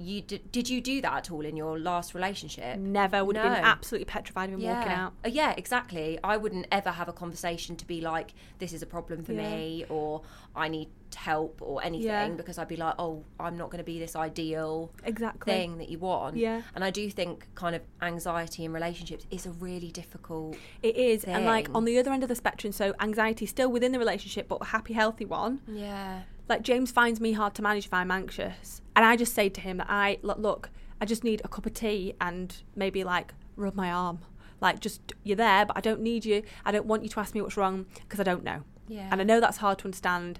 you 0.00 0.22
did. 0.22 0.50
Did 0.50 0.68
you 0.68 0.80
do 0.80 1.00
that 1.02 1.12
at 1.12 1.30
all 1.30 1.42
in 1.44 1.56
your 1.56 1.78
last 1.78 2.14
relationship? 2.14 2.78
Never 2.78 3.24
would 3.24 3.36
have 3.36 3.54
been 3.54 3.64
absolutely 3.64 4.06
petrified 4.06 4.50
of 4.50 4.58
him 4.58 4.66
walking 4.66 4.92
out. 4.92 5.12
Uh, 5.24 5.28
yeah, 5.28 5.54
exactly. 5.56 6.18
I 6.24 6.36
wouldn't 6.36 6.66
ever 6.72 6.90
have 6.90 7.08
a 7.08 7.12
conversation 7.12 7.76
to 7.76 7.86
be 7.86 8.00
like, 8.00 8.32
"This 8.58 8.72
is 8.72 8.82
a 8.82 8.86
problem 8.86 9.22
for 9.24 9.32
Yeah. 9.32 9.50
me," 9.50 9.84
or 9.88 10.22
"I 10.56 10.68
need 10.68 10.88
help," 11.14 11.60
or 11.62 11.84
anything, 11.84 12.06
Yeah. 12.06 12.28
because 12.30 12.56
I'd 12.58 12.68
be 12.68 12.76
like, 12.76 12.94
"Oh, 12.98 13.24
I'm 13.38 13.56
not 13.56 13.70
going 13.70 13.78
to 13.78 13.84
be 13.84 13.98
this 13.98 14.16
ideal 14.16 14.90
Exactly. 15.04 15.52
thing 15.52 15.78
that 15.78 15.88
you 15.88 15.98
want." 15.98 16.36
Yeah. 16.36 16.62
And 16.74 16.82
I 16.82 16.90
do 16.90 17.10
think 17.10 17.48
kind 17.54 17.76
of 17.76 17.82
anxiety 18.00 18.64
in 18.64 18.72
relationships 18.72 19.26
is 19.30 19.44
a 19.46 19.50
really 19.50 19.90
difficult. 19.90 20.56
It 20.82 20.96
is, 20.96 21.24
and 21.24 21.44
like 21.44 21.68
on 21.74 21.84
the 21.84 21.98
other 21.98 22.10
end 22.12 22.22
of 22.22 22.28
the 22.28 22.34
spectrum, 22.36 22.72
so 22.72 22.94
anxiety 23.00 23.44
still 23.46 23.70
within 23.70 23.92
the 23.92 23.98
relationship, 23.98 24.48
but 24.48 24.58
a 24.62 24.66
happy, 24.66 24.94
healthy 24.94 25.24
one. 25.24 25.60
Yeah. 25.66 26.22
Like 26.48 26.62
James 26.62 26.90
finds 26.90 27.20
me 27.20 27.32
hard 27.32 27.54
to 27.54 27.62
manage 27.62 27.86
if 27.86 27.94
I'm 27.94 28.10
anxious, 28.10 28.82
and 29.00 29.06
I 29.06 29.16
just 29.16 29.34
say 29.34 29.48
to 29.48 29.60
him 29.62 29.78
that 29.78 29.86
I 29.88 30.18
look, 30.22 30.38
look, 30.38 30.70
I 31.00 31.06
just 31.06 31.24
need 31.24 31.40
a 31.44 31.48
cup 31.48 31.64
of 31.64 31.72
tea 31.72 32.14
and 32.20 32.54
maybe 32.76 33.02
like 33.02 33.32
rub 33.56 33.74
my 33.74 33.90
arm, 33.90 34.18
like 34.60 34.80
just 34.80 35.14
you're 35.24 35.36
there, 35.36 35.64
but 35.64 35.74
I 35.76 35.80
don't 35.80 36.02
need 36.02 36.26
you. 36.26 36.42
I 36.66 36.70
don't 36.70 36.84
want 36.84 37.02
you 37.02 37.08
to 37.08 37.20
ask 37.20 37.34
me 37.34 37.40
what's 37.40 37.56
wrong 37.56 37.86
because 38.02 38.20
I 38.20 38.24
don't 38.24 38.44
know, 38.44 38.62
Yeah. 38.88 39.08
and 39.10 39.18
I 39.18 39.24
know 39.24 39.40
that's 39.40 39.56
hard 39.58 39.78
to 39.78 39.86
understand. 39.86 40.38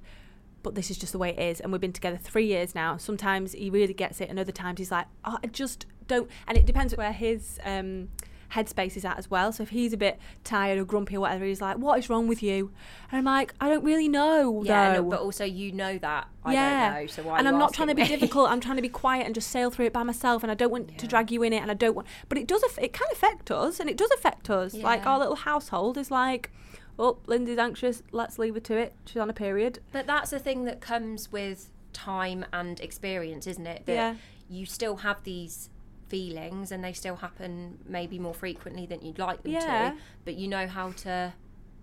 But 0.63 0.75
this 0.75 0.91
is 0.91 0.99
just 0.99 1.13
the 1.13 1.19
way 1.19 1.31
it 1.31 1.39
is, 1.39 1.59
and 1.61 1.73
we've 1.73 1.81
been 1.81 1.91
together 1.95 2.19
three 2.19 2.45
years 2.47 2.75
now. 2.75 2.99
Sometimes 2.99 3.53
he 3.53 3.71
really 3.71 3.95
gets 3.95 4.21
it, 4.21 4.29
and 4.29 4.39
other 4.39 4.53
times 4.53 4.79
he's 4.79 4.91
like, 4.91 5.07
oh, 5.25 5.39
"I 5.43 5.47
just 5.47 5.87
don't." 6.07 6.29
And 6.47 6.59
it 6.59 6.67
depends 6.67 6.95
where 6.95 7.13
his 7.13 7.59
um, 7.65 8.11
headspace 8.53 8.97
is 8.97 9.05
at 9.05 9.19
as 9.19 9.31
well. 9.31 9.53
So 9.53 9.63
if 9.63 9.71
he's 9.71 9.93
a 9.93 9.97
bit 9.97 10.19
tired 10.45 10.79
or 10.79 10.85
grumpy 10.85 11.17
or 11.17 11.21
whatever, 11.21 11.45
he's 11.45 11.61
like, 11.61 11.79
"What 11.79 11.99
is 11.99 12.09
wrong 12.11 12.27
with 12.29 12.43
you?" 12.43 12.73
And 13.11 13.19
I'm 13.19 13.25
like, 13.25 13.55
"I 13.61 13.69
don't 13.69 13.85
really 13.85 14.09
know, 14.09 14.63
Yeah, 14.65 14.95
though." 14.97 15.03
no, 15.03 15.09
but 15.11 15.21
also 15.21 15.45
you 15.45 15.73
know 15.73 15.99
that 15.99 16.29
I 16.45 16.53
yeah, 16.55 16.91
don't 16.93 17.01
know, 17.03 17.07
so 17.07 17.23
why? 17.23 17.39
and 17.39 17.47
I'm 17.49 17.59
not 17.59 17.73
trying 17.75 17.89
to 17.89 17.95
be 17.95 18.03
me? 18.03 18.09
difficult. 18.09 18.51
I'm 18.51 18.61
trying 18.67 18.77
to 18.77 18.83
be 18.83 18.89
quiet 18.89 19.27
and 19.27 19.35
just 19.35 19.49
sail 19.51 19.71
through 19.71 19.87
it 19.87 19.93
by 19.93 20.03
myself. 20.03 20.43
And 20.43 20.51
I 20.51 20.55
don't 20.55 20.71
want 20.71 20.99
to 20.99 21.07
drag 21.07 21.31
you 21.31 21.43
in 21.43 21.53
it. 21.53 21.63
And 21.63 21.71
I 21.71 21.75
don't 21.75 21.95
want, 21.95 22.07
but 22.29 22.39
it 22.39 22.47
does. 22.47 22.63
It 22.79 22.93
can 22.93 23.07
affect 23.13 23.51
us, 23.51 23.81
and 23.81 23.89
it 23.91 23.97
does 23.97 24.11
affect 24.13 24.51
us. 24.51 24.75
Like 24.75 25.07
our 25.07 25.19
little 25.19 25.37
household 25.37 25.97
is 25.99 26.11
like, 26.11 26.51
"Oh, 26.99 27.19
Lindsay's 27.27 27.59
anxious. 27.59 28.03
Let's 28.13 28.39
leave 28.39 28.55
her 28.55 28.61
to 28.61 28.77
it. 28.77 28.95
She's 29.05 29.17
on 29.21 29.31
a 29.31 29.35
period." 29.35 29.79
But 29.93 30.07
that's 30.07 30.31
the 30.31 30.39
thing 30.39 30.65
that 30.65 30.81
comes 30.81 31.31
with 31.31 31.71
time 31.93 32.45
and 32.53 32.81
experience, 32.81 33.47
isn't 33.47 33.67
it? 33.67 33.85
That 33.87 33.93
Yeah. 33.93 34.15
you 34.49 34.65
still 34.67 34.97
have 34.97 35.23
these 35.25 35.71
feelings 36.11 36.73
and 36.73 36.83
they 36.85 36.93
still 36.93 37.17
happen 37.17 37.79
maybe 37.87 38.19
more 38.19 38.35
frequently 38.35 38.85
than 38.85 39.01
you'd 39.01 39.19
like 39.19 39.43
them 39.43 39.53
Yeah. 39.53 39.91
to. 39.93 39.97
But 40.25 40.35
you 40.35 40.49
know 40.49 40.67
how 40.67 40.91
to 41.05 41.33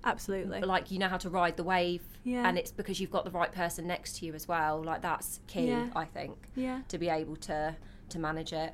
Absolutely. 0.03 0.61
like 0.61 0.91
you 0.91 0.99
know 0.99 1.07
how 1.07 1.17
to 1.17 1.29
ride 1.29 1.57
the 1.57 1.63
wave 1.63 2.03
Yeah. 2.23 2.47
and 2.47 2.57
it's 2.57 2.71
because 2.71 2.99
you've 2.99 3.11
got 3.11 3.25
the 3.25 3.31
right 3.31 3.51
person 3.51 3.87
next 3.87 4.17
to 4.17 4.25
you 4.25 4.33
as 4.35 4.47
well. 4.47 4.83
Like 4.83 5.01
that's 5.01 5.39
key, 5.47 5.69
Yeah. 5.69 5.87
I 5.95 6.05
think 6.05 6.37
yeah. 6.55 6.81
to 6.89 6.97
be 6.97 7.09
able 7.09 7.35
to 7.37 7.75
to 8.09 8.19
manage 8.19 8.53
it. 8.53 8.73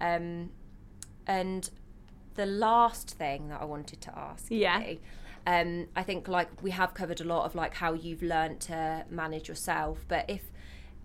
Um, 0.00 0.50
and 1.26 1.68
the 2.34 2.46
last 2.46 3.10
thing 3.10 3.48
that 3.50 3.60
I 3.60 3.64
wanted 3.64 4.00
to 4.02 4.18
ask 4.18 4.46
Yeah. 4.50 4.80
you, 4.80 4.98
um, 5.46 5.88
I 5.94 6.02
think 6.02 6.28
like 6.28 6.62
we 6.62 6.70
have 6.70 6.94
covered 6.94 7.20
a 7.20 7.24
lot 7.24 7.44
of 7.44 7.54
like 7.54 7.74
how 7.74 7.92
you've 7.92 8.22
learned 8.22 8.60
to 8.62 9.04
manage 9.10 9.48
yourself, 9.48 10.04
but 10.08 10.24
if 10.28 10.51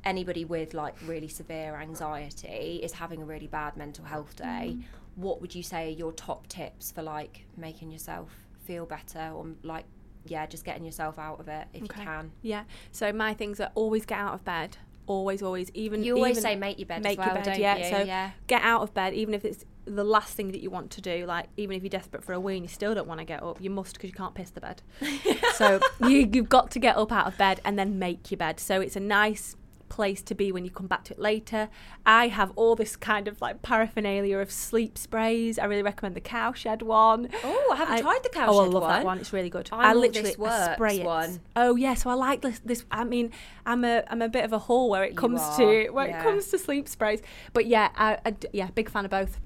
anybody 0.08 0.46
with 0.46 0.74
like 0.74 0.96
really 1.06 1.28
severe 1.28 1.76
anxiety 1.76 2.80
is 2.84 2.94
having 2.94 3.22
a 3.22 3.26
really 3.26 3.48
bad 3.48 3.76
mental 3.78 4.06
health 4.06 4.36
day, 4.36 4.76
Mm. 4.78 4.84
what 5.16 5.42
would 5.42 5.54
you 5.56 5.64
say 5.64 5.88
are 5.88 5.98
your 6.04 6.12
top 6.12 6.48
tips 6.48 6.92
for 6.92 7.02
like 7.04 7.46
making 7.56 7.92
yourself 7.92 8.30
feel 8.66 8.86
better 8.86 9.32
or 9.36 9.48
like 9.64 9.86
yeah, 10.26 10.46
just 10.46 10.66
getting 10.66 10.84
yourself 10.84 11.18
out 11.18 11.40
of 11.40 11.48
it 11.48 11.68
if 11.74 11.84
Okay. 11.84 12.02
you 12.02 12.06
can. 12.06 12.32
Yeah. 12.42 12.64
So 12.92 13.14
my 13.14 13.34
things 13.34 13.60
are 13.62 13.72
always 13.76 14.06
get 14.06 14.18
out 14.20 14.34
of 14.34 14.44
bed. 14.44 14.76
Always, 15.06 15.42
always. 15.42 15.72
Even 15.74 16.04
You 16.04 16.16
always 16.18 16.32
even 16.32 16.44
say 16.44 16.56
make 16.58 16.78
your 16.80 16.86
bed 16.86 17.02
make 17.02 17.18
as 17.18 17.26
well, 17.26 17.36
your 17.36 17.46
bed. 17.46 17.58
yeah. 17.60 17.78
you? 17.78 17.84
So 17.86 18.00
yeah. 18.04 18.32
get 18.48 18.62
out 18.62 18.82
of 18.82 18.94
bed, 18.94 19.14
even 19.14 19.34
if 19.34 19.46
it's 19.46 19.64
the 19.86 20.04
last 20.04 20.34
thing 20.36 20.52
that 20.52 20.60
you 20.60 20.70
want 20.70 20.92
to 20.92 21.02
do. 21.02 21.26
Like 21.26 21.46
even 21.56 21.78
if 21.78 21.82
you're 21.84 21.90
desperate 21.90 22.26
for 22.26 22.34
a 22.34 22.40
wee 22.42 22.56
and 22.58 22.64
you 22.66 22.68
still 22.68 22.94
don't 22.94 23.08
want 23.08 23.20
to 23.22 23.26
get 23.26 23.42
up, 23.42 23.62
you 23.62 23.70
must 23.70 23.94
because 23.94 24.10
you 24.10 24.14
can't 24.16 24.36
piss 24.36 24.50
the 24.50 24.60
bed. 24.60 24.82
so 25.56 25.80
you, 26.02 26.30
you've 26.34 26.50
got 26.50 26.72
to 26.72 26.80
get 26.80 26.98
up 26.98 27.12
out 27.14 27.26
of 27.28 27.38
bed 27.38 27.62
and 27.64 27.80
then 27.80 27.98
make 27.98 28.30
your 28.30 28.38
bed. 28.38 28.60
So 28.60 28.82
it's 28.82 28.98
a 28.98 29.00
nice 29.00 29.56
place 29.90 30.22
to 30.24 30.36
be 30.36 30.52
when 30.52 30.66
you 30.66 30.72
come 30.72 30.88
back 30.88 31.04
to 31.06 31.14
it 31.14 31.20
later. 31.20 31.70
I 32.06 32.28
have 32.28 32.52
all 32.56 32.76
this 32.76 32.96
kind 32.96 33.28
of 33.28 33.42
like 33.42 33.62
paraphernalia 33.62 34.38
of 34.38 34.52
sleep 34.52 34.98
sprays. 34.98 35.58
I 35.60 35.66
really 35.66 35.84
recommend 35.84 36.16
the 36.16 36.22
cowshed 36.22 36.82
one. 36.82 37.30
Oh, 37.44 37.70
I 37.74 37.76
haven't 37.78 37.94
I- 37.96 38.02
tried 38.02 38.20
the 38.24 38.30
cowshed 38.30 38.56
one. 38.56 38.56
Oh, 38.56 38.70
I 38.70 38.74
love 38.74 38.84
one. 38.84 38.90
that 38.92 39.06
one. 39.06 39.18
It's 39.20 39.34
really 39.34 39.50
good. 39.50 39.70
I'm 39.72 39.80
I 39.80 39.94
literally 39.94 40.32
This 40.32 40.40
I 40.40 40.74
spray 40.76 41.00
it. 41.00 41.06
one. 41.06 41.40
Oh 41.56 41.76
yeah, 41.76 41.94
so 41.94 42.10
I 42.10 42.14
like 42.14 42.42
this. 42.42 42.60
This 42.64 42.86
I 42.92 43.04
mean, 43.04 43.32
I'm 43.66 43.84
a 43.84 44.04
I'm 44.10 44.22
a 44.22 44.30
bit 44.30 44.46
of 44.46 44.54
a 44.54 44.60
whore 44.60 44.90
where 44.90 45.04
it 45.04 45.12
You 45.12 45.18
comes 45.18 45.42
are, 45.42 45.58
to 45.58 45.90
where 45.90 46.08
yeah. 46.08 46.20
it 46.20 46.24
comes 46.24 46.48
to 46.48 46.58
sleep 46.58 46.88
sprays. 46.88 47.22
But 47.54 47.66
yeah, 47.66 47.90
I, 47.96 48.18
I 48.26 48.36
yeah, 48.54 48.70
big 48.74 48.90
fan 48.90 49.06
of 49.06 49.12
both. 49.12 49.40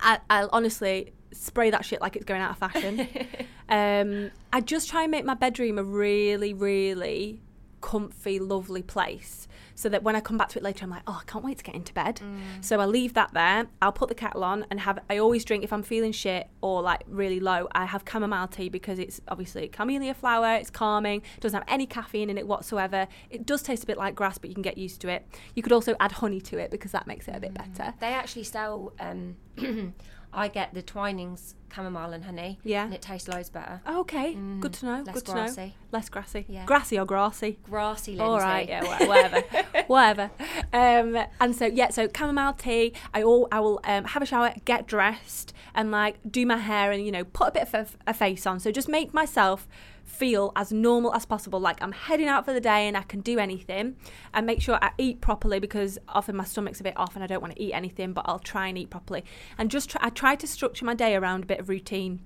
I 0.00 0.18
I'll 0.30 0.50
honestly 0.52 1.12
spray 1.32 1.70
that 1.70 1.84
shit 1.84 2.00
like 2.00 2.14
it's 2.16 2.24
going 2.24 2.40
out 2.40 2.50
of 2.52 2.58
fashion. 2.58 3.08
um, 3.68 4.30
I 4.52 4.60
just 4.60 4.88
try 4.88 5.02
and 5.02 5.10
make 5.10 5.24
my 5.24 5.34
bedroom 5.34 5.78
a 5.78 5.82
really 5.84 6.52
really 6.54 7.40
comfy, 7.84 8.38
lovely 8.38 8.82
place. 8.82 9.46
So 9.76 9.88
that 9.88 10.02
when 10.04 10.14
I 10.16 10.20
come 10.20 10.38
back 10.38 10.48
to 10.50 10.58
it 10.58 10.62
later, 10.62 10.84
I'm 10.84 10.90
like, 10.90 11.02
oh, 11.06 11.18
I 11.20 11.24
can't 11.30 11.44
wait 11.44 11.58
to 11.58 11.64
get 11.64 11.74
into 11.74 11.92
bed. 11.92 12.20
So 12.60 12.80
I 12.80 12.86
leave 12.86 13.14
that 13.14 13.34
there. 13.34 13.66
I'll 13.82 13.92
put 13.92 14.08
the 14.08 14.14
kettle 14.14 14.44
on 14.44 14.64
and 14.70 14.80
have. 14.80 15.00
I 15.10 15.18
always 15.18 15.44
drink 15.44 15.64
if 15.64 15.72
I'm 15.72 15.82
feeling 15.82 16.12
shit 16.12 16.48
or 16.60 16.80
like 16.80 17.02
really 17.08 17.40
low. 17.40 17.68
I 17.72 17.84
have 17.84 18.04
chamomile 18.10 18.48
tea 18.48 18.68
because 18.68 18.98
it's 18.98 19.20
obviously 19.28 19.68
camellia 19.68 20.14
flower. 20.14 20.54
It's 20.54 20.70
calming. 20.70 21.22
Doesn't 21.40 21.58
have 21.58 21.68
any 21.68 21.86
caffeine 21.86 22.30
in 22.30 22.38
it 22.38 22.46
whatsoever. 22.46 23.08
It 23.30 23.44
does 23.44 23.62
taste 23.62 23.82
a 23.82 23.86
bit 23.86 23.98
like 23.98 24.14
grass, 24.14 24.38
but 24.38 24.48
you 24.48 24.54
can 24.54 24.62
get 24.62 24.78
used 24.78 25.00
to 25.02 25.08
it. 25.08 25.26
You 25.54 25.62
could 25.62 25.72
also 25.72 25.96
add 26.00 26.12
honey 26.12 26.40
to 26.42 26.58
it 26.58 26.70
because 26.70 26.92
that 26.92 27.06
makes 27.06 27.28
it 27.28 27.34
a 27.34 27.40
bit 27.40 27.52
better. 27.52 27.94
They 28.00 28.14
actually 28.14 28.44
sell. 28.44 28.92
Um, 29.00 29.36
I 30.34 30.48
get 30.48 30.74
the 30.74 30.82
Twinings 30.82 31.54
chamomile 31.74 32.12
and 32.12 32.24
honey. 32.24 32.58
Yeah. 32.62 32.84
and 32.84 32.94
it 32.94 33.02
tastes 33.02 33.28
loads 33.28 33.50
better. 33.50 33.80
Oh, 33.86 34.00
okay, 34.00 34.34
good 34.60 34.72
to 34.74 34.86
know. 34.86 34.92
Mm, 35.02 35.06
less 35.06 35.14
good 35.14 35.26
to 35.26 35.34
know. 35.34 35.40
grassy. 35.44 35.74
Less 35.92 36.08
grassy. 36.08 36.44
Yeah. 36.48 36.64
Grassy 36.66 36.98
or 36.98 37.04
grassy. 37.04 37.58
Grassy, 37.64 38.12
Lindsay. 38.12 38.22
All 38.24 38.38
right, 38.38 38.68
yeah, 38.68 39.06
whatever, 39.06 39.40
whatever. 39.86 40.30
Um, 40.72 41.24
and 41.40 41.54
so 41.54 41.66
yeah, 41.66 41.90
so 41.90 42.08
chamomile 42.14 42.52
tea. 42.54 42.92
I 43.12 43.22
all 43.22 43.48
I 43.50 43.60
will 43.60 43.80
um, 43.84 44.04
have 44.04 44.22
a 44.22 44.26
shower, 44.26 44.54
get 44.64 44.86
dressed, 44.86 45.52
and 45.74 45.90
like 45.90 46.18
do 46.30 46.46
my 46.46 46.58
hair, 46.58 46.92
and 46.92 47.04
you 47.04 47.12
know 47.12 47.24
put 47.24 47.48
a 47.48 47.52
bit 47.52 47.62
of 47.62 47.74
a, 47.74 48.10
a 48.10 48.14
face 48.14 48.46
on. 48.46 48.60
So 48.60 48.70
just 48.70 48.88
make 48.88 49.12
myself 49.12 49.66
feel 50.04 50.52
as 50.56 50.72
normal 50.72 51.14
as 51.14 51.26
possible. 51.26 51.60
Like 51.60 51.82
I'm 51.82 51.92
heading 51.92 52.28
out 52.28 52.44
for 52.44 52.52
the 52.52 52.60
day 52.60 52.86
and 52.86 52.96
I 52.96 53.02
can 53.02 53.20
do 53.20 53.38
anything, 53.38 53.96
and 54.32 54.46
make 54.46 54.60
sure 54.60 54.78
I 54.80 54.92
eat 54.98 55.20
properly 55.20 55.58
because 55.60 55.98
often 56.08 56.36
my 56.36 56.44
stomach's 56.44 56.80
a 56.80 56.84
bit 56.84 56.94
off 56.96 57.14
and 57.14 57.24
I 57.24 57.26
don't 57.26 57.40
want 57.40 57.54
to 57.56 57.62
eat 57.62 57.72
anything, 57.72 58.12
but 58.12 58.24
I'll 58.26 58.38
try 58.38 58.68
and 58.68 58.78
eat 58.78 58.90
properly. 58.90 59.24
And 59.58 59.70
just 59.70 59.90
try, 59.90 60.00
I 60.04 60.10
try 60.10 60.36
to 60.36 60.46
structure 60.46 60.84
my 60.84 60.94
day 60.94 61.14
around 61.14 61.44
a 61.44 61.46
bit 61.46 61.60
of 61.60 61.68
routine 61.68 62.20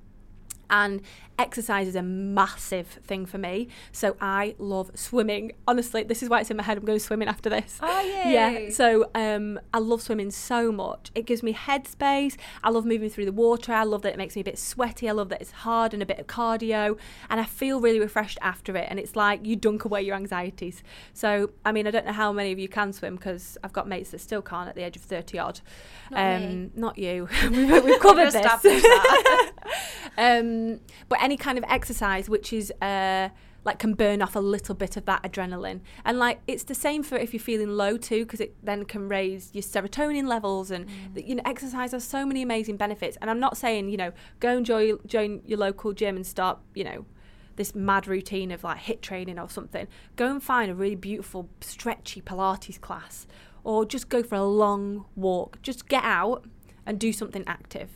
and 0.70 1.02
exercise 1.38 1.87
is 1.87 1.94
a 1.94 2.02
massive 2.02 2.87
thing 2.87 3.24
for 3.24 3.38
me. 3.38 3.68
So 3.92 4.16
I 4.20 4.57
love 4.59 4.90
swimming. 4.94 5.52
Honestly, 5.66 6.02
this 6.02 6.22
is 6.22 6.28
why 6.28 6.40
it's 6.40 6.50
in 6.50 6.57
my 6.57 6.62
head. 6.62 6.78
I'm 6.78 6.85
going 6.85 6.98
swimming 6.98 7.28
after 7.28 7.48
this. 7.48 7.78
Are 7.81 8.02
you? 8.02 8.11
Yeah. 8.11 8.70
So 8.70 9.11
um, 9.14 9.61
I 9.72 9.78
love 9.78 10.02
swimming 10.02 10.31
so 10.31 10.72
much. 10.72 11.11
It 11.14 11.26
gives 11.26 11.42
me 11.42 11.54
headspace. 11.54 12.37
I 12.64 12.70
love 12.70 12.85
moving 12.85 13.09
through 13.09 13.26
the 13.26 13.33
water. 13.33 13.72
I 13.72 13.85
love 13.85 14.02
that 14.02 14.12
it 14.14 14.18
makes 14.18 14.35
me 14.35 14.40
a 14.40 14.44
bit 14.44 14.59
sweaty. 14.59 15.09
I 15.09 15.12
love 15.12 15.28
that 15.28 15.40
it's 15.40 15.52
hard 15.52 15.94
and 15.94 16.02
a 16.02 16.07
bit 16.07 16.18
of 16.18 16.26
cardio, 16.26 16.98
and 17.31 17.40
I 17.40 17.44
feel 17.44 17.81
really 17.81 18.00
refreshed 18.00 18.38
after 18.42 18.76
it. 18.76 18.88
And 18.90 18.98
it's 18.98 19.14
like 19.14 19.46
you 19.46 19.57
dunk 19.57 19.85
away 19.85 20.02
your 20.02 20.16
anxieties. 20.16 20.83
So 21.14 21.50
I 21.64 21.72
mean, 21.72 21.87
I 21.87 21.90
don't 21.90 22.07
know 22.07 22.12
how 22.12 22.33
many 22.33 22.52
of 22.52 22.59
you 22.59 22.68
can 22.68 22.92
swim 22.92 23.16
because 23.16 23.57
I've 23.62 23.72
got 23.72 23.87
mates 23.87 24.11
that 24.11 24.20
still 24.20 24.42
can't 24.42 24.68
at 24.68 24.74
the 24.74 24.83
age 24.83 24.96
of 24.96 25.02
thirty 25.02 25.38
odd. 25.38 25.61
Not 26.11 26.40
me. 26.40 26.70
not 26.74 26.98
you. 26.98 27.28
we've, 27.50 27.85
we've 27.85 28.00
covered 28.00 28.33
this. 28.33 28.42
that. 28.62 29.52
um, 30.59 30.81
but 31.09 31.23
any 31.23 31.37
kind 31.37 31.59
of 31.59 31.65
exercise 31.69 32.29
which 32.29 32.52
is 32.52 32.73
uh, 32.83 33.29
like 33.65 33.79
can 33.79 33.94
burn 33.94 34.23
off 34.23 34.37
a 34.37 34.40
little 34.40 34.75
bit 34.75 34.96
of 34.96 35.04
that 35.06 35.23
adrenaline. 35.23 35.81
And 36.04 36.19
like 36.19 36.40
it's 36.46 36.65
the 36.65 36.75
same 36.75 37.02
for 37.02 37.17
if 37.17 37.33
you're 37.33 37.40
feeling 37.40 37.69
low 37.69 37.96
too 37.96 38.25
because 38.25 38.40
it 38.40 38.54
then 38.63 38.85
can 38.85 39.09
raise 39.09 39.50
your 39.52 39.63
serotonin 39.63 40.27
levels 40.27 40.71
and 40.71 40.87
mm. 40.87 41.29
you 41.29 41.35
know 41.35 41.42
exercise 41.44 41.92
has 41.92 42.04
so 42.04 42.25
many 42.25 42.42
amazing 42.42 42.77
benefits. 42.77 43.19
And 43.21 43.31
i'm 43.31 43.40
not 43.40 43.56
saying 43.56 43.90
you 43.90 43.96
know 43.96 44.13
go 44.40 44.56
and 44.56 44.65
join, 44.67 44.98
join 45.06 45.42
your 45.44 45.59
local 45.59 45.92
gym 45.92 46.17
and 46.17 46.27
start 46.27 46.59
you 46.75 46.85
know 46.85 47.04
this 47.56 47.75
mad 47.75 48.06
routine 48.06 48.52
of 48.52 48.63
like 48.63 48.79
HIIT 48.79 49.00
training 49.00 49.38
or 49.38 49.50
something. 49.50 49.88
Go 50.17 50.31
and 50.31 50.42
find 50.42 50.71
a 50.71 50.75
really 50.75 50.94
beautiful 50.94 51.48
stretchy 51.61 52.23
pilates 52.23 52.81
class 52.81 53.27
or 53.65 53.85
just 53.85 54.09
go 54.09 54.23
for 54.23 54.37
a 54.37 54.44
long 54.44 55.04
walk. 55.17 55.61
Just 55.61 55.88
get 55.88 56.04
out 56.04 56.46
and 56.87 56.98
do 56.98 57.13
something 57.13 57.44
active 57.46 57.90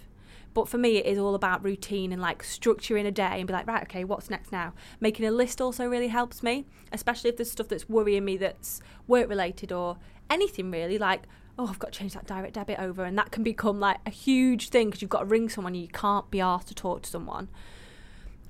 but 0.54 0.68
for 0.68 0.78
me, 0.78 0.96
it 0.96 1.06
is 1.06 1.18
all 1.18 1.34
about 1.34 1.64
routine 1.64 2.12
and 2.12 2.20
like 2.20 2.42
structuring 2.42 3.06
a 3.06 3.10
day 3.10 3.38
and 3.38 3.46
be 3.46 3.52
like, 3.52 3.66
right, 3.66 3.82
okay, 3.84 4.04
what's 4.04 4.30
next 4.30 4.52
now? 4.52 4.74
Making 5.00 5.26
a 5.26 5.30
list 5.30 5.60
also 5.60 5.86
really 5.86 6.08
helps 6.08 6.42
me, 6.42 6.66
especially 6.92 7.30
if 7.30 7.36
there's 7.36 7.50
stuff 7.50 7.68
that's 7.68 7.88
worrying 7.88 8.24
me 8.24 8.36
that's 8.36 8.80
work 9.06 9.28
related 9.28 9.72
or 9.72 9.98
anything 10.28 10.70
really. 10.70 10.98
Like, 10.98 11.22
oh, 11.58 11.66
I've 11.66 11.78
got 11.78 11.92
to 11.92 11.98
change 11.98 12.14
that 12.14 12.26
direct 12.26 12.54
debit 12.54 12.78
over. 12.78 13.04
And 13.04 13.16
that 13.18 13.30
can 13.30 13.42
become 13.42 13.80
like 13.80 13.98
a 14.06 14.10
huge 14.10 14.68
thing 14.68 14.88
because 14.88 15.00
you've 15.02 15.10
got 15.10 15.20
to 15.20 15.26
ring 15.26 15.48
someone, 15.48 15.74
you 15.74 15.88
can't 15.88 16.30
be 16.30 16.40
asked 16.40 16.68
to 16.68 16.74
talk 16.74 17.02
to 17.02 17.10
someone. 17.10 17.48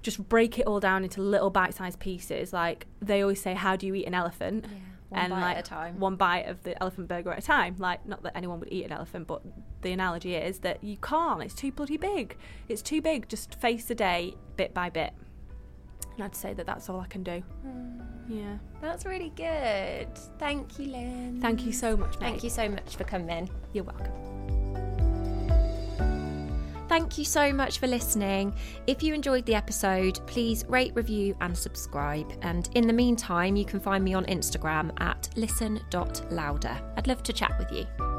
Just 0.03 0.29
break 0.29 0.59
it 0.59 0.67
all 0.67 0.81
down 0.81 1.05
into 1.05 1.23
little 1.23 1.51
bite 1.51 1.75
sized 1.75 2.01
pieces. 2.01 2.53
Like 2.53 2.87
they 3.01 3.23
always 3.23 3.41
say, 3.41 3.55
how 3.55 3.77
do 3.77 3.87
you 3.87 3.95
eat 3.95 4.07
an 4.07 4.15
elephant? 4.15 4.65
Yeah 4.69 4.91
one 5.13 5.21
and 5.21 5.33
bite 5.33 5.41
like 5.41 5.57
at 5.57 5.67
a 5.67 5.69
time. 5.69 5.99
one 5.99 6.17
bite 6.17 6.47
of 6.47 6.63
the 6.63 6.81
elephant 6.83 7.09
burger 7.09 7.33
at 7.33 7.39
a 7.39 7.43
time. 7.43 7.77
Like, 7.79 8.07
not 8.07 8.23
that 8.23 8.37
anyone 8.37 8.61
would 8.61 8.73
eat 8.73 8.85
an 8.85 8.93
elephant, 8.93 9.27
but 9.27 9.43
the 9.83 9.93
analogy 9.93 10.35
is 10.35 10.59
that 10.61 10.83
you 10.83 10.97
can't. 10.97 11.43
It's 11.43 11.55
too 11.55 11.73
bloody 11.73 11.97
big. 11.97 12.37
It's 12.69 12.83
too 12.83 13.01
big. 13.01 13.29
Just 13.29 13.55
face 13.57 13.85
the 13.87 13.95
day 13.95 14.35
bit 14.57 14.75
by 14.75 14.91
bit. 14.91 15.13
And 16.15 16.25
I'd 16.25 16.37
say 16.37 16.53
that 16.55 16.67
that's 16.67 16.89
all 16.89 17.01
I 17.01 17.07
can 17.07 17.23
do. 17.23 17.43
Mm. 17.67 18.01
Yeah. 18.29 18.59
That's 18.81 19.05
really 19.05 19.33
good. 19.35 20.09
Thank 20.39 20.79
you, 20.79 20.87
Lynn. 20.87 21.41
Thank 21.41 21.65
you 21.65 21.73
so 21.73 21.97
much, 21.97 22.19
mate. 22.21 22.29
Thank 22.29 22.45
you 22.45 22.51
so 22.51 22.69
much 22.69 22.97
for 22.97 23.05
coming. 23.05 23.51
You're 23.73 23.85
welcome. 23.85 24.62
Thank 26.93 27.16
you 27.16 27.24
so 27.24 27.55
much 27.55 27.78
for 27.78 27.86
listening. 27.86 28.55
If 28.86 29.03
you 29.03 29.14
enjoyed 29.14 29.47
the 29.47 29.55
episode, 29.55 30.20
please 30.26 30.66
rate, 30.68 30.93
review, 30.95 31.34
and 31.40 31.57
subscribe. 31.57 32.30
And 32.43 32.68
in 32.74 32.86
the 32.86 32.93
meantime, 32.93 33.57
you 33.57 33.64
can 33.64 33.80
find 33.80 34.05
me 34.05 34.12
on 34.12 34.26
Instagram 34.26 34.93
at 35.01 35.30
listen.louder. 35.34 36.82
I'd 36.99 37.07
love 37.07 37.22
to 37.22 37.32
chat 37.32 37.59
with 37.59 37.72
you. 37.72 38.12